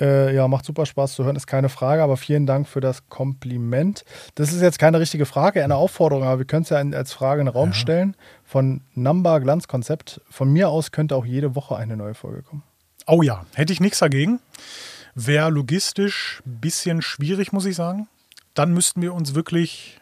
Äh, 0.00 0.34
ja, 0.34 0.48
macht 0.48 0.64
super 0.64 0.86
Spaß 0.86 1.12
zu 1.14 1.24
hören, 1.24 1.36
ist 1.36 1.46
keine 1.46 1.68
Frage, 1.68 2.02
aber 2.02 2.16
vielen 2.16 2.46
Dank 2.46 2.66
für 2.66 2.80
das 2.80 3.06
Kompliment. 3.10 4.04
Das 4.34 4.50
ist 4.50 4.62
jetzt 4.62 4.78
keine 4.78 4.98
richtige 4.98 5.26
Frage, 5.26 5.62
eine 5.62 5.74
Aufforderung, 5.76 6.24
aber 6.24 6.38
wir 6.38 6.46
können 6.46 6.62
es 6.62 6.70
ja 6.70 6.78
als 6.78 7.12
Frage 7.12 7.40
in 7.42 7.46
den 7.46 7.52
Raum 7.52 7.70
Ja. 7.70 7.74
stellen. 7.74 8.16
Von 8.42 8.80
Number 8.94 9.40
Glanzkonzept. 9.40 10.22
Von 10.30 10.50
mir 10.52 10.70
aus 10.70 10.90
könnte 10.90 11.14
auch 11.16 11.26
jede 11.26 11.54
Woche 11.54 11.76
eine 11.76 11.98
neue 11.98 12.14
Folge 12.14 12.42
kommen. 12.42 12.62
Oh 13.06 13.20
ja, 13.22 13.44
hätte 13.54 13.72
ich 13.74 13.80
nichts 13.80 13.98
dagegen. 13.98 14.40
Wäre 15.14 15.50
logistisch 15.50 16.40
ein 16.46 16.60
bisschen 16.60 17.02
schwierig, 17.02 17.52
muss 17.52 17.66
ich 17.66 17.76
sagen. 17.76 18.08
Dann 18.54 18.72
müssten 18.72 19.02
wir 19.02 19.12
uns 19.12 19.34
wirklich, 19.34 20.00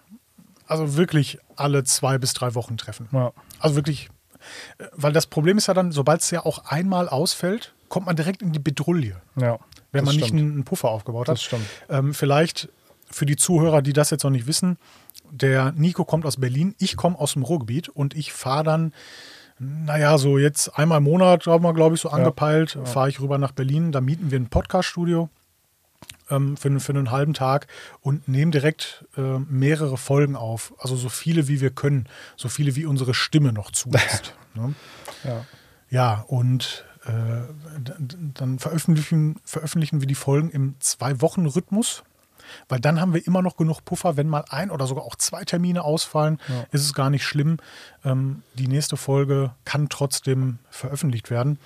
also 0.68 0.96
wirklich 0.96 1.38
alle 1.56 1.82
zwei 1.82 2.18
bis 2.18 2.34
drei 2.34 2.54
Wochen 2.54 2.76
treffen. 2.76 3.08
Ja. 3.10 3.32
Also 3.58 3.74
wirklich, 3.74 4.10
weil 4.92 5.12
das 5.12 5.26
Problem 5.26 5.58
ist 5.58 5.66
ja 5.68 5.74
dann, 5.74 5.92
sobald 5.92 6.20
es 6.20 6.30
ja 6.30 6.44
auch 6.44 6.64
einmal 6.66 7.08
ausfällt, 7.08 7.72
kommt 7.88 8.06
man 8.06 8.16
direkt 8.16 8.42
in 8.42 8.52
die 8.52 8.58
Bedrulle, 8.58 9.16
Ja. 9.36 9.58
wenn 9.92 10.04
man 10.04 10.14
nicht 10.14 10.26
stimmt. 10.26 10.40
einen, 10.40 10.52
einen 10.52 10.64
Puffer 10.64 10.88
aufgebaut 10.90 11.28
hat. 11.28 11.34
Das 11.34 11.42
stimmt. 11.42 11.64
Ähm, 11.88 12.14
vielleicht 12.14 12.68
für 13.10 13.24
die 13.26 13.36
Zuhörer, 13.36 13.80
die 13.82 13.92
das 13.94 14.10
jetzt 14.10 14.24
noch 14.24 14.30
nicht 14.30 14.46
wissen, 14.46 14.76
der 15.30 15.72
Nico 15.72 16.04
kommt 16.04 16.26
aus 16.26 16.36
Berlin, 16.38 16.74
ich 16.78 16.96
komme 16.96 17.18
aus 17.18 17.32
dem 17.34 17.42
Ruhrgebiet 17.42 17.88
und 17.88 18.14
ich 18.16 18.32
fahre 18.32 18.64
dann, 18.64 18.92
naja, 19.58 20.18
so 20.18 20.38
jetzt 20.38 20.78
einmal 20.78 20.98
im 20.98 21.04
Monat, 21.04 21.46
haben 21.46 21.64
wir, 21.64 21.74
glaube 21.74 21.94
ich, 21.94 22.00
so 22.00 22.10
angepeilt, 22.10 22.78
fahre 22.84 23.08
ich 23.08 23.20
rüber 23.20 23.38
nach 23.38 23.52
Berlin, 23.52 23.90
da 23.92 24.00
mieten 24.00 24.30
wir 24.30 24.38
ein 24.38 24.48
Podcast-Studio 24.48 25.28
für, 26.26 26.80
für 26.80 26.92
einen 26.92 27.10
halben 27.10 27.32
Tag 27.34 27.66
und 28.00 28.28
nehmen 28.28 28.52
direkt 28.52 29.06
äh, 29.16 29.38
mehrere 29.38 29.96
Folgen 29.96 30.36
auf. 30.36 30.74
Also 30.78 30.94
so 30.96 31.08
viele, 31.08 31.48
wie 31.48 31.60
wir 31.60 31.70
können, 31.70 32.06
so 32.36 32.48
viele, 32.48 32.76
wie 32.76 32.84
unsere 32.84 33.14
Stimme 33.14 33.52
noch 33.52 33.70
zulässt. 33.70 34.34
ne? 34.54 34.74
Ja. 35.24 35.44
Ja, 35.90 36.24
und 36.28 36.84
äh, 37.06 37.10
dann 38.34 38.58
veröffentlichen, 38.58 39.40
veröffentlichen 39.42 40.00
wir 40.00 40.06
die 40.06 40.14
Folgen 40.14 40.50
im 40.50 40.74
Zwei-Wochen-Rhythmus, 40.80 42.02
weil 42.68 42.78
dann 42.78 43.00
haben 43.00 43.14
wir 43.14 43.26
immer 43.26 43.40
noch 43.40 43.56
genug 43.56 43.84
Puffer, 43.86 44.18
wenn 44.18 44.28
mal 44.28 44.44
ein 44.50 44.70
oder 44.70 44.86
sogar 44.86 45.04
auch 45.04 45.16
zwei 45.16 45.44
Termine 45.44 45.82
ausfallen, 45.82 46.38
Ja. 46.48 46.66
ist 46.72 46.82
es 46.82 46.92
gar 46.92 47.08
nicht 47.08 47.24
schlimm. 47.24 47.56
Ähm, 48.04 48.42
die 48.54 48.68
nächste 48.68 48.98
Folge 48.98 49.52
kann 49.64 49.88
trotzdem 49.88 50.58
veröffentlicht 50.68 51.30
werden. 51.30 51.58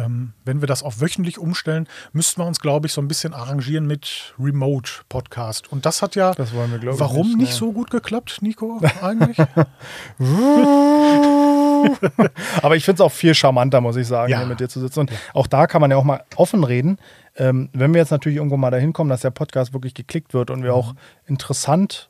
Ähm, 0.00 0.32
wenn 0.44 0.60
wir 0.62 0.66
das 0.68 0.82
auf 0.82 1.00
wöchentlich 1.00 1.38
umstellen, 1.38 1.86
müssten 2.12 2.40
wir 2.40 2.46
uns, 2.46 2.60
glaube 2.60 2.86
ich, 2.86 2.92
so 2.92 3.00
ein 3.00 3.08
bisschen 3.08 3.34
arrangieren 3.34 3.86
mit 3.86 4.34
Remote-Podcast. 4.38 5.70
Und 5.70 5.84
das 5.86 6.02
hat 6.02 6.14
ja, 6.14 6.32
Das 6.32 6.54
wollen 6.54 6.70
wir, 6.70 6.78
glaube 6.78 6.94
ich, 6.94 7.00
warum 7.00 7.28
nicht, 7.28 7.38
nicht 7.38 7.50
ne. 7.52 7.56
so 7.56 7.72
gut 7.72 7.90
geklappt, 7.90 8.38
Nico, 8.40 8.80
eigentlich? 9.02 9.36
Aber 12.62 12.76
ich 12.76 12.84
finde 12.84 13.02
es 13.02 13.06
auch 13.06 13.12
viel 13.12 13.34
charmanter, 13.34 13.80
muss 13.80 13.96
ich 13.96 14.06
sagen, 14.06 14.30
Ja. 14.30 14.38
hier 14.38 14.46
mit 14.46 14.60
dir 14.60 14.68
zu 14.68 14.80
sitzen. 14.80 15.00
Und 15.00 15.12
auch 15.34 15.46
da 15.46 15.66
kann 15.66 15.80
man 15.80 15.90
ja 15.90 15.96
auch 15.96 16.04
mal 16.04 16.22
offen 16.36 16.64
reden. 16.64 16.98
Ähm, 17.36 17.68
wenn 17.72 17.94
wir 17.94 18.00
jetzt 18.00 18.10
natürlich 18.10 18.36
irgendwo 18.36 18.56
mal 18.56 18.70
dahin 18.70 18.92
kommen, 18.92 19.10
dass 19.10 19.22
der 19.22 19.30
Podcast 19.30 19.72
wirklich 19.72 19.94
geklickt 19.94 20.34
wird 20.34 20.50
und 20.50 20.62
wir 20.62 20.74
auch 20.74 20.94
interessant 21.26 22.08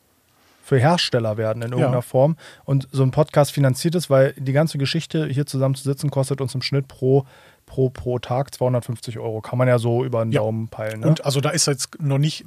für 0.62 0.78
Hersteller 0.78 1.36
werden 1.36 1.62
in 1.62 1.70
irgendeiner 1.70 1.96
Ja. 1.96 2.02
Form 2.02 2.36
und 2.64 2.86
so 2.92 3.02
ein 3.02 3.10
Podcast 3.10 3.50
finanziert 3.50 3.96
ist, 3.96 4.08
weil 4.08 4.34
die 4.36 4.52
ganze 4.52 4.78
Geschichte 4.78 5.26
hier 5.26 5.44
zusammen 5.44 5.74
zu 5.74 5.82
sitzen 5.82 6.10
kostet 6.10 6.40
uns 6.40 6.54
im 6.54 6.62
Schnitt 6.62 6.86
pro, 6.86 7.26
pro, 7.70 7.88
pro 7.88 8.18
Tag 8.18 8.52
250 8.52 9.20
Euro. 9.20 9.40
Kann 9.40 9.56
man 9.56 9.68
ja 9.68 9.78
so 9.78 10.04
über 10.04 10.24
den 10.24 10.32
Ja. 10.32 10.40
Daumen 10.40 10.66
peilen. 10.66 11.00
Ne? 11.00 11.06
Und 11.06 11.24
also 11.24 11.40
da 11.40 11.50
ist 11.50 11.66
jetzt 11.66 12.02
noch 12.02 12.18
nicht, 12.18 12.44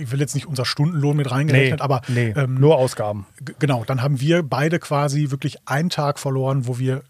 ich 0.00 0.10
will 0.10 0.18
jetzt 0.18 0.34
nicht 0.34 0.46
unser 0.46 0.64
Stundenlohn 0.64 1.14
mit 1.14 1.30
reingerechnet, 1.30 1.82
aber 1.82 2.00
nee, 2.08 2.30
ähm, 2.34 2.54
nur 2.54 2.76
Ausgaben. 2.78 3.26
genau, 3.58 3.84
dann 3.86 4.02
haben 4.02 4.20
wir 4.20 4.42
beide 4.42 4.78
quasi 4.78 5.30
wirklich 5.30 5.58
einen 5.66 5.90
Tag 5.90 6.18
verloren, 6.18 6.66
wo 6.66 6.78
wir 6.78 7.02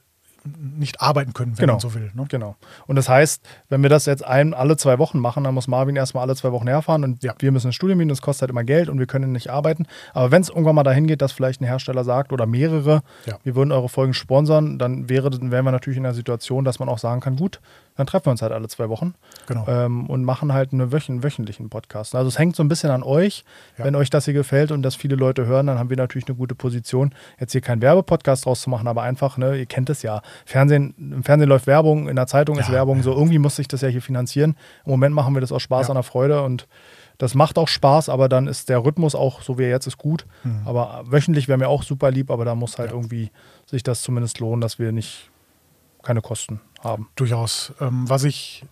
nicht 0.45 1.01
arbeiten 1.01 1.33
können, 1.33 1.53
wenn 1.53 1.63
Genau. 1.63 1.75
man 1.75 1.81
so 1.81 1.95
will. 1.95 2.11
Ne? 2.15 2.25
Genau. 2.29 2.57
Und 2.87 2.97
das 2.97 3.09
heißt, 3.09 3.43
wenn 3.69 3.83
wir 3.83 3.91
das 3.91 4.07
jetzt 4.07 4.25
ein, 4.25 4.55
alle 4.55 4.77
zwei 4.77 4.99
Wochen 4.99 5.19
machen, 5.19 5.45
dann 5.45 5.55
muss 5.55 5.69
Marvin 5.69 5.95
erstmal 5.97 6.23
alle 6.25 6.35
zwei 6.37 6.51
Wochen 6.53 6.67
herfahren 6.67 7.05
und 7.05 7.23
Ja. 7.23 7.35
wir 7.39 7.53
müssen 7.53 7.69
ins 7.69 7.77
Studio 7.77 7.95
mieten, 7.97 8.09
das 8.09 8.23
kostet 8.23 8.43
halt 8.43 8.51
immer 8.51 8.65
Geld 8.65 8.89
und 8.89 8.99
wir 8.99 9.07
können 9.07 9.33
nicht 9.33 9.51
arbeiten. 9.51 9.87
Aber 10.15 10.31
wenn 10.31 10.43
es 10.43 10.49
irgendwann 10.49 10.75
mal 10.75 10.83
dahin 10.83 11.07
geht, 11.07 11.23
dass 11.23 11.33
vielleicht 11.33 11.61
ein 11.61 11.65
Hersteller 11.67 12.05
sagt 12.05 12.33
oder 12.33 12.47
mehrere, 12.47 13.03
Ja. 13.27 13.39
wir 13.45 13.55
würden 13.55 13.73
eure 13.73 13.89
Folgen 13.89 14.15
sponsern, 14.15 14.79
dann 14.79 15.09
wäre, 15.09 15.31
dann 15.31 15.51
wären 15.51 15.65
wir 15.65 15.73
natürlich 15.73 15.97
in 15.99 16.03
der 16.05 16.15
Situation, 16.15 16.65
dass 16.65 16.79
man 16.79 16.89
auch 16.89 16.99
sagen 16.99 17.21
kann, 17.21 17.37
gut, 17.37 17.61
dann 17.97 18.07
treffen 18.07 18.27
wir 18.27 18.31
uns 18.31 18.43
halt 18.43 18.53
alle 18.53 18.69
zwei 18.69 18.89
Wochen 18.89 19.15
Genau. 19.47 19.67
ähm, 19.69 20.09
und 20.09 20.25
machen 20.25 20.53
halt 20.53 20.73
eine 20.73 20.93
wöchen, 20.93 21.23
wöchentlichen 21.23 21.69
Podcast. 21.69 22.15
Also 22.15 22.29
es 22.29 22.39
hängt 22.39 22.57
so 22.57 22.63
ein 22.63 22.69
bisschen 22.69 22.91
an 22.91 23.03
euch. 23.03 23.45
Ja. 23.77 23.85
Wenn 23.85 23.95
euch 23.97 24.09
das 24.11 24.25
hier 24.25 24.35
gefällt 24.35 24.71
und 24.73 24.83
das 24.83 24.95
viele 24.95 25.17
Leute 25.17 25.47
hören, 25.47 25.67
dann 25.67 25.79
haben 25.79 25.91
wir 25.91 25.97
natürlich 25.97 26.27
eine 26.27 26.37
gute 26.37 26.55
Position, 26.55 27.15
jetzt 27.39 27.53
hier 27.53 27.61
keinen 27.61 27.83
Werbepodcast 27.83 28.47
draus 28.47 28.63
zu 28.63 28.71
machen, 28.71 28.89
aber 28.89 29.03
einfach, 29.03 29.37
ne, 29.37 29.57
ihr 29.59 29.67
kennt 29.67 29.91
es 29.91 30.03
ja. 30.03 30.23
Fernsehen, 30.47 30.95
Im 30.99 31.23
Fernsehen 31.25 31.49
läuft 31.49 31.67
Werbung, 31.67 32.09
in 32.09 32.17
der 32.17 32.27
Zeitung 32.27 32.59
ist 32.59 32.69
Ja, 32.69 32.75
Werbung, 32.75 33.03
so 33.03 33.13
irgendwie 33.13 33.39
muss 33.39 33.57
sich 33.57 33.69
das 33.69 33.81
ja 33.83 33.89
hier 33.89 34.03
finanzieren. 34.03 34.57
Im 34.85 34.91
Moment 34.93 35.15
machen 35.15 35.35
wir 35.35 35.41
das 35.41 35.53
aus 35.53 35.63
Spaß 35.63 35.89
Ja. 35.89 35.91
an 35.91 35.97
der 35.97 36.03
Freude 36.03 36.43
und 36.43 36.67
das 37.19 37.35
macht 37.35 37.59
auch 37.59 37.69
Spaß, 37.69 38.09
aber 38.09 38.29
dann 38.29 38.49
ist 38.49 38.69
der 38.69 38.85
Rhythmus 38.85 39.15
auch, 39.15 39.43
so 39.43 39.59
wie 39.59 39.65
er 39.65 39.69
jetzt 39.69 39.87
ist, 39.87 39.99
gut. 39.99 40.27
Mhm. 40.45 40.63
Aber 40.65 41.03
wöchentlich 41.05 41.47
wäre 41.47 41.59
mir 41.59 41.69
auch 41.69 41.83
super 41.83 42.11
lieb, 42.11 42.31
aber 42.31 42.45
da 42.45 42.55
muss 42.55 42.79
halt 42.79 42.91
irgendwie 42.91 43.31
sich 43.67 43.83
das 43.83 44.03
zumindest 44.03 44.41
lohnen, 44.41 44.61
dass 44.61 44.79
wir 44.79 44.91
nicht 44.93 45.31
keine 46.03 46.21
Kosten 46.21 46.61
haben. 46.83 47.09
Durchaus. 47.17 47.73
Ähm, 47.81 48.09
was 48.09 48.25
ich 48.25 48.65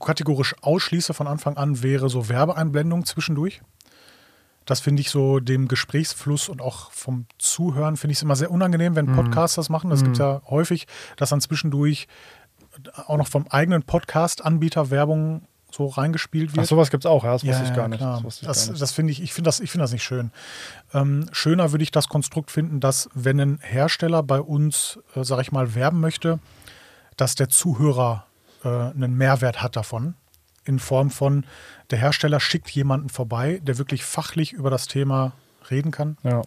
kategorisch 0.00 0.54
ausschließe 0.60 1.14
von 1.14 1.26
Anfang 1.26 1.56
an, 1.56 1.82
wäre 1.82 2.08
so 2.08 2.28
Werbeeinblendung 2.28 3.04
zwischendurch. 3.04 3.62
Das 4.64 4.78
finde 4.80 5.00
ich 5.00 5.10
so 5.10 5.40
dem 5.40 5.66
Gesprächsfluss 5.66 6.48
und 6.48 6.62
auch 6.62 6.92
vom 6.92 7.26
Zuhören 7.38 7.96
finde 7.96 8.12
ich 8.12 8.18
es 8.18 8.22
immer 8.22 8.36
sehr 8.36 8.50
unangenehm, 8.50 8.94
wenn 8.94 9.12
Podcasts 9.12 9.56
das 9.56 9.68
machen. 9.70 9.90
Das 9.90 10.02
gibt 10.04 10.12
es 10.14 10.18
ja 10.20 10.40
häufig, 10.48 10.86
dass 11.16 11.30
dann 11.30 11.40
zwischendurch 11.40 12.06
auch 13.06 13.16
noch 13.16 13.26
vom 13.26 13.46
eigenen 13.48 13.82
Podcast-Anbieter 13.82 14.90
Werbung 14.90 15.42
so 15.72 15.86
reingespielt 15.86 16.54
wird. 16.54 16.64
Ach, 16.64 16.68
sowas 16.68 16.90
gibt 16.90 17.04
es 17.04 17.10
auch, 17.10 17.24
ja, 17.24 17.32
das 17.32 17.44
wusste 17.44 17.62
Ja, 17.64 17.68
ich 17.68 17.74
gar 17.74 17.88
nicht. 17.88 17.98
klar. 17.98 18.16
Das, 18.16 18.24
wusste 18.24 18.46
Das, 18.46 18.68
nicht. 18.68 18.82
das 18.82 18.92
finde 18.92 19.12
ich, 19.12 19.22
ich 19.22 19.32
finde 19.32 19.48
das, 19.48 19.58
ich 19.58 19.70
finde 19.70 19.82
das 19.84 19.92
nicht 19.92 20.04
schön. 20.04 20.30
Ähm, 20.94 21.26
schöner 21.32 21.72
würde 21.72 21.82
ich 21.82 21.90
das 21.90 22.08
Konstrukt 22.08 22.50
finden, 22.50 22.78
dass 22.78 23.08
wenn 23.14 23.40
ein 23.40 23.58
Hersteller 23.62 24.22
bei 24.22 24.40
uns, 24.40 24.98
äh, 25.16 25.24
sage 25.24 25.42
ich 25.42 25.50
mal, 25.50 25.74
werben 25.74 25.98
möchte, 26.00 26.38
dass 27.16 27.34
der 27.34 27.48
Zuhörer 27.48 28.26
äh, 28.64 28.68
einen 28.68 29.16
Mehrwert 29.16 29.62
hat 29.62 29.76
davon. 29.76 30.14
In 30.64 30.78
Form 30.78 31.10
von, 31.10 31.44
der 31.90 31.98
Hersteller 31.98 32.38
schickt 32.40 32.70
jemanden 32.70 33.08
vorbei, 33.08 33.60
der 33.62 33.78
wirklich 33.78 34.04
fachlich 34.04 34.52
über 34.52 34.70
das 34.70 34.86
Thema 34.86 35.32
reden 35.70 35.90
kann. 35.90 36.16
ja. 36.22 36.42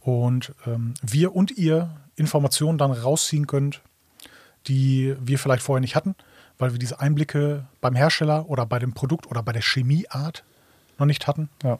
Und 0.00 0.54
ähm, 0.66 0.94
wir 1.02 1.34
und 1.34 1.50
ihr 1.50 1.96
Informationen 2.14 2.78
dann 2.78 2.92
rausziehen 2.92 3.48
könnt, 3.48 3.82
die 4.68 5.16
wir 5.20 5.36
vielleicht 5.36 5.64
vorher 5.64 5.80
nicht 5.80 5.96
hatten, 5.96 6.14
weil 6.58 6.70
wir 6.72 6.78
diese 6.78 7.00
Einblicke 7.00 7.66
beim 7.80 7.96
Hersteller 7.96 8.48
oder 8.48 8.66
bei 8.66 8.78
dem 8.78 8.92
Produkt 8.92 9.26
oder 9.26 9.42
bei 9.42 9.52
der 9.52 9.62
Chemieart 9.62 10.44
noch 10.98 11.06
nicht 11.06 11.26
hatten. 11.26 11.48
ja, 11.64 11.78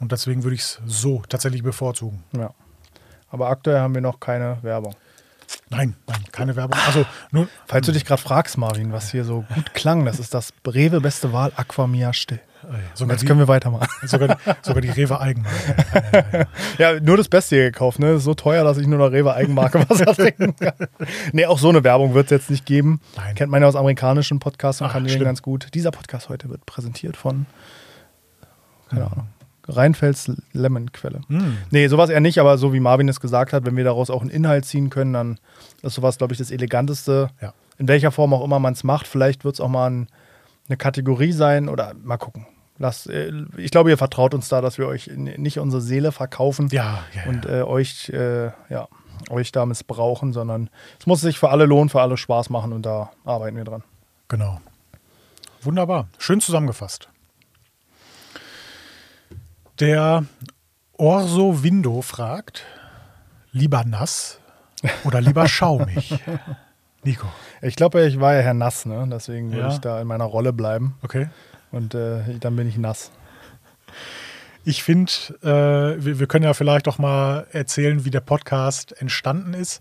Und 0.00 0.10
deswegen 0.10 0.42
würde 0.42 0.56
ich 0.56 0.62
es 0.62 0.80
so 0.86 1.22
tatsächlich 1.28 1.62
bevorzugen. 1.62 2.24
ja. 2.36 2.52
Aber 3.30 3.48
aktuell 3.48 3.78
haben 3.78 3.94
wir 3.94 4.00
noch 4.00 4.18
keine 4.18 4.58
Werbung. 4.62 4.96
Nein, 5.68 5.94
nein, 6.06 6.24
keine 6.32 6.56
Werbung. 6.56 6.78
Also 6.86 7.04
nur, 7.30 7.48
Falls 7.66 7.86
du 7.86 7.92
dich 7.92 8.04
gerade 8.04 8.20
fragst, 8.22 8.58
Marvin, 8.58 8.92
was 8.92 9.10
hier 9.10 9.24
so 9.24 9.44
gut 9.54 9.74
klang, 9.74 10.04
das 10.04 10.18
ist 10.18 10.34
das 10.34 10.52
Rewe 10.66 11.00
beste 11.00 11.32
Wahl 11.32 11.52
Aquamia 11.56 12.12
still. 12.12 12.40
Und 12.62 12.76
sogar, 12.94 13.14
jetzt 13.14 13.22
die, 13.22 13.26
können 13.26 13.38
wir 13.40 13.48
weitermachen. 13.48 13.88
sogar, 14.06 14.28
die, 14.36 14.52
sogar 14.62 14.82
die 14.82 14.90
Rewe 14.90 15.18
Eigenmarke. 15.18 16.46
Ja, 16.78 17.00
nur 17.00 17.16
das 17.16 17.28
Beste 17.28 17.56
hier 17.56 17.64
gekauft, 17.70 17.98
ne? 17.98 18.18
So 18.18 18.34
teuer, 18.34 18.64
dass 18.64 18.76
ich 18.76 18.86
nur 18.86 18.98
noch 18.98 19.12
Rewe 19.12 19.32
Eigenmarke 19.34 19.80
Wasser 19.88 20.14
trinken 20.14 20.54
kann. 20.56 20.74
Nee, 21.32 21.46
auch 21.46 21.58
so 21.58 21.70
eine 21.70 21.82
Werbung 21.84 22.12
wird 22.12 22.26
es 22.26 22.30
jetzt 22.30 22.50
nicht 22.50 22.66
geben. 22.66 23.00
Nein. 23.16 23.34
Kennt 23.34 23.50
man 23.50 23.62
ja 23.62 23.68
aus 23.68 23.76
amerikanischen 23.76 24.40
Podcasts 24.40 24.82
und 24.82 24.88
Ach, 24.88 24.92
Kanälen 24.92 25.14
schlimm. 25.16 25.24
ganz 25.24 25.40
gut. 25.40 25.68
Dieser 25.72 25.90
Podcast 25.90 26.28
heute 26.28 26.50
wird 26.50 26.66
präsentiert 26.66 27.16
von, 27.16 27.46
keine 28.90 29.06
Ahnung, 29.06 29.28
Rheinfels 29.70 30.32
Lemonquelle. 30.52 31.20
Hm. 31.28 31.58
Nee, 31.70 31.88
sowas 31.88 32.10
eher 32.10 32.20
nicht, 32.20 32.38
aber 32.38 32.58
so 32.58 32.72
wie 32.72 32.80
Marvin 32.80 33.08
es 33.08 33.20
gesagt 33.20 33.52
hat, 33.52 33.64
wenn 33.64 33.76
wir 33.76 33.84
daraus 33.84 34.10
auch 34.10 34.20
einen 34.20 34.30
Inhalt 34.30 34.64
ziehen 34.64 34.90
können, 34.90 35.12
dann 35.12 35.38
ist 35.82 35.94
sowas, 35.94 36.18
glaube 36.18 36.32
ich, 36.32 36.38
das 36.38 36.50
Eleganteste. 36.50 37.30
Ja. 37.40 37.54
In 37.78 37.88
welcher 37.88 38.10
Form 38.10 38.34
auch 38.34 38.44
immer 38.44 38.58
man 38.58 38.74
es 38.74 38.84
macht. 38.84 39.06
Vielleicht 39.06 39.44
wird 39.44 39.54
es 39.54 39.60
auch 39.60 39.68
mal 39.68 39.88
ein, 39.88 40.08
eine 40.68 40.76
Kategorie 40.76 41.32
sein 41.32 41.68
oder 41.68 41.94
mal 42.02 42.18
gucken. 42.18 42.46
Lasst, 42.78 43.08
äh, 43.08 43.32
ich 43.56 43.70
glaube, 43.70 43.90
ihr 43.90 43.98
vertraut 43.98 44.34
uns 44.34 44.48
da, 44.48 44.60
dass 44.60 44.78
wir 44.78 44.86
euch 44.86 45.10
nicht 45.14 45.58
unsere 45.58 45.82
Seele 45.82 46.12
verkaufen 46.12 46.68
Ja, 46.70 47.04
ja, 47.14 47.28
und 47.28 47.46
äh, 47.46 47.62
euch, 47.62 48.08
äh, 48.08 48.46
ja, 48.70 48.88
euch 49.28 49.52
da 49.52 49.66
missbrauchen, 49.66 50.32
sondern 50.32 50.70
es 50.98 51.06
muss 51.06 51.20
sich 51.20 51.38
für 51.38 51.50
alle 51.50 51.66
lohnen, 51.66 51.90
für 51.90 52.00
alle 52.00 52.16
Spaß 52.16 52.48
machen 52.48 52.72
und 52.72 52.86
da 52.86 53.10
arbeiten 53.24 53.56
wir 53.56 53.64
dran. 53.64 53.82
Genau. 54.28 54.60
Wunderbar. 55.62 56.08
Schön 56.18 56.40
zusammengefasst. 56.40 57.10
Der 59.80 60.24
Orso 60.98 61.62
Windo 61.62 62.02
fragt, 62.02 62.64
lieber 63.52 63.84
nass 63.84 64.38
oder 65.04 65.20
lieber 65.20 65.48
schaumig? 65.48 66.14
Nico. 67.02 67.26
Ich 67.62 67.76
glaube, 67.76 68.04
ich 68.06 68.20
war 68.20 68.34
ja 68.34 68.40
Herr 68.40 68.54
Nass, 68.54 68.84
ne? 68.84 69.06
deswegen 69.10 69.50
würde 69.52 69.62
Ja. 69.68 69.68
ich 69.72 69.78
da 69.78 70.00
in 70.00 70.06
meiner 70.06 70.24
Rolle 70.24 70.52
bleiben 70.52 70.96
Okay. 71.02 71.28
und 71.72 71.94
äh, 71.94 72.38
dann 72.40 72.56
bin 72.56 72.68
ich 72.68 72.76
nass. 72.76 73.10
Ich 74.64 74.82
finde, 74.82 75.10
äh, 75.42 76.04
wir, 76.04 76.18
wir 76.18 76.26
können 76.26 76.44
ja 76.44 76.52
vielleicht 76.52 76.86
auch 76.86 76.98
mal 76.98 77.46
erzählen, 77.52 78.04
wie 78.04 78.10
der 78.10 78.20
Podcast 78.20 78.92
entstanden 79.00 79.54
ist. 79.54 79.80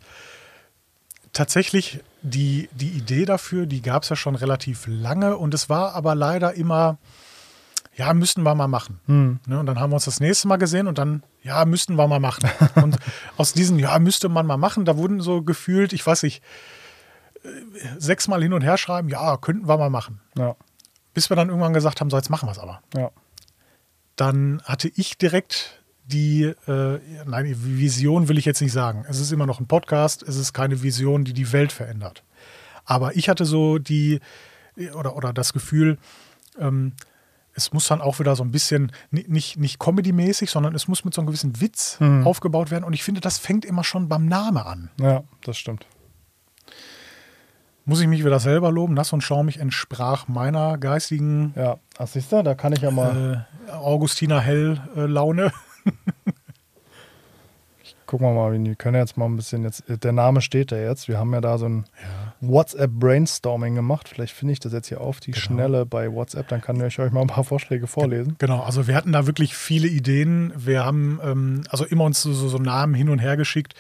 Tatsächlich, 1.33 1.99
die, 2.21 2.69
die 2.71 2.89
Idee 2.91 3.25
dafür, 3.25 3.65
die 3.65 3.81
gab 3.81 4.03
es 4.03 4.09
ja 4.09 4.15
schon 4.15 4.35
relativ 4.35 4.85
lange 4.87 5.35
und 5.37 5.53
es 5.53 5.69
war 5.69 5.93
aber 5.95 6.15
leider 6.15 6.53
immer, 6.53 6.97
ja, 7.99 8.13
müssten 8.13 8.43
wir 8.43 8.55
mal 8.55 8.69
machen. 8.69 9.01
Ne, 9.45 9.59
und 9.59 9.65
dann 9.65 9.77
haben 9.77 9.91
wir 9.91 9.95
uns 9.95 10.05
das 10.05 10.21
nächste 10.21 10.47
Mal 10.47 10.55
gesehen 10.55 10.87
und 10.87 10.97
dann, 10.97 11.21
ja, 11.43 11.65
müssten 11.65 11.95
wir 11.95 12.07
mal 12.07 12.21
machen. 12.21 12.49
und 12.75 12.97
aus 13.35 13.51
diesen, 13.51 13.77
ja, 13.77 13.99
müsste 13.99 14.29
man 14.29 14.45
mal 14.45 14.55
machen, 14.55 14.85
da 14.85 14.95
wurden 14.95 15.19
so 15.19 15.41
gefühlt, 15.41 15.91
ich 15.91 16.07
weiß 16.07 16.23
nicht, 16.23 16.41
äh, 17.43 17.49
sechsmal 17.97 18.41
hin 18.41 18.53
und 18.53 18.61
her 18.61 18.77
schreiben, 18.77 19.09
ja, 19.09 19.35
könnten 19.35 19.67
wir 19.67 19.77
mal 19.77 19.89
machen. 19.89 20.21
Ja, 20.37 20.55
Bis 21.13 21.29
wir 21.29 21.35
dann 21.35 21.49
irgendwann 21.49 21.73
gesagt 21.73 21.99
haben, 21.99 22.09
so 22.09 22.15
jetzt 22.15 22.29
machen 22.29 22.47
wir 22.47 22.53
es 22.53 22.59
aber 22.59 22.81
ja. 22.95 23.11
dann 24.15 24.61
hatte 24.63 24.89
ich 24.95 25.17
direkt 25.17 25.83
die, 26.05 26.43
äh, 26.43 26.99
nein, 27.25 27.53
Vision 27.53 28.29
will 28.29 28.37
ich 28.37 28.45
jetzt 28.45 28.61
nicht 28.61 28.71
sagen. 28.71 29.05
Es 29.09 29.19
ist 29.19 29.33
immer 29.33 29.45
noch 29.45 29.59
ein 29.59 29.67
Podcast, 29.67 30.23
es 30.23 30.37
ist 30.37 30.53
keine 30.53 30.81
Vision, 30.83 31.25
die 31.25 31.33
die 31.33 31.51
Welt 31.51 31.73
verändert. 31.73 32.23
Aber 32.85 33.17
ich 33.17 33.27
hatte 33.27 33.43
so 33.43 33.77
die, 33.77 34.21
oder, 34.95 35.17
oder 35.17 35.33
das 35.33 35.51
Gefühl, 35.51 35.97
ähm, 36.57 36.93
es 37.59 37.73
muss 37.73 37.87
dann 37.87 38.01
auch 38.01 38.19
wieder 38.19 38.35
so 38.35 38.43
ein 38.43 38.51
bisschen, 38.51 38.91
ni- 39.11 39.25
nicht, 39.27 39.57
nicht 39.57 39.79
Comedy-mäßig, 39.79 40.49
sondern 40.49 40.73
es 40.75 40.87
muss 40.87 41.05
mit 41.05 41.13
so 41.13 41.21
einem 41.21 41.27
gewissen 41.27 41.59
Witz 41.61 41.97
Mhm. 41.99 42.25
aufgebaut 42.25 42.71
werden. 42.71 42.83
Und 42.83 42.93
ich 42.93 43.03
finde, 43.03 43.21
das 43.21 43.37
fängt 43.37 43.65
immer 43.65 43.83
schon 43.83 44.07
beim 44.09 44.25
Namen 44.25 44.57
an. 44.57 44.89
Ja, 44.99 45.23
das 45.43 45.57
stimmt. 45.57 45.85
Muss 47.85 48.01
ich 48.01 48.07
mich 48.07 48.23
wieder 48.23 48.39
selber 48.39 48.71
loben? 48.71 48.93
Nass 48.93 49.13
und 49.13 49.21
Schaumig 49.21 49.57
entsprach 49.59 50.27
meiner 50.27 50.77
geistigen 50.77 51.53
Ja, 51.55 51.77
ach, 51.97 52.07
siehst 52.07 52.31
du, 52.31 52.43
da 52.43 52.53
kann 52.53 52.71
ich 52.73 52.81
ja 52.81 52.91
mal, 52.91 53.47
äh, 53.67 53.71
Augustiner 53.71 54.39
Hell-Laune. 54.41 55.51
gucken 58.09 58.25
wir 58.25 58.33
mal, 58.33 58.51
wir 58.51 58.75
können 58.75 58.97
jetzt 58.97 59.17
mal 59.17 59.25
ein 59.25 59.35
bisschen 59.35 59.63
jetzt, 59.63 59.83
der 59.87 60.11
Name 60.11 60.41
steht 60.41 60.71
da 60.71 60.77
jetzt, 60.77 61.07
wir 61.07 61.19
haben 61.19 61.31
ja 61.31 61.41
da 61.41 61.59
so 61.59 61.69
ein 61.69 61.85
WhatsApp-Brainstorming 62.41 63.75
gemacht, 63.75 64.09
vielleicht 64.09 64.33
finde 64.33 64.53
ich 64.53 64.59
das 64.59 64.73
jetzt 64.73 64.87
hier 64.87 64.99
auf, 64.99 65.19
die 65.19 65.29
Genau. 65.29 65.43
Schnelle 65.43 65.85
bei 65.85 66.11
WhatsApp, 66.11 66.47
dann 66.47 66.59
kann 66.59 66.83
ich 66.83 66.97
euch 66.97 67.11
mal 67.11 67.21
ein 67.21 67.27
paar 67.27 67.43
Vorschläge 67.43 67.85
vorlesen. 67.85 68.35
Genau, 68.39 68.61
also 68.63 68.87
wir 68.87 68.95
hatten 68.95 69.11
da 69.11 69.27
wirklich 69.27 69.55
viele 69.55 69.87
Ideen. 69.87 70.51
Wir 70.55 70.83
haben 70.83 71.19
ähm, 71.23 71.61
also 71.69 71.85
immer 71.85 72.05
uns 72.05 72.23
so, 72.23 72.33
so, 72.33 72.47
so 72.47 72.57
Namen 72.57 72.95
hin 72.95 73.09
und 73.09 73.19
her 73.19 73.37
geschickt. 73.37 73.75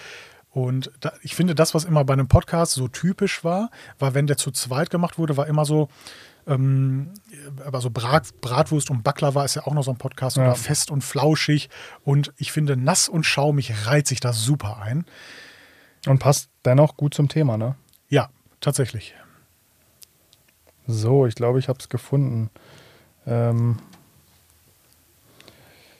Und 0.51 0.91
da, 0.99 1.11
ich 1.23 1.33
finde, 1.33 1.55
das, 1.55 1.73
was 1.73 1.85
immer 1.85 2.05
bei 2.05 2.13
einem 2.13 2.27
Podcast 2.27 2.73
so 2.73 2.87
typisch 2.87 3.43
war, 3.43 3.71
war, 3.97 4.13
wenn 4.13 4.27
der 4.27 4.37
zu 4.37 4.51
zweit 4.51 4.91
gemacht 4.91 5.17
wurde, 5.17 5.37
war 5.37 5.47
immer 5.47 5.65
so, 5.65 5.89
ähm, 6.49 7.11
aber 7.65 7.79
so 7.79 7.89
Brat, 7.89 8.41
Bratwurst 8.41 8.89
und 8.89 9.03
Baklava 9.03 9.45
ist 9.45 9.55
ja 9.55 9.65
auch 9.65 9.73
noch 9.73 9.83
so 9.83 9.91
ein 9.91 9.97
Podcast 9.97 10.35
Ja. 10.37 10.43
oder 10.43 10.55
fest 10.55 10.91
und 10.91 11.03
flauschig. 11.03 11.69
Und 12.03 12.33
ich 12.37 12.51
finde, 12.51 12.75
nass 12.75 13.07
und 13.07 13.23
schaumig 13.23 13.85
reiht 13.87 14.07
sich 14.07 14.19
das 14.19 14.41
super 14.43 14.77
ein. 14.81 15.05
Und 16.07 16.19
passt 16.19 16.49
dennoch 16.65 16.97
gut 16.97 17.13
zum 17.13 17.27
Thema, 17.29 17.57
ne? 17.57 17.75
Ja, 18.09 18.29
tatsächlich. 18.61 19.13
So, 20.87 21.25
ich 21.27 21.35
glaube, 21.35 21.59
ich 21.59 21.67
habe 21.69 21.79
es 21.79 21.87
gefunden. 21.89 22.49
Ähm, 23.27 23.77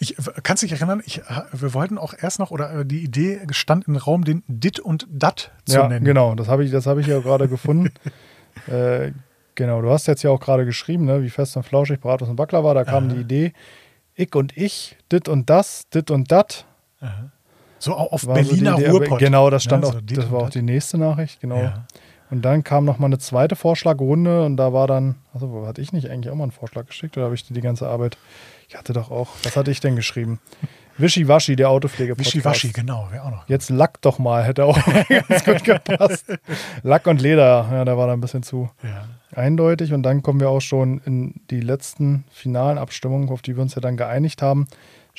Ich, 0.02 0.16
kannst 0.44 0.64
dich 0.64 0.72
erinnern, 0.72 1.04
ich, 1.06 1.22
wir 1.52 1.74
wollten 1.74 1.98
auch 1.98 2.14
erst 2.18 2.40
noch, 2.40 2.52
oder 2.52 2.72
äh, 2.74 2.86
die 2.86 3.04
Idee 3.04 3.42
stand 3.52 3.86
im 3.90 3.98
Raum, 3.98 4.24
den 4.24 4.44
Dit 4.48 4.80
und 4.80 5.06
Dat 5.12 5.52
zu 5.66 5.76
ja, 5.76 5.88
nennen. 5.90 6.06
genau, 6.06 6.36
das 6.36 6.48
habe 6.48 6.64
ich, 6.64 6.72
das 6.72 6.86
habe 6.86 7.02
ich 7.02 7.08
ja 7.08 7.20
gerade 7.20 7.50
gefunden. 7.50 7.92
äh, 8.68 9.12
genau, 9.60 9.82
du 9.82 9.90
hast 9.92 10.08
jetzt 10.08 10.24
ja 10.24 10.32
auch 10.32 10.40
gerade 10.40 10.66
geschrieben, 10.66 11.06
ne, 11.06 11.22
wie 11.22 11.30
fest 11.30 11.56
und 11.56 11.64
flauschig 11.64 12.00
Bratwurst 12.00 12.30
und 12.32 12.36
Baklava, 12.36 12.74
da 12.74 12.84
kam 12.84 13.06
Aha. 13.06 13.14
die 13.14 13.20
Idee, 13.22 13.54
ich 14.16 14.34
und 14.36 14.58
ich, 14.58 14.98
dit 15.12 15.30
und 15.30 15.50
das, 15.50 15.84
dit 15.94 16.10
und 16.10 16.32
dat. 16.32 16.66
So 17.78 17.94
au- 17.94 18.08
auf 18.12 18.26
war 18.28 18.44
so 18.44 18.50
Berliner 18.50 18.78
Idee. 18.80 19.16
Genau, 19.20 19.50
das 19.50 19.64
stand 19.64 19.84
Ja, 19.84 19.90
auch, 19.90 19.94
so 19.94 20.02
dit 20.02 20.18
das 20.18 20.32
war 20.32 20.40
auch 20.42 20.50
die 20.50 20.62
nächste 20.64 20.98
Nachricht, 20.98 21.40
genau. 21.40 21.62
Ja. 21.62 21.86
Und 22.32 22.44
dann 22.44 22.64
kam 22.64 22.86
noch 22.86 23.00
mal 23.00 23.06
eine 23.08 23.18
zweite 23.18 23.56
Vorschlagrunde 23.56 24.46
und 24.46 24.58
da 24.58 24.72
war 24.74 24.86
dann, 24.88 25.16
also 25.34 25.66
hatte 25.66 25.82
ich 25.82 25.94
nicht 25.94 26.10
eigentlich 26.10 26.32
auch 26.32 26.36
mal 26.36 26.44
einen 26.44 26.52
Vorschlag 26.52 26.86
geschickt 26.86 27.16
oder 27.18 27.26
habe 27.26 27.36
ich 27.36 27.46
dir 27.48 27.54
die 27.54 27.62
ganze 27.62 27.88
Arbeit? 27.88 28.18
Ich 28.68 28.76
hatte 28.76 28.94
doch 28.94 29.10
auch, 29.12 29.30
was 29.44 29.56
hatte 29.58 29.72
ich 29.72 29.80
denn 29.80 29.96
geschrieben? 29.96 30.40
Wischiwaschi, 31.00 31.56
der 31.56 31.70
Autopflege-Podcast. 31.70 32.36
Wischiwaschi, 32.36 32.72
genau, 32.72 33.08
wäre 33.12 33.24
auch 33.24 33.32
noch. 33.32 33.48
Jetzt 33.50 33.70
Lack 33.70 34.02
doch 34.02 34.20
mal, 34.20 34.44
hätte 34.44 34.66
auch 34.66 34.78
ganz 35.28 35.44
gut 35.46 35.64
gepasst. 35.64 36.26
Lack 36.84 37.08
und 37.08 37.22
Leder, 37.22 37.68
ja, 37.72 37.86
der 37.86 37.98
war 37.98 38.08
da 38.08 38.14
ein 38.14 38.22
bisschen 38.22 38.44
zu 38.44 38.70
Ja. 38.84 39.06
eindeutig. 39.36 39.94
Und 39.94 40.04
dann 40.04 40.22
kommen 40.22 40.40
wir 40.40 40.50
auch 40.50 40.62
schon 40.62 41.02
in 41.06 41.36
die 41.50 41.62
letzten 41.62 42.26
finalen 42.32 42.78
Abstimmungen, 42.78 43.30
auf 43.30 43.42
die 43.42 43.56
wir 43.56 43.62
uns 43.64 43.76
ja 43.76 43.82
dann 43.82 43.98
geeinigt 43.98 44.42
haben. 44.42 44.68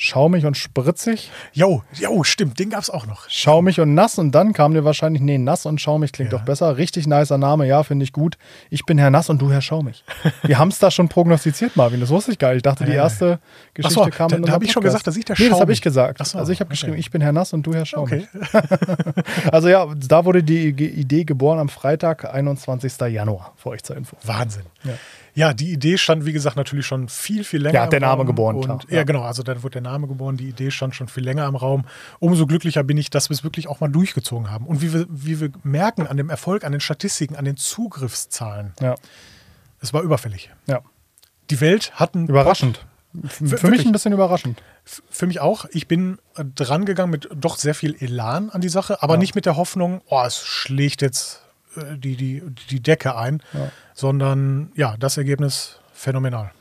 Schaumig 0.03 0.47
und 0.47 0.57
spritzig, 0.57 1.29
Jo, 1.53 1.83
jo, 1.93 2.23
stimmt, 2.23 2.57
den 2.57 2.71
gab 2.71 2.81
es 2.81 2.89
auch 2.89 3.05
noch. 3.05 3.29
schaumig 3.29 3.79
und 3.79 3.93
nass. 3.93 4.17
Und 4.17 4.31
dann 4.31 4.51
kam 4.51 4.73
dir 4.73 4.83
wahrscheinlich, 4.83 5.21
nee, 5.21 5.37
nass 5.37 5.67
und 5.67 5.79
schaumig 5.79 6.11
klingt 6.11 6.31
Ja. 6.31 6.39
doch 6.39 6.43
besser. 6.45 6.77
Richtig 6.77 7.05
nicer 7.05 7.37
Name, 7.37 7.67
ja, 7.67 7.83
finde 7.83 8.03
ich 8.03 8.11
gut. 8.11 8.39
Ich 8.71 8.83
bin 8.87 8.97
Herr 8.97 9.11
Nass 9.11 9.29
und 9.29 9.39
du 9.43 9.51
Herr 9.51 9.61
Schaumig. 9.61 10.03
Wir 10.41 10.57
haben 10.57 10.69
es 10.69 10.79
da 10.79 10.89
schon 10.89 11.07
prognostiziert, 11.07 11.75
Marvin. 11.75 11.99
Das 11.99 12.09
wusste 12.09 12.31
ich 12.31 12.39
gar 12.39 12.47
nicht. 12.49 12.57
Ich 12.57 12.63
dachte, 12.63 12.83
die 12.85 12.89
Ja, 12.91 12.97
ja. 12.97 13.03
erste 13.03 13.39
Geschichte 13.75 14.01
Ach 14.01 14.05
so, 14.05 14.09
kam 14.09 14.29
da- 14.29 14.37
in 14.37 14.41
da 14.41 14.45
unserem 14.47 14.53
hab 14.55 14.63
ich 14.63 14.71
schon 14.71 14.81
gesagt, 14.81 15.05
dass 15.05 15.15
ich 15.15 15.23
der 15.25 15.35
Nee, 15.37 15.49
das 15.49 15.59
habe 15.59 15.65
Schaumig- 15.65 15.73
ich 15.75 15.81
gesagt. 15.83 16.25
So, 16.25 16.37
also 16.39 16.51
ich 16.51 16.59
habe 16.61 16.69
okay. 16.69 16.73
geschrieben, 16.73 16.97
ich 16.97 17.11
bin 17.11 17.21
Herr 17.21 17.31
Nass 17.33 17.53
und 17.53 17.61
du 17.67 17.75
Herr 17.75 17.85
Schaumig. 17.85 18.27
Okay. 18.33 18.61
Also 19.51 19.67
ja, 19.69 19.85
da 19.95 20.25
wurde 20.25 20.43
die 20.43 20.69
Idee 20.69 21.25
geboren 21.25 21.59
am 21.59 21.69
Freitag, 21.69 22.25
21. 22.33 22.93
Januar, 23.09 23.53
für 23.57 23.69
euch 23.69 23.83
zur 23.83 23.97
Info. 23.97 24.15
Wahnsinn. 24.23 24.63
Ja. 24.83 24.93
Ja, 25.33 25.53
die 25.53 25.71
Idee 25.71 25.97
stand, 25.97 26.25
wie 26.25 26.33
gesagt, 26.33 26.57
natürlich 26.57 26.85
schon 26.85 27.07
viel, 27.07 27.45
viel 27.45 27.61
länger. 27.61 27.75
Ja, 27.75 27.81
hat 27.83 27.93
der 27.93 28.01
Name 28.01 28.25
geboren, 28.25 28.57
Und, 28.57 28.65
klar, 28.65 28.79
ja. 28.89 29.03
genau. 29.03 29.21
Also 29.21 29.43
dann 29.43 29.63
wurde 29.63 29.73
der 29.81 29.81
Name 29.83 29.90
geboren. 29.99 30.37
Die 30.37 30.49
Idee 30.49 30.71
stand 30.71 30.95
schon 30.95 31.07
viel 31.07 31.23
länger 31.23 31.45
im 31.47 31.55
Raum. 31.55 31.85
Umso 32.19 32.45
glücklicher 32.47 32.83
bin 32.83 32.97
ich, 32.97 33.09
dass 33.09 33.29
wir 33.29 33.35
es 33.35 33.43
wirklich 33.43 33.67
auch 33.67 33.79
mal 33.79 33.89
durchgezogen 33.89 34.49
haben. 34.49 34.65
Und 34.65 34.81
wie 34.81 34.93
wir, 34.93 35.05
wie 35.09 35.39
wir 35.39 35.51
merken 35.63 36.07
an 36.07 36.17
dem 36.17 36.29
Erfolg, 36.29 36.63
an 36.63 36.71
den 36.71 36.81
Statistiken, 36.81 37.35
an 37.35 37.45
den 37.45 37.57
Zugriffszahlen, 37.57 38.73
Ja, 38.79 38.95
es 39.81 39.93
war 39.93 40.01
überfällig. 40.01 40.49
ja. 40.67 40.81
Die 41.49 41.59
Welt 41.59 41.91
hat 41.95 42.15
einen 42.15 42.27
Überraschend. 42.27 42.85
Für, 43.27 43.57
für 43.57 43.67
mich 43.69 43.85
ein 43.85 43.91
bisschen 43.91 44.13
überraschend. 44.13 44.63
Für 44.85 45.27
mich 45.27 45.41
auch. 45.41 45.65
Ich 45.71 45.89
bin 45.89 46.17
äh, 46.37 46.45
dran 46.45 46.85
gegangen 46.85 47.11
mit 47.11 47.27
doch 47.35 47.57
sehr 47.57 47.75
viel 47.75 47.93
Elan 47.99 48.49
an 48.49 48.61
die 48.61 48.69
Sache, 48.69 49.03
aber 49.03 49.15
Ja. 49.15 49.19
nicht 49.19 49.35
mit 49.35 49.45
der 49.45 49.57
Hoffnung, 49.57 50.01
oh, 50.07 50.23
es 50.25 50.37
schlägt 50.37 51.01
jetzt 51.01 51.41
äh, 51.75 51.97
die, 51.97 52.15
die, 52.15 52.41
die 52.69 52.79
Decke 52.81 53.17
ein, 53.17 53.43
Ja. 53.51 53.69
sondern 53.93 54.71
ja, 54.75 54.95
das 54.97 55.17
Ergebnis 55.17 55.79
phänomenal. 55.93 56.51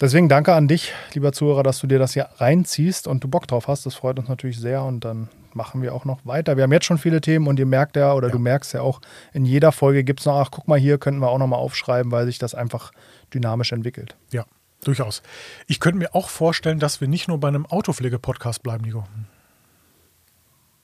Deswegen 0.00 0.28
danke 0.28 0.52
an 0.54 0.66
dich, 0.66 0.92
lieber 1.14 1.32
Zuhörer, 1.32 1.62
dass 1.62 1.78
du 1.78 1.86
dir 1.86 1.98
das 1.98 2.14
hier 2.14 2.28
reinziehst 2.36 3.06
und 3.06 3.22
du 3.22 3.28
Bock 3.28 3.46
drauf 3.46 3.68
hast. 3.68 3.86
Das 3.86 3.94
freut 3.94 4.18
uns 4.18 4.28
natürlich 4.28 4.58
sehr 4.58 4.82
und 4.82 5.04
dann 5.04 5.28
machen 5.54 5.82
wir 5.82 5.94
auch 5.94 6.04
noch 6.04 6.24
weiter. 6.24 6.56
Wir 6.56 6.64
haben 6.64 6.72
jetzt 6.72 6.86
schon 6.86 6.98
viele 6.98 7.20
Themen 7.20 7.46
und 7.46 7.58
ihr 7.58 7.66
merkt 7.66 7.96
ja, 7.96 8.12
oder 8.14 8.28
Ja. 8.28 8.32
du 8.32 8.38
merkst 8.38 8.72
ja 8.72 8.80
auch, 8.80 9.00
in 9.32 9.44
jeder 9.44 9.70
Folge 9.70 10.02
gibt 10.02 10.20
es 10.20 10.26
noch, 10.26 10.36
ach, 10.38 10.50
guck 10.50 10.66
mal, 10.66 10.78
hier 10.78 10.98
könnten 10.98 11.20
wir 11.20 11.28
auch 11.28 11.38
nochmal 11.38 11.60
aufschreiben, 11.60 12.10
weil 12.10 12.26
sich 12.26 12.38
das 12.38 12.54
einfach 12.54 12.90
dynamisch 13.32 13.72
entwickelt. 13.72 14.16
Ja, 14.32 14.44
durchaus. 14.82 15.22
Ich 15.66 15.78
könnte 15.78 15.98
mir 15.98 16.14
auch 16.14 16.30
vorstellen, 16.30 16.78
dass 16.78 17.00
wir 17.00 17.08
nicht 17.08 17.28
nur 17.28 17.38
bei 17.38 17.48
einem 17.48 17.66
Autopflege-Podcast 17.66 18.62
bleiben, 18.62 18.84
Nico. 18.84 19.04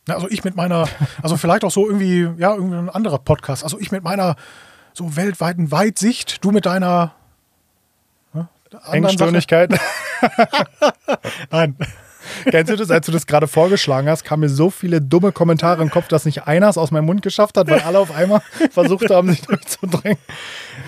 Also 0.08 0.28
ich 0.28 0.44
mit 0.44 0.56
meiner, 0.56 0.88
also 1.22 1.36
vielleicht 1.36 1.64
auch 1.64 1.70
so 1.70 1.86
irgendwie, 1.86 2.28
ja, 2.38 2.54
irgendwie 2.54 2.76
ein 2.76 2.90
anderer 2.90 3.18
Podcast. 3.18 3.64
Also 3.64 3.78
ich 3.80 3.90
mit 3.90 4.04
meiner 4.04 4.36
so 4.94 5.16
weltweiten 5.16 5.70
Weitsicht, 5.70 6.44
du 6.44 6.50
mit 6.50 6.66
deiner 6.66 7.04
ne. 7.06 7.10
Engstirnigkeit. 8.90 9.78
Nein. 11.50 11.76
Kennst 12.44 12.70
du 12.70 12.76
das, 12.76 12.90
als 12.90 13.06
du 13.06 13.12
das 13.12 13.26
gerade 13.26 13.46
vorgeschlagen 13.46 14.08
hast, 14.08 14.24
kamen 14.24 14.40
mir 14.40 14.48
so 14.48 14.70
viele 14.70 15.00
dumme 15.00 15.32
Kommentare 15.32 15.82
im 15.82 15.90
Kopf, 15.90 16.08
dass 16.08 16.24
nicht 16.24 16.46
einer 16.46 16.68
es 16.68 16.78
aus 16.78 16.90
meinem 16.90 17.06
Mund 17.06 17.22
geschafft 17.22 17.56
hat, 17.56 17.68
weil 17.68 17.80
alle 17.80 17.98
auf 17.98 18.14
einmal 18.14 18.42
versucht 18.70 19.10
haben, 19.10 19.30
sich 19.30 19.42
durchzudrängen. 19.42 20.18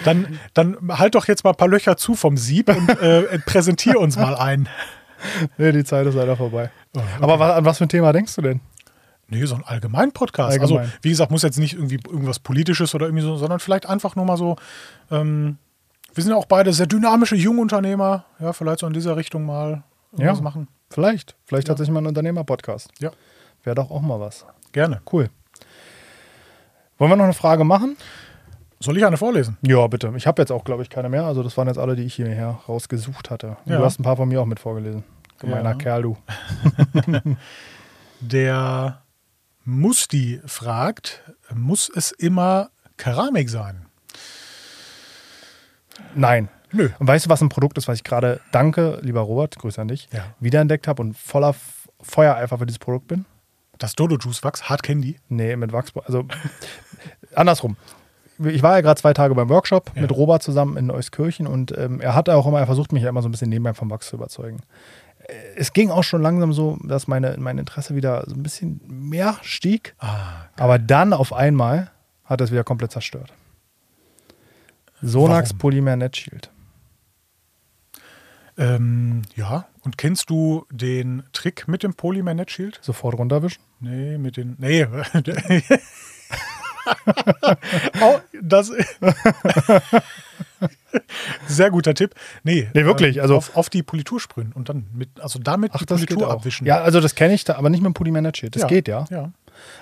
Dann, 0.04 0.38
dann 0.54 0.76
halt 0.98 1.14
doch 1.14 1.26
jetzt 1.28 1.44
mal 1.44 1.50
ein 1.50 1.56
paar 1.56 1.68
Löcher 1.68 1.96
zu 1.96 2.14
vom 2.14 2.36
Sieb 2.36 2.68
und 2.68 2.88
äh, 3.00 3.38
präsentier 3.40 3.98
uns 3.98 4.16
mal 4.16 4.36
ein. 4.36 4.68
Nee, 5.58 5.72
die 5.72 5.84
Zeit 5.84 6.06
ist 6.06 6.14
leider 6.14 6.36
vorbei. 6.36 6.70
Oh, 6.94 6.98
okay. 6.98 7.08
Aber 7.20 7.56
an 7.56 7.64
was 7.64 7.78
für 7.78 7.84
ein 7.84 7.90
Thema 7.90 8.12
denkst 8.12 8.34
du 8.36 8.42
denn? 8.42 8.60
Nee, 9.28 9.44
so 9.44 9.54
ein 9.54 9.64
allgemein 9.64 10.12
Podcast. 10.12 10.52
Allgemein. 10.52 10.78
Also, 10.78 10.92
wie 11.02 11.10
gesagt, 11.10 11.30
muss 11.30 11.42
jetzt 11.42 11.58
nicht 11.58 11.74
irgendwie 11.74 12.00
irgendwas 12.06 12.40
Politisches 12.40 12.94
oder 12.94 13.06
irgendwie 13.06 13.22
so, 13.22 13.36
sondern 13.36 13.60
vielleicht 13.60 13.86
einfach 13.86 14.16
nur 14.16 14.24
mal 14.24 14.36
so. 14.36 14.56
Ähm, 15.10 15.58
wir 16.14 16.22
sind 16.24 16.32
ja 16.32 16.36
auch 16.36 16.46
beide 16.46 16.72
sehr 16.72 16.86
dynamische 16.86 17.36
Jungunternehmer. 17.36 18.24
Ja, 18.38 18.52
vielleicht 18.52 18.80
so 18.80 18.86
in 18.86 18.92
dieser 18.92 19.16
Richtung 19.16 19.44
mal 19.46 19.82
irgendwas 20.12 20.38
Ja. 20.38 20.42
machen. 20.44 20.68
Vielleicht. 20.90 21.36
Vielleicht 21.46 21.68
Ja. 21.68 21.72
hat 21.72 21.78
sich 21.78 21.88
mal 21.90 22.00
ein 22.00 22.06
Unternehmer-Podcast. 22.06 22.90
Ja, 22.98 23.10
Wäre 23.62 23.76
doch 23.76 23.90
auch 23.90 24.00
mal 24.00 24.18
was. 24.20 24.44
gerne. 24.72 25.00
Cool. 25.12 25.28
Wollen 26.98 27.10
wir 27.12 27.16
noch 27.16 27.24
eine 27.24 27.32
Frage 27.34 27.64
machen? 27.64 27.96
Soll 28.80 28.96
ich 28.96 29.04
eine 29.04 29.16
vorlesen? 29.18 29.58
Ja, 29.62 29.86
bitte. 29.86 30.12
Ich 30.16 30.26
habe 30.26 30.40
jetzt 30.40 30.50
auch, 30.50 30.64
glaube 30.64 30.82
ich, 30.82 30.88
keine 30.90 31.08
mehr. 31.10 31.24
Also 31.24 31.42
das 31.42 31.56
waren 31.58 31.68
jetzt 31.68 31.78
alle, 31.78 31.96
die 31.96 32.02
ich 32.04 32.14
hierher 32.14 32.60
rausgesucht 32.68 33.30
hatte. 33.30 33.56
Ja. 33.66 33.78
Du 33.78 33.84
hast 33.84 34.00
ein 34.00 34.02
paar 34.02 34.16
von 34.16 34.28
mir 34.28 34.40
auch 34.40 34.46
mit 34.46 34.58
vorgelesen. 34.58 35.04
Gemeiner 35.38 35.70
Ja. 35.70 35.74
Kerl, 35.76 36.02
du. 36.02 36.16
Der 38.20 39.02
Musti 39.64 40.40
fragt: 40.46 41.22
Muss 41.54 41.90
es 41.94 42.10
immer 42.12 42.70
Keramik 42.96 43.48
sein? 43.50 43.86
Nein. 46.14 46.48
Nö. 46.72 46.88
Und 46.98 47.06
weißt 47.08 47.26
du, 47.26 47.30
was 47.30 47.40
ein 47.40 47.48
Produkt 47.48 47.78
ist, 47.78 47.88
was 47.88 47.96
ich 47.96 48.04
gerade, 48.04 48.40
danke, 48.52 48.98
lieber 49.02 49.20
Robert, 49.22 49.56
Grüße 49.58 49.80
an 49.80 49.88
dich, 49.88 50.08
Ja. 50.12 50.24
wiederentdeckt 50.38 50.86
habe 50.86 51.02
und 51.02 51.16
voller 51.16 51.54
Feuereifer 52.00 52.58
für 52.58 52.66
dieses 52.66 52.78
Produkt 52.78 53.08
bin? 53.08 53.24
Das 53.78 53.94
Dodo 53.96 54.16
Juice 54.18 54.44
Wachs, 54.44 54.68
Hard 54.68 54.82
Candy. 54.82 55.16
Nee, 55.28 55.56
mit 55.56 55.72
Wachs. 55.72 55.92
Also 56.04 56.24
andersrum. 57.34 57.76
Ich 58.44 58.62
war 58.62 58.74
ja 58.76 58.80
gerade 58.80 58.98
zwei 59.00 59.12
Tage 59.12 59.34
beim 59.34 59.48
Workshop 59.50 59.90
Ja. 59.94 60.02
mit 60.02 60.12
Robert 60.12 60.42
zusammen 60.42 60.76
in 60.76 60.90
Euskirchen 60.90 61.46
und 61.46 61.76
ähm, 61.76 62.00
er 62.00 62.14
hat 62.14 62.28
auch 62.28 62.46
immer, 62.46 62.58
er 62.60 62.66
versucht 62.66 62.92
mich 62.92 63.02
ja 63.02 63.08
immer 63.10 63.20
so 63.22 63.28
ein 63.28 63.32
bisschen 63.32 63.50
nebenbei 63.50 63.74
vom 63.74 63.90
Wachs 63.90 64.08
zu 64.08 64.16
überzeugen. 64.16 64.60
Äh, 65.26 65.32
Es 65.56 65.72
ging 65.74 65.90
auch 65.90 66.04
schon 66.04 66.22
langsam 66.22 66.52
so, 66.54 66.78
dass 66.84 67.06
meine, 67.06 67.36
mein 67.38 67.58
Interesse 67.58 67.94
wieder 67.94 68.24
so 68.26 68.34
ein 68.34 68.42
bisschen 68.42 68.80
mehr 68.86 69.36
stieg. 69.42 69.94
Ah, 69.98 70.44
Aber 70.56 70.78
dann 70.78 71.12
auf 71.12 71.32
einmal 71.34 71.90
hat 72.24 72.40
es 72.40 72.50
wieder 72.50 72.64
komplett 72.64 72.92
zerstört. 72.92 73.32
Sonax 75.02 75.50
Warum? 75.50 75.58
Polymer 75.58 75.96
Net 75.96 76.16
Shield. 76.16 76.50
ähm, 78.58 79.22
ja. 79.36 79.66
Und 79.82 79.96
kennst 79.96 80.28
du 80.30 80.66
den 80.70 81.22
Trick 81.32 81.66
mit 81.68 81.82
dem 81.82 81.94
Polymer 81.94 82.34
Net 82.34 82.50
Shield? 82.50 82.78
Sofort 82.82 83.16
runterwischen. 83.18 83.62
Nee, 83.80 84.18
mit 84.18 84.36
den. 84.36 84.56
Nee. 84.58 84.86
oh, 88.00 88.18
das. 88.42 88.70
Sehr 91.46 91.70
guter 91.70 91.94
Tipp. 91.94 92.14
Nee, 92.42 92.68
Nee, 92.74 92.84
wirklich, 92.84 93.16
ähm, 93.16 93.22
also- 93.22 93.36
auf, 93.36 93.56
auf 93.56 93.70
die 93.70 93.82
Politur 93.82 94.20
sprühen 94.20 94.52
und 94.52 94.68
dann 94.68 94.86
mit, 94.92 95.08
also 95.20 95.38
damit 95.38 95.72
die 95.80 95.86
Politur 95.86 96.30
abwischen. 96.30 96.66
Ja, 96.66 96.80
also 96.82 97.00
das 97.00 97.14
kenne 97.14 97.32
ich, 97.34 97.44
da, 97.44 97.54
aber 97.56 97.70
nicht 97.70 97.80
mit 97.80 97.86
dem 97.86 97.94
Polymer 97.94 98.20
Net 98.20 98.36
Shield. 98.36 98.56
Das 98.56 98.66
geht 98.66 98.88
ja. 98.88 99.06
Ja. 99.10 99.32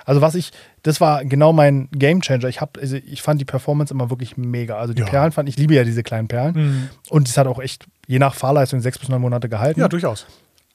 Also 0.05 0.21
was 0.21 0.35
ich, 0.35 0.51
das 0.83 0.99
war 1.01 1.23
genau 1.25 1.53
mein 1.53 1.87
Game 1.91 2.21
Changer. 2.21 2.47
Ich 2.47 2.61
habe, 2.61 2.79
also 2.81 2.95
ich 2.97 3.21
fand 3.21 3.39
die 3.41 3.45
Performance 3.45 3.93
immer 3.93 4.09
wirklich 4.09 4.37
mega. 4.37 4.77
Also 4.77 4.93
die 4.93 5.01
Ja. 5.01 5.07
Perlen 5.07 5.31
fand 5.31 5.49
ich 5.49 5.57
liebe 5.57 5.73
ja 5.73 5.83
diese 5.83 6.03
kleinen 6.03 6.27
Perlen 6.27 6.53
Mhm. 6.55 6.89
und 7.09 7.27
es 7.27 7.37
hat 7.37 7.47
auch 7.47 7.59
echt 7.59 7.85
je 8.07 8.19
nach 8.19 8.33
Fahrleistung 8.33 8.79
sechs 8.81 8.97
bis 8.99 9.09
neun 9.09 9.21
Monate 9.21 9.49
gehalten. 9.49 9.79
ja, 9.79 9.87
durchaus. 9.87 10.25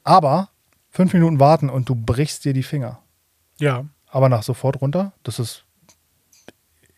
Aber 0.04 0.48
fünf 0.90 1.12
Minuten 1.12 1.40
warten 1.40 1.70
und 1.70 1.88
du 1.88 1.94
brichst 1.94 2.44
dir 2.44 2.52
die 2.52 2.62
Finger. 2.62 2.98
Ja. 3.58 3.84
Aber 4.08 4.28
nach 4.28 4.42
sofort 4.42 4.80
runter, 4.80 5.12
das 5.24 5.38
ist, 5.38 5.64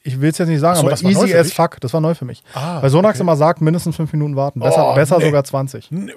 ich 0.03 0.21
will 0.21 0.31
es 0.31 0.39
jetzt 0.39 0.49
nicht 0.49 0.61
sagen, 0.61 0.77
so, 0.77 0.83
aber 0.83 0.91
das 0.91 1.03
war 1.03 1.11
neu 1.11 1.19
easy 1.21 1.29
für 1.33 1.39
as 1.41 1.53
fuck. 1.53 1.81
Das 1.81 1.93
war 1.93 2.01
neu 2.01 2.15
für 2.15 2.25
mich. 2.27 2.43
Ah, 2.55 2.81
Weil 2.83 2.91
Sonax 2.91 3.17
okay. 3.19 3.23
immer 3.23 3.37
sagt, 3.37 3.61
mindestens 3.61 3.97
fünf 3.97 4.13
Minuten 4.13 4.37
warten. 4.37 4.61
Besser, 4.61 4.91
Oh, 4.91 4.95
besser 4.95 5.19
nee. 5.19 5.25
sogar 5.25 5.45
20. 5.45 5.91
Nee. 5.91 6.13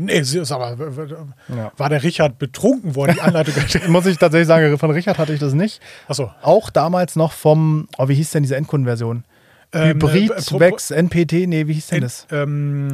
Nee 0.00 0.22
aber. 0.52 0.76
Ja. 1.48 1.72
War 1.76 1.88
der 1.88 2.02
Richard 2.02 2.38
betrunken, 2.38 2.94
wo 2.94 3.04
er 3.04 3.14
die 3.14 3.20
Anleitung 3.20 3.54
Muss 3.88 4.06
ich 4.06 4.18
tatsächlich 4.18 4.48
sagen, 4.48 4.76
von 4.78 4.90
Richard 4.90 5.18
hatte 5.18 5.32
ich 5.32 5.40
das 5.40 5.52
nicht. 5.54 5.80
Achso. 6.08 6.30
Auch 6.42 6.70
damals 6.70 7.16
noch 7.16 7.32
vom, 7.32 7.88
oh, 7.98 8.08
wie 8.08 8.14
hieß 8.14 8.30
denn 8.32 8.42
diese 8.42 8.56
Endkundenversion? 8.56 9.24
Ähm, 9.72 9.88
Hybrid, 10.00 10.30
äh, 10.30 10.34
pro- 10.34 10.42
pro- 10.42 10.60
Wex, 10.60 10.90
NPT, 10.90 11.46
nee, 11.46 11.66
wie 11.68 11.74
hieß 11.74 11.86
denn 11.88 12.00
das? 12.02 12.26
Ähm, 12.32 12.92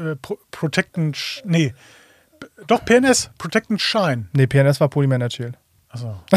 äh, 0.00 0.02
äh, 0.12 0.16
Pro 0.16 0.38
Protect 0.50 0.96
and. 0.98 1.16
Sh- 1.16 1.42
Nee. 1.44 1.74
Doch, 2.66 2.84
PNS. 2.84 3.30
Protect 3.38 3.70
and 3.70 3.80
Shine. 3.80 4.26
Nee, 4.32 4.46
PNS 4.46 4.80
war 4.80 4.88
Polymer 4.88 5.18
Net 5.18 5.32
Shield. 5.32 5.56
Achso. 5.90 6.16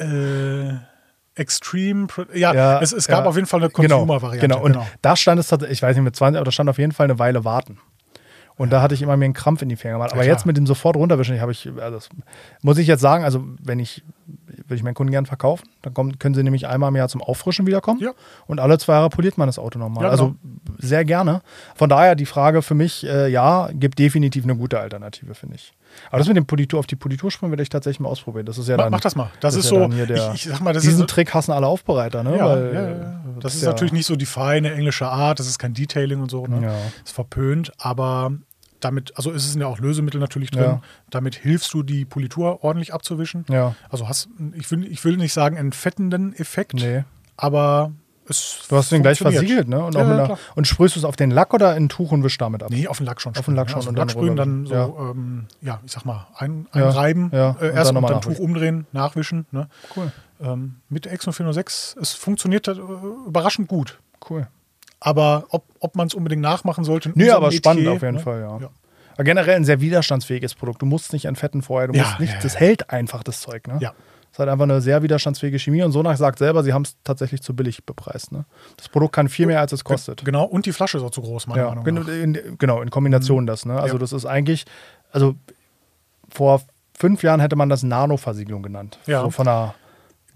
äh, 0.00 0.74
Extreme. 1.34 2.06
Ja, 2.34 2.52
Ja, 2.54 2.80
es, 2.80 2.92
es 2.92 3.06
gab 3.08 3.24
ja. 3.24 3.28
auf 3.28 3.36
jeden 3.36 3.46
Fall 3.46 3.60
eine 3.60 3.70
Genau, 3.70 3.98
Consumer-Variante. 4.00 4.46
genau. 4.48 4.62
Und 4.62 4.78
da 5.00 5.16
stand 5.16 5.40
es 5.40 5.48
tatsächlich, 5.48 5.78
ich 5.78 5.82
weiß 5.82 5.96
nicht, 5.96 6.04
mit 6.04 6.14
20, 6.16 6.36
aber 6.38 6.44
da 6.44 6.50
stand 6.52 6.68
auf 6.70 6.78
jeden 6.78 6.92
Fall 6.92 7.04
eine 7.04 7.18
Weile 7.18 7.44
warten. 7.44 7.78
Und 8.58 8.70
da 8.70 8.82
hatte 8.82 8.94
ich 8.94 9.00
immer 9.00 9.16
mir 9.16 9.24
einen 9.24 9.34
Krampf 9.34 9.62
in 9.62 9.70
die 9.70 9.76
Finger 9.76 9.94
gemacht. 9.94 10.12
Aber 10.12 10.22
Ja, 10.24 10.30
jetzt 10.30 10.44
mit 10.44 10.58
dem 10.58 10.66
sofort 10.66 10.94
runterwischen, 10.94 11.40
habe 11.40 11.52
ich, 11.52 11.66
also 11.80 11.96
das 11.96 12.10
muss 12.60 12.76
ich 12.76 12.86
jetzt 12.86 13.00
sagen, 13.00 13.24
also 13.24 13.42
wenn 13.62 13.78
ich, 13.78 14.04
würde 14.46 14.74
ich 14.74 14.82
meinen 14.82 14.94
Kunden 14.94 15.10
gern 15.10 15.24
verkaufen, 15.24 15.64
dann 15.80 15.94
kommen, 15.94 16.18
können 16.18 16.34
sie 16.34 16.42
nämlich 16.42 16.66
einmal 16.66 16.90
im 16.90 16.96
Jahr 16.96 17.08
zum 17.08 17.22
Auffrischen 17.22 17.66
wiederkommen. 17.66 18.00
Ja. 18.00 18.12
Und 18.46 18.60
alle 18.60 18.78
zwei 18.78 18.92
Jahre 18.92 19.08
poliert 19.08 19.38
man 19.38 19.48
das 19.48 19.58
Auto 19.58 19.78
nochmal. 19.78 20.04
Ja, 20.04 20.10
Also 20.10 20.34
sehr 20.78 21.04
gerne. 21.06 21.40
Von 21.74 21.88
daher 21.88 22.14
die 22.14 22.26
Frage 22.26 22.60
für 22.60 22.74
mich, 22.74 23.04
äh, 23.06 23.28
ja, 23.28 23.70
gibt 23.72 23.98
definitiv 23.98 24.44
eine 24.44 24.54
gute 24.54 24.78
Alternative, 24.78 25.34
finde 25.34 25.56
ich. 25.56 25.72
Aber 26.08 26.18
das 26.18 26.28
mit 26.28 26.36
dem 26.36 26.46
Politur 26.46 26.78
auf 26.78 26.86
die 26.86 26.96
Politur 26.96 27.30
springen 27.30 27.52
werde 27.52 27.62
ich 27.62 27.68
tatsächlich 27.68 28.00
mal 28.00 28.08
ausprobieren. 28.08 28.46
Das 28.46 28.58
ist 28.58 28.68
ja 28.68 28.76
Mach, 28.76 28.84
dann, 28.84 28.90
mach 28.92 29.00
das 29.00 29.16
mal. 29.16 29.30
Das, 29.40 29.54
ist 29.54 29.70
ja 29.70 29.88
so. 29.88 29.88
der, 29.88 30.32
ich, 30.34 30.46
ich 30.46 30.52
sag 30.52 30.60
mal, 30.60 30.72
das 30.72 30.82
diesen 30.82 31.02
ist. 31.04 31.10
Trick 31.10 31.32
hassen 31.34 31.52
alle 31.52 31.66
Aufbereiter, 31.66 32.22
ne? 32.22 32.36
Ja, 32.36 32.46
Weil, 32.48 32.74
ja, 32.74 32.88
ja. 32.90 33.20
Das, 33.40 33.54
ist 33.54 33.62
ja- 33.62 33.70
natürlich 33.70 33.92
nicht 33.92 34.06
so 34.06 34.16
die 34.16 34.26
feine 34.26 34.72
englische 34.72 35.06
Art, 35.08 35.38
das 35.38 35.46
ist 35.46 35.58
kein 35.58 35.74
Detailing 35.74 36.20
und 36.20 36.30
so. 36.30 36.46
Ne? 36.46 36.62
Ja. 36.66 36.74
Ist 37.04 37.12
verpönt, 37.12 37.72
aber 37.78 38.32
damit, 38.80 39.16
also 39.16 39.30
ist 39.30 39.46
es 39.46 39.54
ja 39.54 39.66
auch 39.66 39.78
Lösemittel 39.78 40.20
natürlich 40.20 40.50
drin. 40.50 40.62
Ja. 40.64 40.82
Damit 41.10 41.36
hilfst 41.36 41.72
du, 41.72 41.82
die 41.82 42.04
Politur 42.04 42.64
ordentlich 42.64 42.92
abzuwischen. 42.92 43.44
Ja, 43.48 43.74
Also 43.90 44.08
hast, 44.08 44.28
ich 44.54 44.70
will, 44.70 44.84
ich 44.90 45.04
will 45.04 45.16
nicht 45.16 45.32
sagen, 45.32 45.56
einen 45.56 45.72
fettenden 45.72 46.34
Effekt, 46.34 46.74
nee. 46.74 47.04
aber 47.36 47.92
es. 48.32 48.58
Du 48.68 48.76
hast 48.76 48.90
den 48.90 49.02
gleich 49.02 49.18
versiegelt, 49.18 49.68
ne? 49.68 49.84
Und, 49.84 49.94
Ja, 49.94 50.00
ja, 50.02 50.24
einer, 50.24 50.38
und 50.54 50.66
sprühst 50.66 50.96
du 50.96 51.00
es 51.00 51.04
auf 51.04 51.16
den 51.16 51.30
Lack 51.30 51.54
oder 51.54 51.76
in 51.76 51.84
ein 51.84 51.88
Tuch 51.88 52.10
und 52.12 52.22
wischst 52.24 52.40
damit 52.40 52.62
ab? 52.62 52.70
Nee, 52.70 52.88
auf 52.88 52.96
den 52.98 53.06
Lack 53.06 53.20
schon. 53.20 53.36
Auf 53.36 53.44
den 53.44 53.54
Lack 53.54 53.70
schon 53.70 53.80
ja. 53.82 53.88
und 53.88 53.98
Auf 54.00 54.06
den 54.06 54.08
dann 54.08 54.08
Lack 54.08 54.10
sprühen, 54.10 54.36
dann 54.36 54.66
so, 54.66 54.74
rüber- 54.74 55.10
ähm, 55.12 55.46
ja, 55.60 55.80
ich 55.84 55.92
sag 55.92 56.04
mal, 56.04 56.26
ein, 56.36 56.66
Ja, 56.74 56.88
einreiben, 56.88 57.30
ja, 57.32 57.50
äh, 57.60 57.70
und 57.70 57.76
erst 57.76 57.92
und 57.92 58.02
dann, 58.02 58.20
Tuch 58.20 58.38
umdrehen, 58.38 58.86
nachwischen. 58.92 59.46
Ne? 59.52 59.68
Cool, 59.96 60.10
Ähm, 60.42 60.76
mit 60.88 61.04
der 61.04 61.12
Exo 61.12 61.30
406, 61.32 61.96
es 62.00 62.12
funktioniert 62.14 62.66
äh, 62.68 62.72
überraschend 63.26 63.68
gut. 63.68 64.00
cool. 64.30 64.48
Aber 65.00 65.46
ob, 65.50 65.64
ob 65.80 65.96
man 65.96 66.06
es 66.06 66.14
unbedingt 66.14 66.42
nachmachen 66.42 66.84
sollte. 66.84 67.08
in 67.08 67.14
Nee, 67.16 67.30
aber 67.30 67.46
Metier, 67.46 67.58
spannend 67.58 67.88
auf 67.88 68.02
jeden 68.02 68.14
ne? 68.14 68.20
Fall, 68.20 68.40
ja. 68.40 68.58
Ja. 68.60 68.70
Aber 69.14 69.24
generell 69.24 69.56
ein 69.56 69.64
sehr 69.64 69.80
widerstandsfähiges 69.80 70.54
Produkt. 70.54 70.80
Du 70.80 70.86
musst 70.86 71.12
nicht 71.12 71.24
entfetten 71.26 71.60
vorher, 71.62 71.88
du 71.88 71.94
Ja, 71.94 72.04
musst 72.04 72.20
nicht, 72.20 72.32
ja, 72.34 72.38
das 72.40 72.54
ja. 72.54 72.60
hält 72.60 72.90
einfach 72.90 73.22
das 73.22 73.40
Zeug, 73.40 73.66
ne? 73.66 73.78
Ja. 73.80 73.92
Ist 74.32 74.38
halt 74.38 74.48
einfach 74.48 74.64
eine 74.64 74.80
sehr 74.80 75.02
widerstandsfähige 75.02 75.58
Chemie 75.58 75.82
und 75.82 75.92
Sonax 75.92 76.18
sagt 76.18 76.38
selber, 76.38 76.64
sie 76.64 76.72
haben 76.72 76.82
es 76.82 76.96
tatsächlich 77.04 77.42
zu 77.42 77.54
billig 77.54 77.84
bepreist. 77.84 78.32
Ne? 78.32 78.46
Das 78.78 78.88
Produkt 78.88 79.14
kann 79.14 79.28
viel 79.28 79.46
mehr, 79.46 79.60
als 79.60 79.72
es 79.72 79.84
kostet. 79.84 80.24
Genau, 80.24 80.44
und 80.44 80.64
die 80.66 80.72
Flasche 80.72 80.96
ist 80.98 81.04
auch 81.04 81.10
zu 81.10 81.20
groß, 81.20 81.46
meiner 81.48 81.62
Ja, 81.62 81.68
Meinung 81.68 81.84
gen- 81.84 81.94
nach. 81.96 82.08
in, 82.08 82.56
genau, 82.58 82.80
in 82.82 82.90
Kombination 82.90 83.46
das. 83.46 83.66
Ne? 83.66 83.74
Also 83.78 83.96
Ja. 83.96 84.00
das 84.00 84.12
ist 84.12 84.24
eigentlich, 84.26 84.64
also 85.12 85.34
vor 86.30 86.62
fünf 86.98 87.22
Jahren 87.22 87.40
hätte 87.40 87.56
man 87.56 87.68
das 87.68 87.82
Nano-Versiegelung 87.82 88.62
genannt. 88.62 88.98
Ja. 89.06 89.20
So 89.22 89.30
von 89.30 89.44
der, 89.44 89.74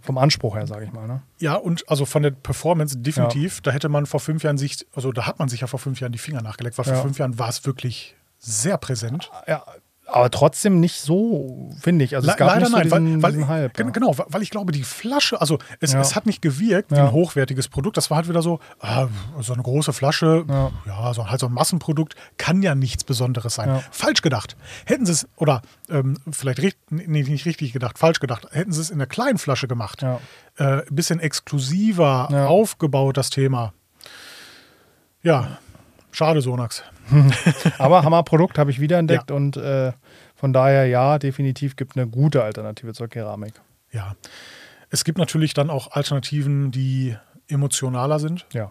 vom 0.02 0.18
Anspruch 0.18 0.56
her, 0.56 0.66
sage 0.66 0.84
ich 0.84 0.92
mal. 0.92 1.06
Ne? 1.06 1.22
Ja, 1.38 1.54
und 1.54 1.88
also 1.88 2.04
von 2.04 2.22
der 2.22 2.30
Performance 2.32 2.98
definitiv, 2.98 3.60
da 3.62 3.70
hätte 3.70 3.88
man 3.88 4.04
vor 4.06 4.20
fünf 4.20 4.42
Jahren 4.42 4.58
sich, 4.58 4.86
also 4.94 5.10
da 5.12 5.26
hat 5.26 5.38
man 5.38 5.48
sich 5.48 5.60
ja 5.62 5.66
vor 5.66 5.78
fünf 5.80 6.00
Jahren 6.00 6.12
die 6.12 6.18
Finger 6.18 6.42
nachgelegt, 6.42 6.76
weil 6.78 6.84
vor 6.84 6.94
Ja. 6.94 7.00
fünf 7.00 7.18
Jahren 7.18 7.38
war 7.38 7.48
es 7.48 7.64
wirklich 7.64 8.14
sehr 8.38 8.76
präsent. 8.76 9.30
Ja, 9.48 9.64
aber 10.08 10.30
trotzdem 10.30 10.78
nicht 10.80 11.00
so, 11.00 11.70
finde 11.80 12.04
ich. 12.04 12.14
Also 12.14 12.28
es 12.30 12.36
gab 12.36 12.48
Leider 12.48 12.68
nicht 12.68 12.90
so 12.90 12.96
nein, 12.98 13.22
weil, 13.22 13.38
weil, 13.38 13.48
Hype. 13.48 13.78
ja. 13.78 13.90
Genau, 13.90 14.16
weil 14.16 14.42
ich 14.42 14.50
glaube, 14.50 14.70
die 14.72 14.84
Flasche, 14.84 15.40
also 15.40 15.58
es, 15.80 15.92
Ja. 15.92 16.00
es 16.00 16.14
hat 16.14 16.26
nicht 16.26 16.40
gewirkt 16.42 16.92
wie 16.92 16.96
Ja. 16.96 17.06
ein 17.06 17.12
hochwertiges 17.12 17.68
Produkt. 17.68 17.96
Das 17.96 18.08
war 18.10 18.18
halt 18.18 18.28
wieder 18.28 18.40
so, 18.42 18.60
ah, 18.80 19.08
so 19.40 19.52
eine 19.52 19.62
große 19.62 19.92
Flasche, 19.92 20.44
Ja. 20.86 21.12
so, 21.12 21.28
halt 21.28 21.40
so 21.40 21.46
ein 21.46 21.52
Massenprodukt, 21.52 22.14
kann 22.38 22.62
ja 22.62 22.74
nichts 22.74 23.02
Besonderes 23.04 23.54
sein. 23.56 23.82
Falsch 23.90 24.22
gedacht. 24.22 24.56
Hätten 24.84 25.06
sie 25.06 25.12
es, 25.12 25.28
oder 25.36 25.62
ähm, 25.90 26.16
vielleicht 26.30 26.60
richt, 26.60 26.78
nee, 26.90 27.22
nicht 27.22 27.44
richtig 27.46 27.72
gedacht, 27.72 27.98
falsch 27.98 28.20
gedacht, 28.20 28.46
hätten 28.52 28.72
sie 28.72 28.80
es 28.80 28.90
in 28.90 28.96
einer 28.96 29.06
kleinen 29.06 29.38
Flasche 29.38 29.66
gemacht, 29.68 30.02
äh, 30.02 30.16
ein 30.58 30.82
bisschen 30.90 31.18
exklusiver 31.20 32.28
aufgebaut, 32.48 33.16
das 33.16 33.30
Thema. 33.30 33.72
Ja, 35.22 35.58
schade, 36.16 36.40
Sonax. 36.40 36.82
Aber 37.78 38.02
Hammerprodukt 38.02 38.58
habe 38.58 38.70
ich 38.70 38.80
wiederentdeckt 38.80 39.30
und 39.30 39.56
äh, 39.56 39.92
von 40.34 40.52
daher 40.52 40.86
ja, 40.86 41.18
definitiv 41.18 41.76
gibt 41.76 41.96
eine 41.96 42.06
gute 42.06 42.42
Alternative 42.42 42.92
zur 42.94 43.08
Keramik. 43.08 43.54
Ja. 43.92 44.16
Es 44.90 45.04
gibt 45.04 45.18
natürlich 45.18 45.54
dann 45.54 45.70
auch 45.70 45.92
Alternativen, 45.92 46.70
die 46.70 47.16
emotionaler 47.48 48.18
sind. 48.18 48.46
Ja, 48.52 48.70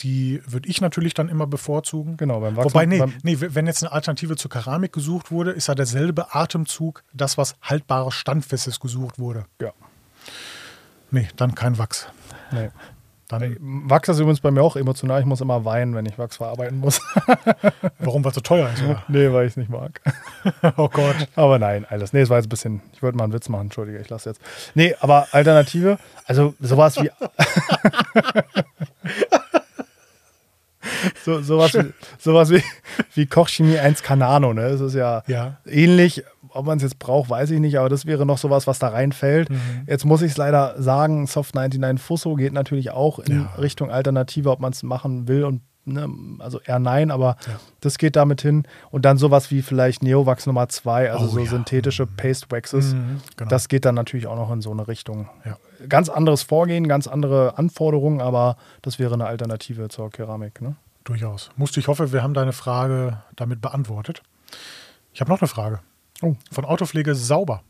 Die 0.00 0.42
würde 0.46 0.68
ich 0.68 0.80
natürlich 0.80 1.14
dann 1.14 1.28
immer 1.28 1.46
bevorzugen. 1.46 2.16
genau. 2.16 2.40
Beim 2.40 2.56
Wachsen, 2.56 2.70
Wobei, 2.72 2.86
nee, 2.86 3.02
nee, 3.22 3.36
wenn 3.38 3.66
jetzt 3.66 3.82
eine 3.82 3.92
Alternative 3.92 4.36
zur 4.36 4.50
Keramik 4.50 4.92
gesucht 4.92 5.30
wurde, 5.30 5.52
ist 5.52 5.68
ja 5.68 5.74
derselbe 5.74 6.34
Atemzug 6.34 7.02
das, 7.12 7.38
was 7.38 7.56
haltbares, 7.62 8.14
standfestes 8.14 8.80
gesucht 8.80 9.18
wurde. 9.18 9.44
ja, 9.60 9.72
Nee, 11.10 11.28
dann 11.36 11.54
kein 11.54 11.76
Wachs. 11.78 12.06
nee. 12.52 12.70
Dann, 13.40 13.56
Wachs 13.88 14.08
ist 14.08 14.18
übrigens 14.18 14.40
bei 14.40 14.50
mir 14.50 14.62
auch 14.62 14.76
emotional. 14.76 15.20
Ich 15.20 15.26
muss 15.26 15.40
immer 15.40 15.64
weinen, 15.64 15.94
wenn 15.94 16.06
ich 16.06 16.18
Wachs 16.18 16.36
verarbeiten 16.36 16.78
muss. 16.78 17.00
warum, 17.98 18.24
weil 18.24 18.30
es 18.30 18.34
so 18.36 18.40
teuer 18.40 18.68
ist? 18.72 18.82
Oder? 18.82 19.02
nee, 19.08 19.32
weil 19.32 19.46
ich 19.46 19.52
es 19.52 19.56
nicht 19.56 19.70
mag. 19.70 20.00
Oh 20.76 20.88
Gott. 20.88 21.16
Aber 21.36 21.58
nein, 21.58 21.86
alles. 21.88 22.12
Nee, 22.12 22.20
es 22.22 22.30
war 22.30 22.38
jetzt 22.38 22.46
ein 22.46 22.50
bisschen. 22.50 22.82
Ich 22.92 23.02
wollte 23.02 23.16
mal 23.16 23.24
einen 23.24 23.32
Witz 23.32 23.48
machen, 23.48 23.62
entschuldige, 23.62 23.98
ich 23.98 24.08
lasse 24.08 24.30
jetzt. 24.30 24.40
Nee, 24.74 24.94
aber 25.00 25.28
Alternative, 25.32 25.98
also 26.26 26.54
sowas 26.60 26.96
wie. 27.00 27.10
so, 31.24 31.42
sowas, 31.42 31.74
wie, 31.74 31.92
sowas 32.18 32.50
wie, 32.50 32.62
wie 33.14 33.26
Kochchemie 33.26 33.78
1 33.78 34.02
Canano, 34.02 34.52
ne? 34.52 34.70
Das 34.70 34.80
ist 34.80 34.94
ja, 34.94 35.22
Ja. 35.26 35.58
ähnlich. 35.66 36.24
Ob 36.54 36.66
man 36.66 36.76
es 36.76 36.82
jetzt 36.82 36.98
braucht, 36.98 37.30
weiß 37.30 37.50
ich 37.50 37.60
nicht, 37.60 37.78
aber 37.78 37.88
das 37.88 38.06
wäre 38.06 38.26
noch 38.26 38.38
sowas, 38.38 38.66
was 38.66 38.78
da 38.78 38.88
reinfällt. 38.88 39.50
Mhm. 39.50 39.60
Jetzt 39.86 40.04
muss 40.04 40.22
ich 40.22 40.32
es 40.32 40.36
leider 40.36 40.80
sagen, 40.80 41.26
Soft 41.26 41.54
99 41.54 42.02
Fusso 42.04 42.34
geht 42.34 42.52
natürlich 42.52 42.90
auch 42.90 43.18
in 43.18 43.42
Ja. 43.42 43.54
Richtung 43.58 43.90
Alternative, 43.90 44.50
ob 44.50 44.60
man 44.60 44.72
es 44.72 44.82
machen 44.82 45.28
will 45.28 45.44
und 45.44 45.62
ne, 45.84 46.08
also 46.38 46.60
eher 46.60 46.78
nein, 46.78 47.10
aber 47.10 47.36
Ja. 47.46 47.54
das 47.80 47.98
geht 47.98 48.14
damit 48.16 48.40
hin. 48.42 48.64
Und 48.90 49.04
dann 49.04 49.16
sowas 49.18 49.50
wie 49.50 49.62
vielleicht 49.62 50.02
Neowax 50.02 50.46
Nummer 50.46 50.68
2, 50.68 51.10
also 51.10 51.24
Oh, 51.24 51.28
so 51.28 51.38
ja. 51.40 51.46
synthetische 51.46 52.06
Paste 52.06 52.46
Waxes. 52.50 52.94
Mhm, 52.94 53.20
genau. 53.36 53.48
Das 53.48 53.68
geht 53.68 53.84
dann 53.84 53.94
natürlich 53.96 54.26
auch 54.26 54.36
noch 54.36 54.52
in 54.52 54.60
so 54.62 54.70
eine 54.70 54.86
Richtung. 54.86 55.28
Ganz 55.88 56.08
anderes 56.08 56.42
Vorgehen, 56.42 56.86
ganz 56.86 57.08
andere 57.08 57.58
Anforderungen, 57.58 58.20
aber 58.20 58.56
das 58.82 58.98
wäre 59.00 59.14
eine 59.14 59.26
Alternative 59.26 59.88
zur 59.88 60.10
Keramik. 60.10 60.60
Ne? 60.62 60.76
Durchaus. 61.04 61.50
Musste 61.56 61.80
ich 61.80 61.88
hoffe, 61.88 62.12
wir 62.12 62.22
haben 62.22 62.34
deine 62.34 62.52
Frage 62.52 63.22
damit 63.34 63.60
beantwortet. 63.60 64.22
Ich 65.12 65.20
habe 65.20 65.30
noch 65.32 65.40
eine 65.40 65.48
Frage. 65.48 65.80
Oh. 66.22 66.34
Von 66.50 66.64
Autopflege 66.64 67.14
sauber. 67.14 67.62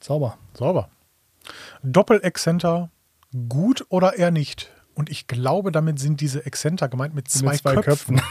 Sauber. 0.00 0.36
Sauber. 0.54 0.88
Doppel-Exzenter 1.82 2.90
gut 3.48 3.86
oder 3.88 4.16
eher 4.16 4.30
nicht? 4.30 4.70
Und 4.94 5.10
ich 5.10 5.26
glaube, 5.26 5.72
damit 5.72 5.98
sind 5.98 6.20
diese 6.20 6.44
Exzenter 6.46 6.88
gemeint 6.88 7.14
mit 7.14 7.28
zwei, 7.28 7.52
Mit 7.52 7.60
zwei 7.60 7.74
Köpfen. 7.76 8.16
Köpfen. 8.16 8.20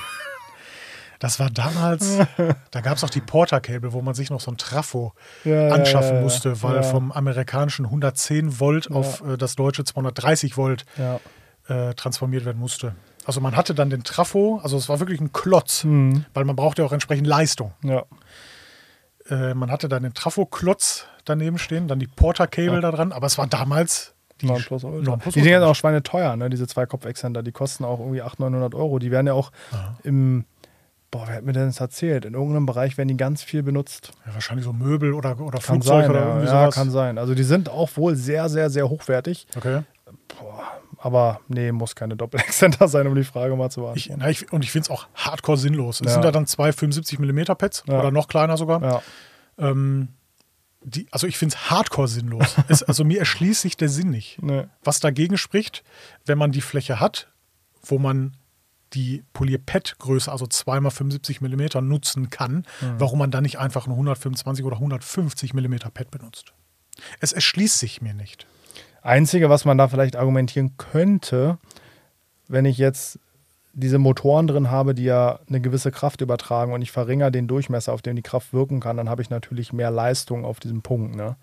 Das 1.20 1.39
war 1.39 1.49
damals, 1.49 2.18
da 2.72 2.82
gab 2.82 2.97
es 2.97 3.03
auch 3.05 3.09
die 3.09 3.22
Porter-Cable, 3.22 3.93
wo 3.93 4.01
man 4.01 4.13
sich 4.13 4.30
noch 4.30 4.41
so 4.41 4.51
ein 4.51 4.57
Trafo 4.57 5.13
Ja, 5.45 5.70
anschaffen 5.70 6.09
ja, 6.09 6.16
ja, 6.18 6.22
musste, 6.22 6.61
weil 6.61 6.76
ja. 6.76 6.84
vom 6.84 7.13
amerikanischen 7.13 7.86
110 7.86 8.59
Volt 8.59 8.91
auf 8.91 9.24
äh, 9.26 9.38
das 9.38 9.55
deutsche 9.55 9.86
230 9.86 10.57
Volt 10.57 10.84
Ja. 10.97 11.22
äh, 11.70 11.93
transformiert 11.95 12.43
werden 12.43 12.59
musste. 12.59 12.95
Also 13.26 13.39
man 13.39 13.55
hatte 13.55 13.74
dann 13.74 13.89
den 13.89 14.03
Trafo, 14.03 14.59
also 14.61 14.76
es 14.76 14.89
war 14.89 14.99
wirklich 14.99 15.22
ein 15.22 15.32
Klotz, 15.32 15.86
Mhm. 15.86 16.26
weil 16.34 16.43
man 16.43 16.57
brauchte 16.57 16.84
auch 16.84 16.91
entsprechend 16.91 17.28
Leistung. 17.28 17.74
ja. 17.82 18.03
Äh, 19.30 19.54
man 19.54 19.72
hatte 19.72 19.90
dann 19.90 20.04
den 20.04 20.14
Trafo-Klotz 20.14 21.06
daneben 21.26 21.58
stehen, 21.58 21.88
dann 21.88 22.00
die 22.00 22.08
Porter-Cable 22.08 22.82
da 22.82 22.92
dran, 22.92 23.12
aber 23.12 23.28
es 23.28 23.38
war 23.38 23.48
damals 23.48 24.14
die 24.42 24.48
Nonplusultra. 24.48 25.02
Nonplusultra. 25.02 25.42
Die 25.42 25.44
sind 25.44 25.64
auch 25.64 25.76
schweineteuer, 25.76 26.36
ne? 26.36 26.50
diese 26.50 26.68
Zweikopf-Exzenter. 26.68 27.42
Die 27.42 27.52
kosten 27.52 27.86
auch 27.86 28.00
irgendwie 28.00 28.22
800, 28.22 28.52
900 28.52 28.76
Euro. 28.76 29.00
Die 29.00 29.12
werden 29.12 29.28
ja 29.28 29.34
auch 29.34 29.52
im, 30.04 30.46
boah, 31.10 31.24
wer 31.28 31.38
hat 31.38 31.44
mir 31.44 31.54
denn 31.54 31.68
das 31.68 31.80
erzählt? 31.80 32.26
In 32.26 32.34
irgendeinem 32.34 32.66
Bereich 32.66 32.98
werden 32.98 33.08
die 33.08 33.18
ganz 33.18 33.42
viel 33.44 33.64
benutzt. 33.64 34.12
Ja, 34.26 34.34
wahrscheinlich 34.34 34.66
so 34.66 34.74
Möbel 34.74 35.14
oder, 35.14 35.40
oder 35.40 35.60
Kann 35.60 35.82
Flugzeug 35.82 36.02
sein, 36.04 36.10
oder 36.10 36.20
ja. 36.20 36.28
irgendwie 36.28 36.48
ja, 36.48 36.62
sowas. 36.62 36.76
kann 36.76 36.92
sein. 36.92 37.18
Also 37.18 37.34
die 37.34 37.44
sind 37.44 37.70
auch 37.70 37.90
wohl 37.96 38.16
sehr, 38.16 38.50
sehr, 38.50 38.70
sehr 38.70 38.90
hochwertig. 38.90 39.48
Okay. 39.56 39.84
Aber 41.06 41.39
nee, 41.47 41.72
muss 41.72 41.93
keine 41.93 42.16
Doppel-Exzenter 42.16 42.88
sein, 42.93 43.06
um 43.06 43.14
die 43.14 43.24
Frage 43.24 43.56
mal 43.56 43.70
zu 43.70 43.82
Ich, 43.93 44.08
beantworten. 44.08 44.20
na, 44.24 44.30
ich, 44.32 44.51
und 44.51 44.64
ich 44.64 44.72
finde 44.72 44.86
es 44.86 44.89
auch 44.89 45.08
hardcore 45.14 45.56
sinnlos. 45.56 46.01
Es 46.01 46.08
Ja. 46.08 46.14
sind 46.14 46.24
ja 46.26 46.32
dann 46.32 46.47
zwei 46.47 46.74
75 46.74 47.20
mm 47.20 47.43
Pads 47.56 47.84
Ja. 47.88 47.99
oder 47.99 48.10
noch 48.10 48.28
kleiner 48.28 48.58
sogar. 48.58 48.82
Ja. 48.82 49.01
Ähm, 49.60 50.08
die, 50.82 51.08
also 51.12 51.28
ich 51.28 51.38
finde 51.38 51.53
es 51.56 51.70
hardcore 51.70 52.08
sinnlos. 52.08 52.56
es, 52.70 52.82
also 52.82 53.03
mir 53.03 53.20
erschließt 53.20 53.62
sich 53.62 53.78
der 53.78 53.88
Sinn 53.89 54.10
nicht. 54.10 54.41
Nee. 54.41 54.64
Was 54.84 54.99
dagegen 54.99 55.38
spricht, 55.38 55.84
wenn 56.26 56.39
man 56.39 56.51
die 56.51 56.62
Fläche 56.62 56.99
hat, 56.99 57.28
wo 57.84 57.99
man 57.99 58.36
die 58.93 59.24
Polier-Pad-Größe, 59.34 60.32
also 60.32 60.45
2x75 60.45 61.39
mm 61.43 61.86
nutzen 61.88 62.32
kann, 62.32 62.66
Mhm. 62.82 62.95
warum 62.99 63.20
man 63.20 63.30
dann 63.30 63.43
nicht 63.43 63.60
einfach 63.60 63.86
ein 63.86 63.91
125 63.93 64.66
oder 64.66 64.78
150 64.78 65.53
mm 65.53 65.76
Pad 65.93 66.10
benutzt. 66.10 66.53
Es 67.20 67.32
erschließt 67.32 67.78
sich 67.78 68.01
mir 68.01 68.16
nicht. 68.16 68.47
Einzige, 69.06 69.49
was 69.49 69.66
man 69.66 69.78
da 69.78 69.88
vielleicht 69.88 70.16
argumentieren 70.16 70.78
könnte, 70.78 71.58
wenn 72.47 72.66
ich 72.66 72.78
jetzt 72.78 73.20
diese 73.74 73.99
Motoren 73.99 74.47
drin 74.47 74.72
habe, 74.72 74.95
die 74.95 75.03
ja 75.03 75.39
eine 75.47 75.60
gewisse 75.60 75.91
Kraft 75.91 76.22
übertragen 76.22 76.74
und 76.74 76.82
ich 76.82 76.91
verringere 76.91 77.32
den 77.32 77.47
Durchmesser, 77.47 77.93
auf 77.93 78.01
dem 78.01 78.16
die 78.16 78.22
Kraft 78.22 78.53
wirken 78.53 78.80
kann, 78.80 78.97
dann 78.97 79.10
habe 79.10 79.22
ich 79.22 79.30
natürlich 79.30 79.74
mehr 79.74 79.91
Leistung 79.91 80.45
auf 80.45 80.60
diesem 80.60 80.82
Punkt. 80.82 81.16
Ne? 81.16 81.36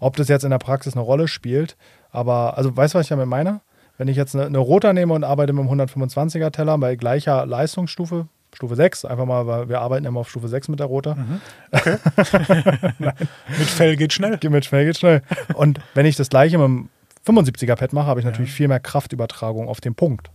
Ob 0.00 0.16
das 0.16 0.28
jetzt 0.28 0.44
in 0.44 0.50
der 0.50 0.58
Praxis 0.58 0.94
eine 0.94 1.02
Rolle 1.02 1.28
spielt, 1.28 1.76
aber, 2.10 2.56
also 2.56 2.74
weißt 2.74 2.94
du, 2.94 2.98
was 2.98 3.06
ich 3.06 3.10
damit 3.10 3.26
meine? 3.26 3.60
Wenn 3.96 4.08
ich 4.08 4.16
jetzt 4.16 4.34
eine, 4.34 4.46
eine 4.46 4.58
Rotor 4.58 4.92
nehme 4.92 5.12
und 5.14 5.24
arbeite 5.24 5.52
mit 5.52 5.68
einem 5.68 5.80
125er 5.80 6.50
Teller 6.50 6.78
bei 6.78 6.96
gleicher 6.96 7.46
Leistungsstufe, 7.46 8.26
Stufe 8.54 8.76
6, 8.76 9.04
einfach 9.04 9.26
mal, 9.26 9.46
weil 9.46 9.68
wir 9.68 9.80
arbeiten 9.80 10.06
immer 10.06 10.20
auf 10.20 10.30
Stufe 10.30 10.48
6 10.48 10.68
mit 10.68 10.80
der 10.80 10.86
Rotor. 10.86 11.16
Mit 11.72 13.68
Fell 13.68 13.96
geht 13.96 14.12
schnell. 14.12 14.38
Mit 14.48 14.64
schnell, 14.64 14.86
geht 14.86 14.98
schnell. 14.98 15.22
Und 15.54 15.80
wenn 15.94 16.06
ich 16.06 16.16
das 16.16 16.28
gleiche 16.28 16.56
mit 16.58 16.66
dem 16.66 16.88
75er 17.26 17.76
Pad 17.76 17.92
mache, 17.92 18.06
habe 18.06 18.20
ich 18.20 18.26
natürlich 18.26 18.52
viel 18.52 18.68
mehr 18.68 18.80
Kraftübertragung 18.80 19.68
auf 19.68 19.80
den 19.80 19.94
Punkt. 19.94 20.30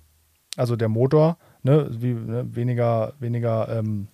Also 0.57 0.75
der 0.75 0.89
Motor, 0.89 1.37
ne, 1.63 1.87
wie, 1.91 2.13
ne, 2.13 2.43
weniger, 2.55 3.13
weniger, 3.19 3.69
ähm, 3.69 4.07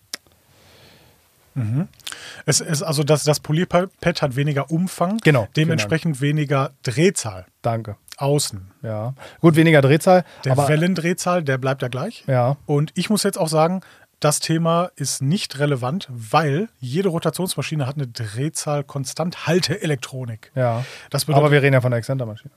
Es 2.46 2.60
ist 2.60 2.84
also 2.84 3.04
das, 3.04 3.24
das 3.24 3.40
Polierpad 3.40 3.90
hat 4.22 4.36
weniger 4.36 4.70
Umfang, 4.72 5.20
Genau, 5.24 5.48
dementsprechend 5.56 6.20
weniger 6.20 6.72
Drehzahl 6.84 7.46
danke. 7.62 7.96
außen. 8.18 8.72
Ja. 8.82 9.14
Gut, 9.40 9.56
weniger 9.56 9.82
Drehzahl, 9.82 10.26
Der 10.44 10.52
aber 10.52 10.68
Wellendrehzahl, 10.68 11.44
der 11.44 11.58
bleibt 11.58 11.82
ja 11.82 11.88
gleich. 11.88 12.26
ja, 12.28 12.58
Und 12.66 12.92
ich 12.96 13.10
muss 13.10 13.24
jetzt 13.24 13.38
auch 13.38 13.48
sagen, 13.48 13.82
das 14.20 14.40
Thema 14.40 14.90
ist 14.96 15.22
nicht 15.22 15.60
relevant, 15.60 16.08
weil 16.10 16.68
jede 16.80 17.10
Rotationsmaschine 17.10 17.86
hat 17.88 17.96
eine 17.96 18.08
Drehzahl 18.08 18.84
konstant 18.84 19.48
Halteelektronik. 19.48 20.52
ja. 20.56 20.84
Bedeutet, 21.10 21.36
Aber 21.36 21.52
wir 21.52 21.62
reden 21.62 21.74
ja 21.74 21.82
von 21.82 21.92
der 21.92 22.00
Exzentermaschine. 22.00 22.52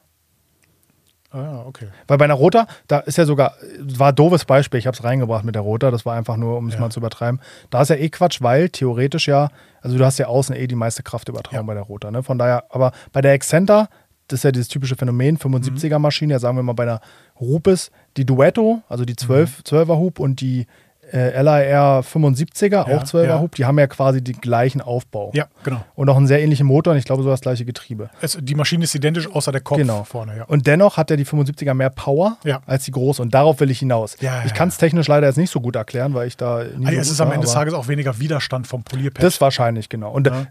Ah, 1.30 1.40
ja, 1.42 1.64
okay. 1.66 1.88
Weil 2.06 2.18
bei 2.18 2.24
einer 2.24 2.34
Rotor, 2.34 2.66
da 2.86 2.98
ist 3.00 3.18
ja 3.18 3.24
sogar, 3.24 3.54
war 3.80 4.08
ein 4.10 4.14
doofes 4.14 4.44
Beispiel, 4.44 4.78
ich 4.78 4.86
habe 4.86 4.96
es 4.96 5.04
reingebracht 5.04 5.44
mit 5.44 5.54
der 5.54 5.62
Rotor, 5.62 5.90
das 5.90 6.04
war 6.06 6.14
einfach 6.16 6.36
nur, 6.36 6.56
um 6.56 6.68
es 6.68 6.74
Ja. 6.74 6.80
mal 6.80 6.90
zu 6.90 7.00
übertreiben. 7.00 7.40
Da 7.70 7.82
ist 7.82 7.88
ja 7.90 7.96
eh 7.96 8.08
Quatsch, 8.08 8.40
weil 8.42 8.68
theoretisch 8.68 9.28
ja, 9.28 9.50
also 9.82 9.96
du 9.98 10.04
hast 10.04 10.18
ja 10.18 10.26
außen 10.26 10.54
eh 10.56 10.66
die 10.66 10.74
meiste 10.74 11.02
Kraftübertragung 11.02 11.60
Ja. 11.60 11.62
bei 11.66 11.74
der 11.74 11.82
Rotor. 11.84 12.10
Ne? 12.10 12.22
Von 12.22 12.38
daher, 12.38 12.64
aber 12.70 12.92
bei 13.12 13.20
der 13.20 13.32
Exzenter, 13.32 13.88
das 14.28 14.40
ist 14.40 14.44
ja 14.44 14.52
dieses 14.52 14.68
typische 14.68 14.96
Phänomen, 14.96 15.38
75er 15.38 15.98
Maschine, 15.98 16.34
ja 16.34 16.38
sagen 16.38 16.56
wir 16.56 16.62
mal 16.62 16.74
bei 16.74 16.82
einer 16.84 17.00
Rupes, 17.40 17.90
die 18.16 18.26
Duetto, 18.26 18.82
also 18.88 19.04
die 19.04 19.16
12, 19.16 19.62
12er 19.64 19.96
Hub 19.98 20.18
und 20.20 20.40
die 20.40 20.66
äh, 21.12 21.40
LIR 21.42 22.02
75er, 22.04 22.70
Ja, 22.70 22.82
auch 22.96 23.02
12er 23.04 23.24
ja. 23.24 23.40
Hub, 23.40 23.54
die 23.54 23.64
haben 23.64 23.78
ja 23.78 23.86
quasi 23.86 24.22
den 24.22 24.40
gleichen 24.40 24.80
Aufbau. 24.80 25.30
Ja, 25.34 25.46
genau. 25.64 25.80
Und 25.94 26.08
auch 26.10 26.16
einen 26.16 26.26
sehr 26.26 26.42
ähnlichen 26.42 26.66
Motor 26.66 26.92
und 26.92 26.98
ich 26.98 27.04
glaube 27.04 27.22
sogar 27.22 27.34
das 27.34 27.40
gleiche 27.40 27.64
Getriebe. 27.64 28.10
Es, 28.20 28.36
die 28.40 28.54
Maschine 28.54 28.84
ist 28.84 28.94
identisch, 28.94 29.26
außer 29.30 29.52
der 29.52 29.60
Kopf 29.60 29.78
Genau. 29.78 30.04
vorne. 30.04 30.36
Ja. 30.36 30.44
Und 30.44 30.66
dennoch 30.66 30.96
hat 30.96 31.10
ja 31.10 31.16
die 31.16 31.24
75er 31.26 31.74
mehr 31.74 31.90
Power 31.90 32.36
als 32.66 32.84
die 32.84 32.90
große 32.90 33.20
und 33.22 33.32
darauf 33.34 33.60
will 33.60 33.70
ich 33.70 33.78
hinaus. 33.78 34.16
Ja, 34.20 34.40
ja, 34.40 34.42
ich 34.46 34.54
kann 34.54 34.68
es 34.68 34.76
technisch 34.76 35.08
leider 35.08 35.26
jetzt 35.26 35.36
nicht 35.38 35.50
so 35.50 35.60
gut 35.60 35.76
erklären, 35.76 36.14
weil 36.14 36.28
ich 36.28 36.36
da 36.36 36.64
nie 36.76 36.86
Ah, 36.86 36.90
so 36.92 36.96
es 36.98 37.10
ist 37.10 37.20
am 37.20 37.30
Ende 37.32 37.44
des 37.46 37.54
Tages 37.54 37.74
auch 37.74 37.88
weniger 37.88 38.18
Widerstand 38.18 38.66
vom 38.66 38.82
Polierpad. 38.84 39.22
Das 39.22 39.40
wahrscheinlich, 39.40 39.88
genau. 39.88 40.10
Und 40.12 40.26
Ja. 40.26 40.40
äh, 40.42 40.46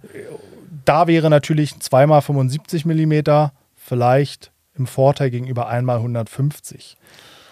da 0.85 1.07
wäre 1.07 1.29
natürlich 1.29 1.73
2x75 1.73 2.85
mm 2.87 3.51
vielleicht 3.75 4.51
im 4.77 4.87
Vorteil 4.87 5.29
gegenüber 5.31 5.69
1x150. 5.69 6.95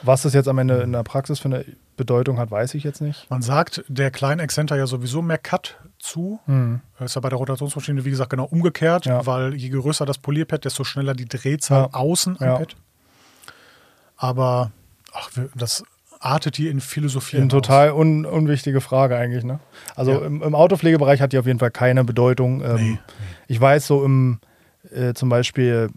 Was 0.03 0.22
das 0.24 0.34
jetzt 0.34 0.47
am 0.47 0.58
Ende 0.58 0.82
in 0.82 0.91
der 0.91 1.03
Praxis 1.03 1.39
für 1.39 1.45
eine 1.49 1.66
Bedeutung 1.98 2.38
hat, 2.38 2.52
weiß 2.52 2.74
ich 2.76 2.84
jetzt 2.84 3.02
nicht. 3.02 3.30
Man 3.30 3.41
sagt 3.41 3.84
der 3.88 4.12
kleinen 4.12 4.39
Exzenter 4.39 4.76
ja 4.76 4.86
sowieso 4.88 5.22
mehr 5.22 5.38
Cut 5.38 5.78
zu. 6.00 6.39
Das 7.00 7.12
ist 7.12 7.16
ja 7.16 7.22
bei 7.22 7.30
der 7.30 7.38
Rotationsmaschine, 7.38 8.04
wie 8.06 8.10
gesagt, 8.10 8.30
genau 8.30 8.46
umgekehrt, 8.46 9.06
Ja. 9.06 9.26
weil 9.26 9.54
je 9.56 9.70
größer 9.70 10.06
das 10.06 10.18
Polierpad, 10.18 10.66
desto 10.66 10.84
schneller 10.84 11.14
die 11.14 11.26
Drehzahl 11.26 11.84
Ja. 11.84 11.93
außen 11.93 12.38
am 12.39 12.46
Ja. 12.48 12.58
Pad. 12.58 12.76
Aber 14.18 14.72
ach, 15.14 15.30
das 15.56 15.84
artet 16.20 16.56
hier 16.56 16.72
in 16.72 16.82
Philosophie. 16.82 17.38
Eine 17.38 17.48
total 17.50 17.91
un 17.91 18.26
unwichtige 18.26 18.82
Frage 18.82 19.16
eigentlich. 19.18 19.43
Ne? 19.43 19.60
Also 19.96 20.12
Ja. 20.12 20.26
im, 20.26 20.41
im 20.41 20.56
Autopflegebereich 20.56 21.22
hat 21.22 21.34
die 21.34 21.38
auf 21.38 21.46
jeden 21.46 21.60
Fall 21.60 21.72
keine 21.72 22.04
Bedeutung. 22.04 22.62
Ähm, 22.64 22.76
Nee, 22.76 23.00
Ich 23.48 23.60
weiß 23.62 23.86
so 23.88 24.04
im, 24.04 24.39
äh, 24.93 25.14
zum 25.14 25.30
Beispiel 25.30 25.89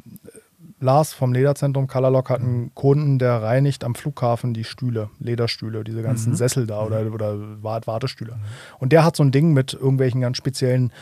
Lars 0.81 1.13
vom 1.13 1.33
Lederzentrum 1.33 1.87
Colorlock 1.89 2.31
hat 2.31 2.41
Mhm. 2.41 2.47
einen 2.49 2.75
Kunden, 2.75 3.19
der 3.19 3.43
reinigt 3.43 3.83
am 3.85 3.95
Flughafen 3.95 4.55
die 4.55 4.65
Stühle, 4.65 5.11
Lederstühle, 5.19 5.83
diese 5.85 5.99
Mhm. 5.99 6.03
ganzen 6.05 6.37
Sessel 6.37 6.67
da 6.67 6.83
oder, 6.85 7.01
oder 7.13 7.35
Wart- 7.63 7.87
Wartestühle. 7.87 8.37
Und 8.79 8.93
der 8.93 9.05
hat 9.05 9.17
so 9.17 9.23
ein 9.25 9.33
Ding 9.33 9.53
mit 9.53 9.75
irgendwelchen 9.75 10.21
ganz 10.21 10.37
speziellen 10.37 10.93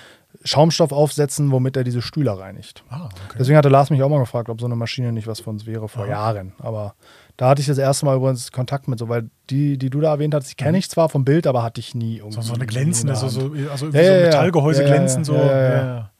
Schaumstoffaufsätzen, 0.44 1.50
womit 1.50 1.76
er 1.76 1.84
diese 1.84 2.02
Stühle 2.02 2.38
reinigt. 2.38 2.82
Ah, 2.90 3.04
okay. 3.06 3.36
Deswegen 3.38 3.56
hatte 3.58 3.68
Lars 3.68 3.90
mich 3.90 4.02
auch 4.02 4.08
mal 4.08 4.18
gefragt, 4.18 4.48
ob 4.48 4.60
so 4.60 4.66
eine 4.66 4.76
Maschine 4.76 5.12
nicht 5.12 5.26
was 5.26 5.40
für 5.40 5.50
uns 5.50 5.66
wäre 5.66 5.88
vor 5.88 6.04
Ja. 6.06 6.12
Jahren. 6.12 6.52
Aber 6.58 6.94
da 7.36 7.48
hatte 7.50 7.60
ich 7.60 7.66
das 7.66 7.78
erste 7.78 8.06
Mal 8.06 8.16
übrigens 8.16 8.52
Kontakt 8.52 8.88
mit, 8.88 8.98
so, 8.98 9.08
weil 9.08 9.28
die, 9.50 9.78
die 9.78 9.90
du 9.90 10.00
da 10.00 10.12
erwähnt 10.12 10.34
hast, 10.34 10.50
die 10.50 10.54
kenne 10.54 10.78
ich 10.78 10.88
zwar 10.90 11.08
vom 11.08 11.24
Bild, 11.24 11.46
aber 11.46 11.62
hatte 11.62 11.80
ich 11.80 11.94
nie 11.94 12.16
irgendwie. 12.18 12.38
Mhm. 12.38 12.42
So, 12.42 12.48
so 12.48 12.54
eine 12.54 12.64
in 12.64 12.68
glänzende, 12.68 13.16
so, 13.16 13.28
so, 13.28 13.40
also 13.70 13.86
irgendwie 13.86 13.98
Ja, 14.04 14.18
so. 14.18 14.24
Metallgehäuse 14.26 14.82
Ja, 14.82 14.88
glänzen. 14.88 15.24
So. 15.24 15.34
Ja. 15.34 16.10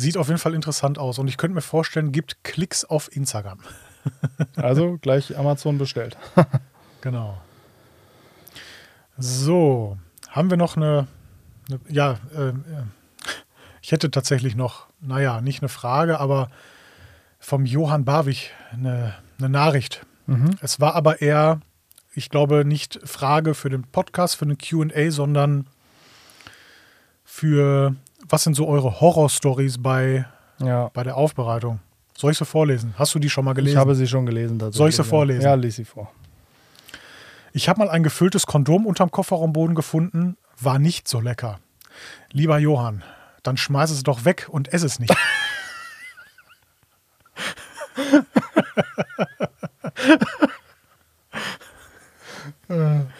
Sieht 0.00 0.16
auf 0.16 0.28
jeden 0.28 0.38
Fall 0.38 0.54
interessant 0.54 0.98
aus. 0.98 1.18
Und 1.18 1.28
ich 1.28 1.36
könnte 1.36 1.54
mir 1.54 1.60
vorstellen, 1.60 2.10
gibt 2.10 2.42
Klicks 2.42 2.84
auf 2.84 3.14
Instagram. 3.14 3.60
Also 4.56 4.96
gleich 4.96 5.36
Amazon 5.36 5.78
bestellt. 5.78 6.16
Genau. 7.02 7.40
So, 9.16 9.96
haben 10.28 10.50
wir 10.50 10.58
noch 10.58 10.76
eine, 10.76 11.06
eine 11.68 11.80
ja, 11.88 12.18
äh, 12.34 12.48
äh, 12.48 12.52
ich 13.80 13.92
hätte 13.92 14.10
tatsächlich 14.10 14.54
noch, 14.54 14.86
naja, 15.00 15.40
nicht 15.40 15.62
eine 15.62 15.70
Frage, 15.70 16.20
aber 16.20 16.50
vom 17.38 17.64
Johann 17.64 18.04
Barwig 18.04 18.50
eine, 18.70 19.14
eine 19.38 19.48
Nachricht. 19.48 20.04
Es 20.60 20.78
war 20.78 20.94
aber 20.94 21.22
eher, 21.22 21.60
ich 22.14 22.28
glaube, 22.28 22.64
nicht 22.66 23.00
Frage 23.04 23.54
für 23.54 23.70
den 23.70 23.82
Podcast, 23.82 24.36
für 24.36 24.44
eine 24.44 24.56
QA, 24.56 25.10
sondern 25.10 25.66
für, 27.24 27.96
was 28.30 28.44
sind 28.44 28.54
so 28.54 28.66
eure 28.68 29.00
Horror-Stories 29.00 29.82
bei, 29.82 30.24
Ja. 30.58 30.88
bei 30.94 31.02
der 31.02 31.16
Aufbereitung? 31.16 31.80
Soll 32.16 32.32
ich 32.32 32.38
sie 32.38 32.44
vorlesen? 32.44 32.94
Hast 32.98 33.14
du 33.14 33.18
die 33.18 33.30
schon 33.30 33.44
mal 33.44 33.54
gelesen? 33.54 33.74
Ich 33.74 33.78
habe 33.80 33.94
sie 33.94 34.06
schon 34.06 34.26
gelesen. 34.26 34.58
tatsächlich, 34.58 34.76
Soll 34.78 34.88
ich 34.90 34.96
sie 34.96 35.04
vorlesen? 35.04 35.42
Ja, 35.42 35.54
lies 35.54 35.76
sie 35.76 35.84
vor. 35.84 36.10
Ich 37.52 37.68
habe 37.68 37.80
mal 37.80 37.90
ein 37.90 38.02
gefülltes 38.02 38.46
Kondom 38.46 38.86
unterm 38.86 39.10
Kofferraumboden 39.10 39.74
gefunden, 39.74 40.36
war 40.60 40.78
nicht 40.78 41.08
so 41.08 41.20
lecker. 41.20 41.58
Lieber 42.30 42.58
Johann, 42.58 43.02
dann 43.42 43.56
schmeiß 43.56 43.90
es 43.90 44.02
doch 44.04 44.24
weg 44.24 44.46
und 44.50 44.72
ess 44.72 44.82
es 44.84 44.98
nicht. 45.00 45.14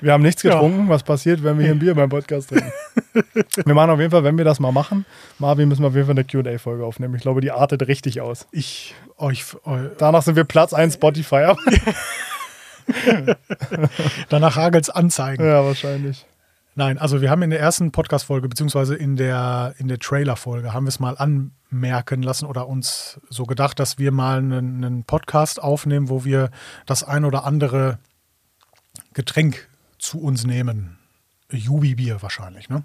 Wir 0.00 0.12
haben 0.12 0.22
nichts 0.22 0.42
Ja. 0.42 0.52
getrunken. 0.52 0.88
Was 0.88 1.02
passiert, 1.02 1.42
wenn 1.42 1.58
wir 1.58 1.64
hier 1.64 1.74
ein 1.74 1.78
Bier 1.78 1.94
beim 1.94 2.08
Podcast 2.08 2.50
trinken? 2.50 2.72
wir 3.64 3.74
machen 3.74 3.90
auf 3.90 3.98
jeden 3.98 4.10
Fall, 4.10 4.24
wenn 4.24 4.38
wir 4.38 4.44
das 4.44 4.60
mal 4.60 4.72
machen, 4.72 5.04
Marvin, 5.38 5.68
müssen 5.68 5.82
wir 5.82 5.88
auf 5.88 5.94
jeden 5.94 6.06
Fall 6.06 6.16
eine 6.16 6.24
QA-Folge 6.24 6.84
aufnehmen. 6.84 7.14
Ich 7.16 7.22
glaube, 7.22 7.40
die 7.40 7.50
artet 7.50 7.86
richtig 7.88 8.20
aus. 8.20 8.46
Ich 8.52 8.94
euch, 9.16 9.44
eu, 9.64 9.88
Danach 9.98 10.22
sind 10.22 10.36
wir 10.36 10.44
Platz 10.44 10.72
1 10.72 10.94
Spotify. 10.94 11.52
danach 14.28 14.56
hagels 14.56 14.90
Anzeigen. 14.90 15.44
ja, 15.44 15.64
wahrscheinlich. 15.64 16.26
Nein, 16.74 16.96
also 16.96 17.20
wir 17.20 17.28
haben 17.30 17.42
in 17.42 17.50
der 17.50 17.58
ersten 17.58 17.90
Podcast-Folge, 17.90 18.48
beziehungsweise 18.48 18.94
in 18.94 19.16
der, 19.16 19.74
in 19.78 19.88
der 19.88 19.98
Trailer-Folge, 19.98 20.72
haben 20.72 20.84
wir 20.86 20.90
es 20.90 21.00
mal 21.00 21.16
anmerken 21.18 22.22
lassen 22.22 22.46
oder 22.46 22.68
uns 22.68 23.20
so 23.28 23.44
gedacht, 23.44 23.80
dass 23.80 23.98
wir 23.98 24.12
mal 24.12 24.38
einen, 24.38 24.84
einen 24.84 25.02
Podcast 25.04 25.60
aufnehmen, 25.60 26.08
wo 26.08 26.24
wir 26.24 26.50
das 26.86 27.02
ein 27.02 27.24
oder 27.24 27.44
andere 27.44 27.98
Getränk 29.12 29.66
zu 29.98 30.20
uns 30.20 30.44
nehmen. 30.44 30.98
Jubi-Bier 31.50 32.22
wahrscheinlich, 32.22 32.68
ne? 32.68 32.84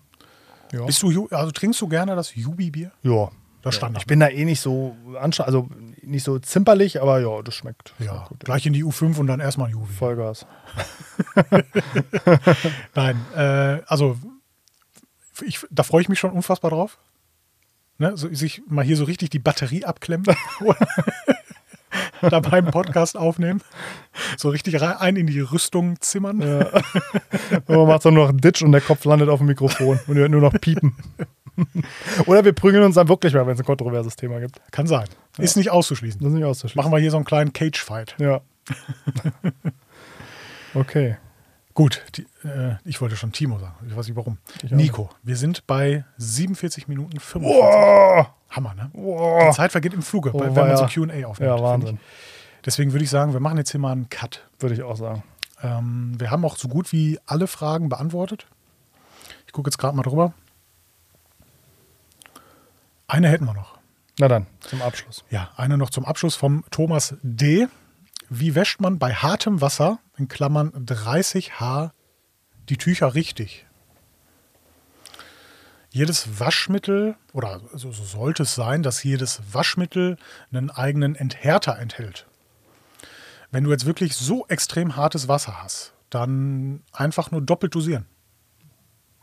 Ja. 0.71 0.85
Bist 0.85 1.03
du, 1.03 1.27
also 1.29 1.51
trinkst 1.51 1.79
du 1.81 1.87
gerne 1.87 2.15
das 2.15 2.35
Jubi-Bier? 2.35 2.91
ja. 3.03 3.29
Das 3.63 3.75
stand 3.75 3.97
Ich 3.97 4.05
bin 4.05 4.19
da 4.19 4.27
eh 4.27 4.43
nicht 4.43 4.59
so 4.59 4.93
also 5.17 5.69
nicht 6.01 6.25
so 6.25 6.37
zimperlich, 6.37 7.01
aber 7.01 7.21
ja, 7.21 7.41
das 7.41 7.55
schmeckt. 7.55 7.93
Ja, 7.97 8.25
gut. 8.27 8.41
gleich 8.41 8.65
in 8.65 8.73
die 8.73 8.83
U5 8.83 9.17
und 9.17 9.27
dann 9.27 9.39
erstmal 9.39 9.71
Jubi. 9.71 9.93
Vollgas. 9.93 10.45
Nein, 12.93 13.25
äh, 13.35 13.81
also 13.87 14.17
ich, 15.41 15.65
da 15.71 15.83
freue 15.83 16.01
ich 16.01 16.09
mich 16.09 16.19
schon 16.19 16.31
unfassbar 16.31 16.71
drauf. 16.71 16.97
Ne, 17.99 18.17
so, 18.17 18.27
sich 18.33 18.61
mal 18.67 18.83
hier 18.83 18.97
so 18.97 19.05
richtig 19.05 19.29
die 19.29 19.39
Batterie 19.39 19.85
abklemmen. 19.85 20.25
da 22.29 22.39
beim 22.39 22.65
Podcast 22.65 23.17
aufnehmen. 23.17 23.61
So 24.37 24.49
richtig 24.49 24.81
rein 24.81 24.97
ein 24.97 25.15
in 25.15 25.27
die 25.27 25.39
Rüstung 25.39 25.99
zimmern. 26.01 26.41
Ja. 26.41 26.81
Und 27.65 27.69
man 27.77 27.87
macht 27.87 28.05
dann 28.05 28.13
nur 28.13 28.23
noch 28.23 28.29
einen 28.29 28.41
Ditch 28.41 28.61
und 28.61 28.71
der 28.71 28.81
Kopf 28.81 29.05
landet 29.05 29.29
auf 29.29 29.39
dem 29.39 29.47
Mikrofon 29.47 29.99
und 30.07 30.15
ihr 30.15 30.21
hört 30.21 30.31
nur 30.31 30.41
noch 30.41 30.53
piepen. 30.53 30.95
Oder 32.25 32.45
wir 32.45 32.53
prügeln 32.53 32.83
uns 32.83 32.95
dann 32.95 33.07
wirklich 33.07 33.33
mal, 33.33 33.45
wenn 33.45 33.53
es 33.53 33.59
ein 33.59 33.65
kontroverses 33.65 34.15
Thema 34.15 34.39
gibt. 34.39 34.59
Kann 34.71 34.87
sein. 34.87 35.07
Ist 35.37 35.55
nicht 35.55 35.69
auszuschließen. 35.69 36.19
Das 36.19 36.29
ist 36.29 36.35
nicht 36.35 36.45
auszuschließen. 36.45 36.81
Machen 36.81 36.91
wir 36.91 36.99
hier 36.99 37.11
so 37.11 37.17
einen 37.17 37.25
kleinen 37.25 37.53
Cage-Fight. 37.53 38.15
Ja. 38.19 38.41
okay. 40.73 41.17
Gut, 41.73 42.03
die, 42.15 42.21
äh, 42.47 42.75
ich 42.85 43.01
wollte 43.01 43.15
schon 43.15 43.31
Timo 43.31 43.57
sagen. 43.57 43.73
Ich 43.87 43.95
weiß 43.95 44.07
nicht 44.07 44.15
warum. 44.15 44.37
Ich 44.61 44.69
Nico, 44.71 45.09
wir 45.23 45.35
sind 45.35 45.65
bei 45.65 46.05
47 46.17 46.87
Minuten 46.87 47.19
45. 47.19 47.63
Oh, 47.63 48.25
Hammer, 48.55 48.73
ne? 48.75 48.91
oh. 48.93 49.39
Die 49.49 49.55
Zeit 49.55 49.71
vergeht 49.71 49.93
im 49.93 50.01
Fluge, 50.01 50.31
Oh, 50.33 50.39
wenn 50.39 50.53
man 50.53 50.77
so. 50.77 50.85
QA 50.85 51.25
aufnimmt. 51.27 51.39
Ja, 51.39 51.61
Wahnsinn. 51.61 51.99
Deswegen 52.65 52.93
würde 52.93 53.03
ich 53.03 53.09
sagen, 53.09 53.33
wir 53.33 53.39
machen 53.39 53.57
jetzt 53.57 53.71
hier 53.71 53.79
mal 53.79 53.91
einen 53.91 54.09
Cut. 54.09 54.47
Würde 54.59 54.75
ich 54.75 54.83
auch 54.83 54.95
sagen. 54.95 55.23
Ähm, 55.61 56.13
wir 56.17 56.31
haben 56.31 56.45
auch 56.45 56.55
so 56.55 56.67
gut 56.67 56.91
wie 56.91 57.19
alle 57.25 57.47
Fragen 57.47 57.89
beantwortet. 57.89 58.47
Ich 59.47 59.53
gucke 59.53 59.67
jetzt 59.69 59.77
gerade 59.77 59.95
mal 59.97 60.03
drüber. 60.03 60.33
Eine 63.07 63.29
hätten 63.29 63.45
wir 63.45 63.53
noch. 63.53 63.77
Na 64.19 64.27
dann, 64.27 64.45
zum 64.59 64.81
Abschluss. 64.81 65.23
Ja, 65.29 65.49
eine 65.57 65.77
noch 65.77 65.89
zum 65.89 66.05
Abschluss 66.05 66.35
vom 66.35 66.63
Thomas 66.71 67.15
D. 67.23 67.67
Wie 68.29 68.55
wäscht 68.55 68.79
man 68.79 68.99
bei 68.99 69.13
hartem 69.13 69.59
Wasser, 69.61 69.99
in 70.17 70.27
Klammern 70.27 70.71
30 70.85 71.59
H, 71.59 71.91
die 72.69 72.77
Tücher 72.77 73.15
richtig? 73.15 73.65
Jedes 75.93 76.39
Waschmittel, 76.39 77.17
oder 77.33 77.61
so 77.71 77.91
so 77.91 78.03
sollte 78.03 78.43
es 78.43 78.55
sein, 78.55 78.81
dass 78.81 79.03
jedes 79.03 79.43
Waschmittel 79.51 80.17
einen 80.51 80.71
eigenen 80.71 81.15
Enthärter 81.15 81.77
enthält. 81.77 82.25
Wenn 83.51 83.63
du 83.63 83.69
jetzt 83.69 83.85
wirklich 83.85 84.15
so 84.15 84.47
extrem 84.47 84.95
hartes 84.95 85.27
Wasser 85.27 85.61
hast, 85.61 85.93
dann 86.09 86.81
einfach 86.93 87.29
nur 87.29 87.41
doppelt 87.41 87.75
dosieren. 87.75 88.07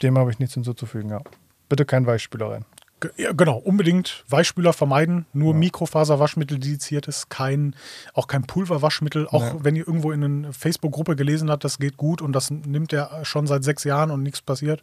Dem 0.01 0.17
habe 0.17 0.31
ich 0.31 0.39
nichts 0.39 0.55
hinzuzufügen, 0.55 1.11
ja. 1.11 1.21
Bitte 1.69 1.85
kein 1.85 2.07
Weichspüler 2.07 2.53
rein. 2.53 2.65
Ja, 3.17 3.33
genau, 3.33 3.57
unbedingt 3.57 4.25
Weichspüler 4.29 4.73
vermeiden, 4.73 5.27
nur 5.33 5.55
Mikrofaserwaschmittel 5.55 6.59
dediziertes, 6.59 7.29
kein, 7.29 7.75
auch 8.15 8.27
kein 8.27 8.43
Pulverwaschmittel, 8.43 9.27
auch 9.29 9.55
Nee. 9.55 9.61
wenn 9.63 9.77
ihr 9.77 9.87
irgendwo 9.87 10.13
in 10.13 10.23
einer 10.25 10.53
Facebook-Gruppe 10.53 11.17
gelesen 11.17 11.51
habt, 11.51 11.65
das 11.65 11.79
geht 11.79 11.97
gut 11.97 12.21
und 12.23 12.33
das 12.33 12.51
nimmt 12.51 12.93
er 12.93 13.25
schon 13.25 13.47
seit 13.47 13.65
sechs 13.65 13.85
Jahren 13.85 14.11
und 14.11 14.23
nichts 14.23 14.43
passiert. 14.43 14.83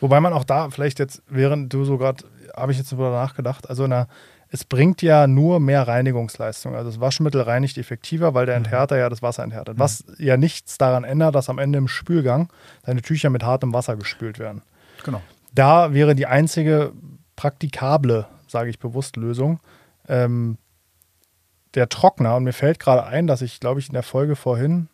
Wobei 0.00 0.20
man 0.20 0.32
auch 0.32 0.44
da 0.44 0.70
vielleicht 0.70 0.98
jetzt, 0.98 1.22
während 1.28 1.72
du 1.72 1.84
so 1.84 1.98
gerade, 1.98 2.24
habe 2.56 2.72
ich 2.72 2.78
jetzt 2.78 2.90
darüber 2.92 3.10
nachgedacht, 3.10 3.68
also 3.70 3.86
na, 3.86 4.08
es 4.54 4.64
bringt 4.64 5.00
ja 5.00 5.26
nur 5.26 5.60
mehr 5.60 5.88
Reinigungsleistung. 5.88 6.74
Also 6.74 6.90
das 6.90 7.00
Waschmittel 7.00 7.40
reinigt 7.40 7.78
effektiver, 7.78 8.34
weil 8.34 8.44
der 8.44 8.56
Enthärter 8.56 8.98
ja 8.98 9.08
das 9.08 9.22
Wasser 9.22 9.42
enthärtet. 9.44 9.78
Was 9.78 10.04
ja 10.18 10.36
nichts 10.36 10.76
daran 10.76 11.04
ändert, 11.04 11.34
dass 11.34 11.48
am 11.48 11.58
Ende 11.58 11.78
im 11.78 11.88
Spülgang 11.88 12.50
deine 12.84 13.00
Tücher 13.00 13.30
mit 13.30 13.44
hartem 13.44 13.72
Wasser 13.72 13.96
gespült 13.96 14.38
werden. 14.38 14.60
Genau. 15.04 15.22
Da 15.54 15.94
wäre 15.94 16.14
die 16.14 16.26
einzige 16.26 16.92
praktikable, 17.42 18.28
sage 18.46 18.70
ich 18.70 18.78
bewusst, 18.78 19.16
Lösung 19.16 19.58
ähm, 20.06 20.58
der 21.74 21.88
Trockner. 21.88 22.36
Und 22.36 22.44
mir 22.44 22.52
fällt 22.52 22.78
gerade 22.78 23.04
ein, 23.04 23.26
dass 23.26 23.42
ich, 23.42 23.58
glaube 23.58 23.80
ich, 23.80 23.88
in 23.88 23.94
der 23.94 24.04
Folge 24.04 24.36
vorhin 24.36 24.88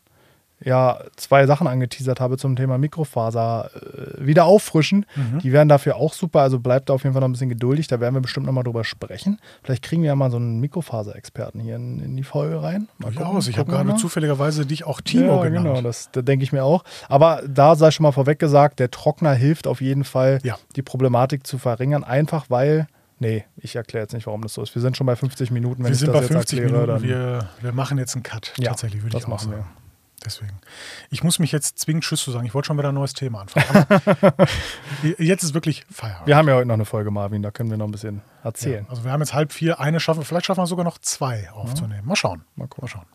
ja 0.63 0.99
zwei 1.15 1.45
Sachen 1.45 1.67
angeteasert 1.67 2.19
habe 2.19 2.37
zum 2.37 2.55
Thema 2.55 2.77
Mikrofaser 2.77 3.69
äh, 3.75 4.25
wieder 4.25 4.45
auffrischen. 4.45 5.05
Mhm. 5.15 5.39
Die 5.39 5.51
wären 5.51 5.69
dafür 5.69 5.95
auch 5.95 6.13
super. 6.13 6.41
Also 6.41 6.59
bleibt 6.59 6.89
da 6.89 6.93
auf 6.93 7.03
jeden 7.03 7.13
Fall 7.13 7.21
noch 7.21 7.29
ein 7.29 7.31
bisschen 7.31 7.49
geduldig. 7.49 7.87
Da 7.87 7.99
werden 7.99 8.13
wir 8.15 8.21
bestimmt 8.21 8.45
nochmal 8.45 8.63
drüber 8.63 8.83
sprechen. 8.83 9.39
Vielleicht 9.63 9.83
kriegen 9.83 10.01
wir 10.01 10.07
ja 10.07 10.15
mal 10.15 10.31
so 10.31 10.37
einen 10.37 10.59
Mikrofaser-Experten 10.59 11.59
hier 11.59 11.75
in, 11.77 11.99
in 11.99 12.15
die 12.17 12.23
Folge 12.23 12.61
rein. 12.61 12.87
Mal 12.97 13.11
gucken. 13.13 13.39
Ich 13.49 13.57
habe 13.57 13.71
wir 13.71 13.83
gerade 13.83 13.95
zufälligerweise 13.95 14.65
dich 14.65 14.83
auch 14.85 15.01
Timo 15.01 15.37
ja, 15.37 15.43
genannt. 15.49 15.65
genau, 15.67 15.81
das, 15.81 16.09
das 16.11 16.25
denke 16.25 16.43
ich 16.43 16.51
mir 16.51 16.63
auch. 16.63 16.83
Aber 17.07 17.41
da 17.47 17.75
sei 17.75 17.91
schon 17.91 18.03
mal 18.03 18.11
vorweg 18.11 18.39
gesagt, 18.39 18.79
der 18.79 18.91
Trockner 18.91 19.33
hilft 19.33 19.67
auf 19.67 19.81
jeden 19.81 20.03
Fall, 20.03 20.39
Ja. 20.43 20.57
die 20.75 20.81
Problematik 20.81 21.47
zu 21.47 21.57
verringern. 21.57 22.03
Einfach 22.03 22.45
weil, 22.49 22.87
nee, 23.19 23.45
ich 23.57 23.75
erkläre 23.75 24.03
jetzt 24.03 24.13
nicht, 24.13 24.27
warum 24.27 24.41
das 24.41 24.53
so 24.53 24.61
ist. 24.61 24.75
Wir 24.75 24.81
sind 24.81 24.97
schon 24.97 25.07
bei 25.07 25.15
50 25.15 25.51
Minuten, 25.51 25.79
wenn 25.83 25.85
wir 25.89 25.93
ich 25.93 25.99
sind 25.99 26.07
das 26.09 26.15
bei 26.15 26.21
jetzt 26.21 26.31
50 26.33 26.59
erkläre. 26.59 26.85
Minuten. 26.85 27.03
Wir, 27.03 27.49
wir 27.61 27.71
machen 27.71 27.97
jetzt 27.97 28.15
einen 28.15 28.23
Cut. 28.23 28.53
Ja, 28.57 28.69
Tatsächlich, 28.71 29.01
würde 29.03 29.13
das 29.13 29.21
ich 29.21 29.25
auch 29.27 29.29
machen 29.31 29.51
sagen. 29.51 29.65
Deswegen. 30.25 30.59
Ich 31.09 31.23
muss 31.23 31.39
mich 31.39 31.51
jetzt 31.51 31.79
zwingen, 31.79 32.01
Tschüss 32.01 32.21
zu 32.21 32.31
sagen. 32.31 32.45
Ich 32.45 32.53
wollte 32.53 32.67
schon 32.67 32.77
wieder 32.77 32.89
ein 32.89 32.95
neues 32.95 33.13
Thema 33.13 33.41
anfangen. 33.41 33.85
Jetzt 35.17 35.43
ist 35.43 35.53
wirklich 35.53 35.85
Feierabend. 35.89 36.27
wir 36.27 36.35
haben 36.35 36.47
ja 36.47 36.55
heute 36.55 36.67
noch 36.67 36.73
eine 36.73 36.85
Folge, 36.85 37.09
Marvin, 37.09 37.41
da 37.41 37.51
können 37.51 37.69
wir 37.69 37.77
noch 37.77 37.85
ein 37.85 37.91
bisschen 37.91 38.21
erzählen. 38.43 38.83
Ja, 38.83 38.89
also 38.89 39.03
wir 39.03 39.11
haben 39.11 39.21
jetzt 39.21 39.33
halb 39.33 39.53
vier, 39.53 39.79
eine 39.79 39.99
schaffen, 39.99 40.23
vielleicht 40.23 40.45
schaffen 40.45 40.61
wir 40.61 40.67
sogar 40.67 40.83
noch 40.85 40.97
zwei 40.97 41.49
aufzunehmen. 41.51 42.05
Mal 42.05 42.15
schauen. 42.15 42.43
Mal 42.55 42.67
gucken. 42.67 42.83
Mal 42.83 42.87
schauen. 42.89 43.05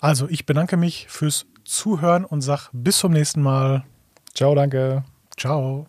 Also 0.00 0.28
ich 0.28 0.46
bedanke 0.46 0.76
mich 0.76 1.06
fürs 1.08 1.46
Zuhören 1.64 2.24
und 2.24 2.40
sage 2.40 2.68
bis 2.72 2.98
zum 2.98 3.12
nächsten 3.12 3.42
Mal. 3.42 3.84
Ciao, 4.34 4.54
danke. 4.54 5.04
Ciao. 5.36 5.86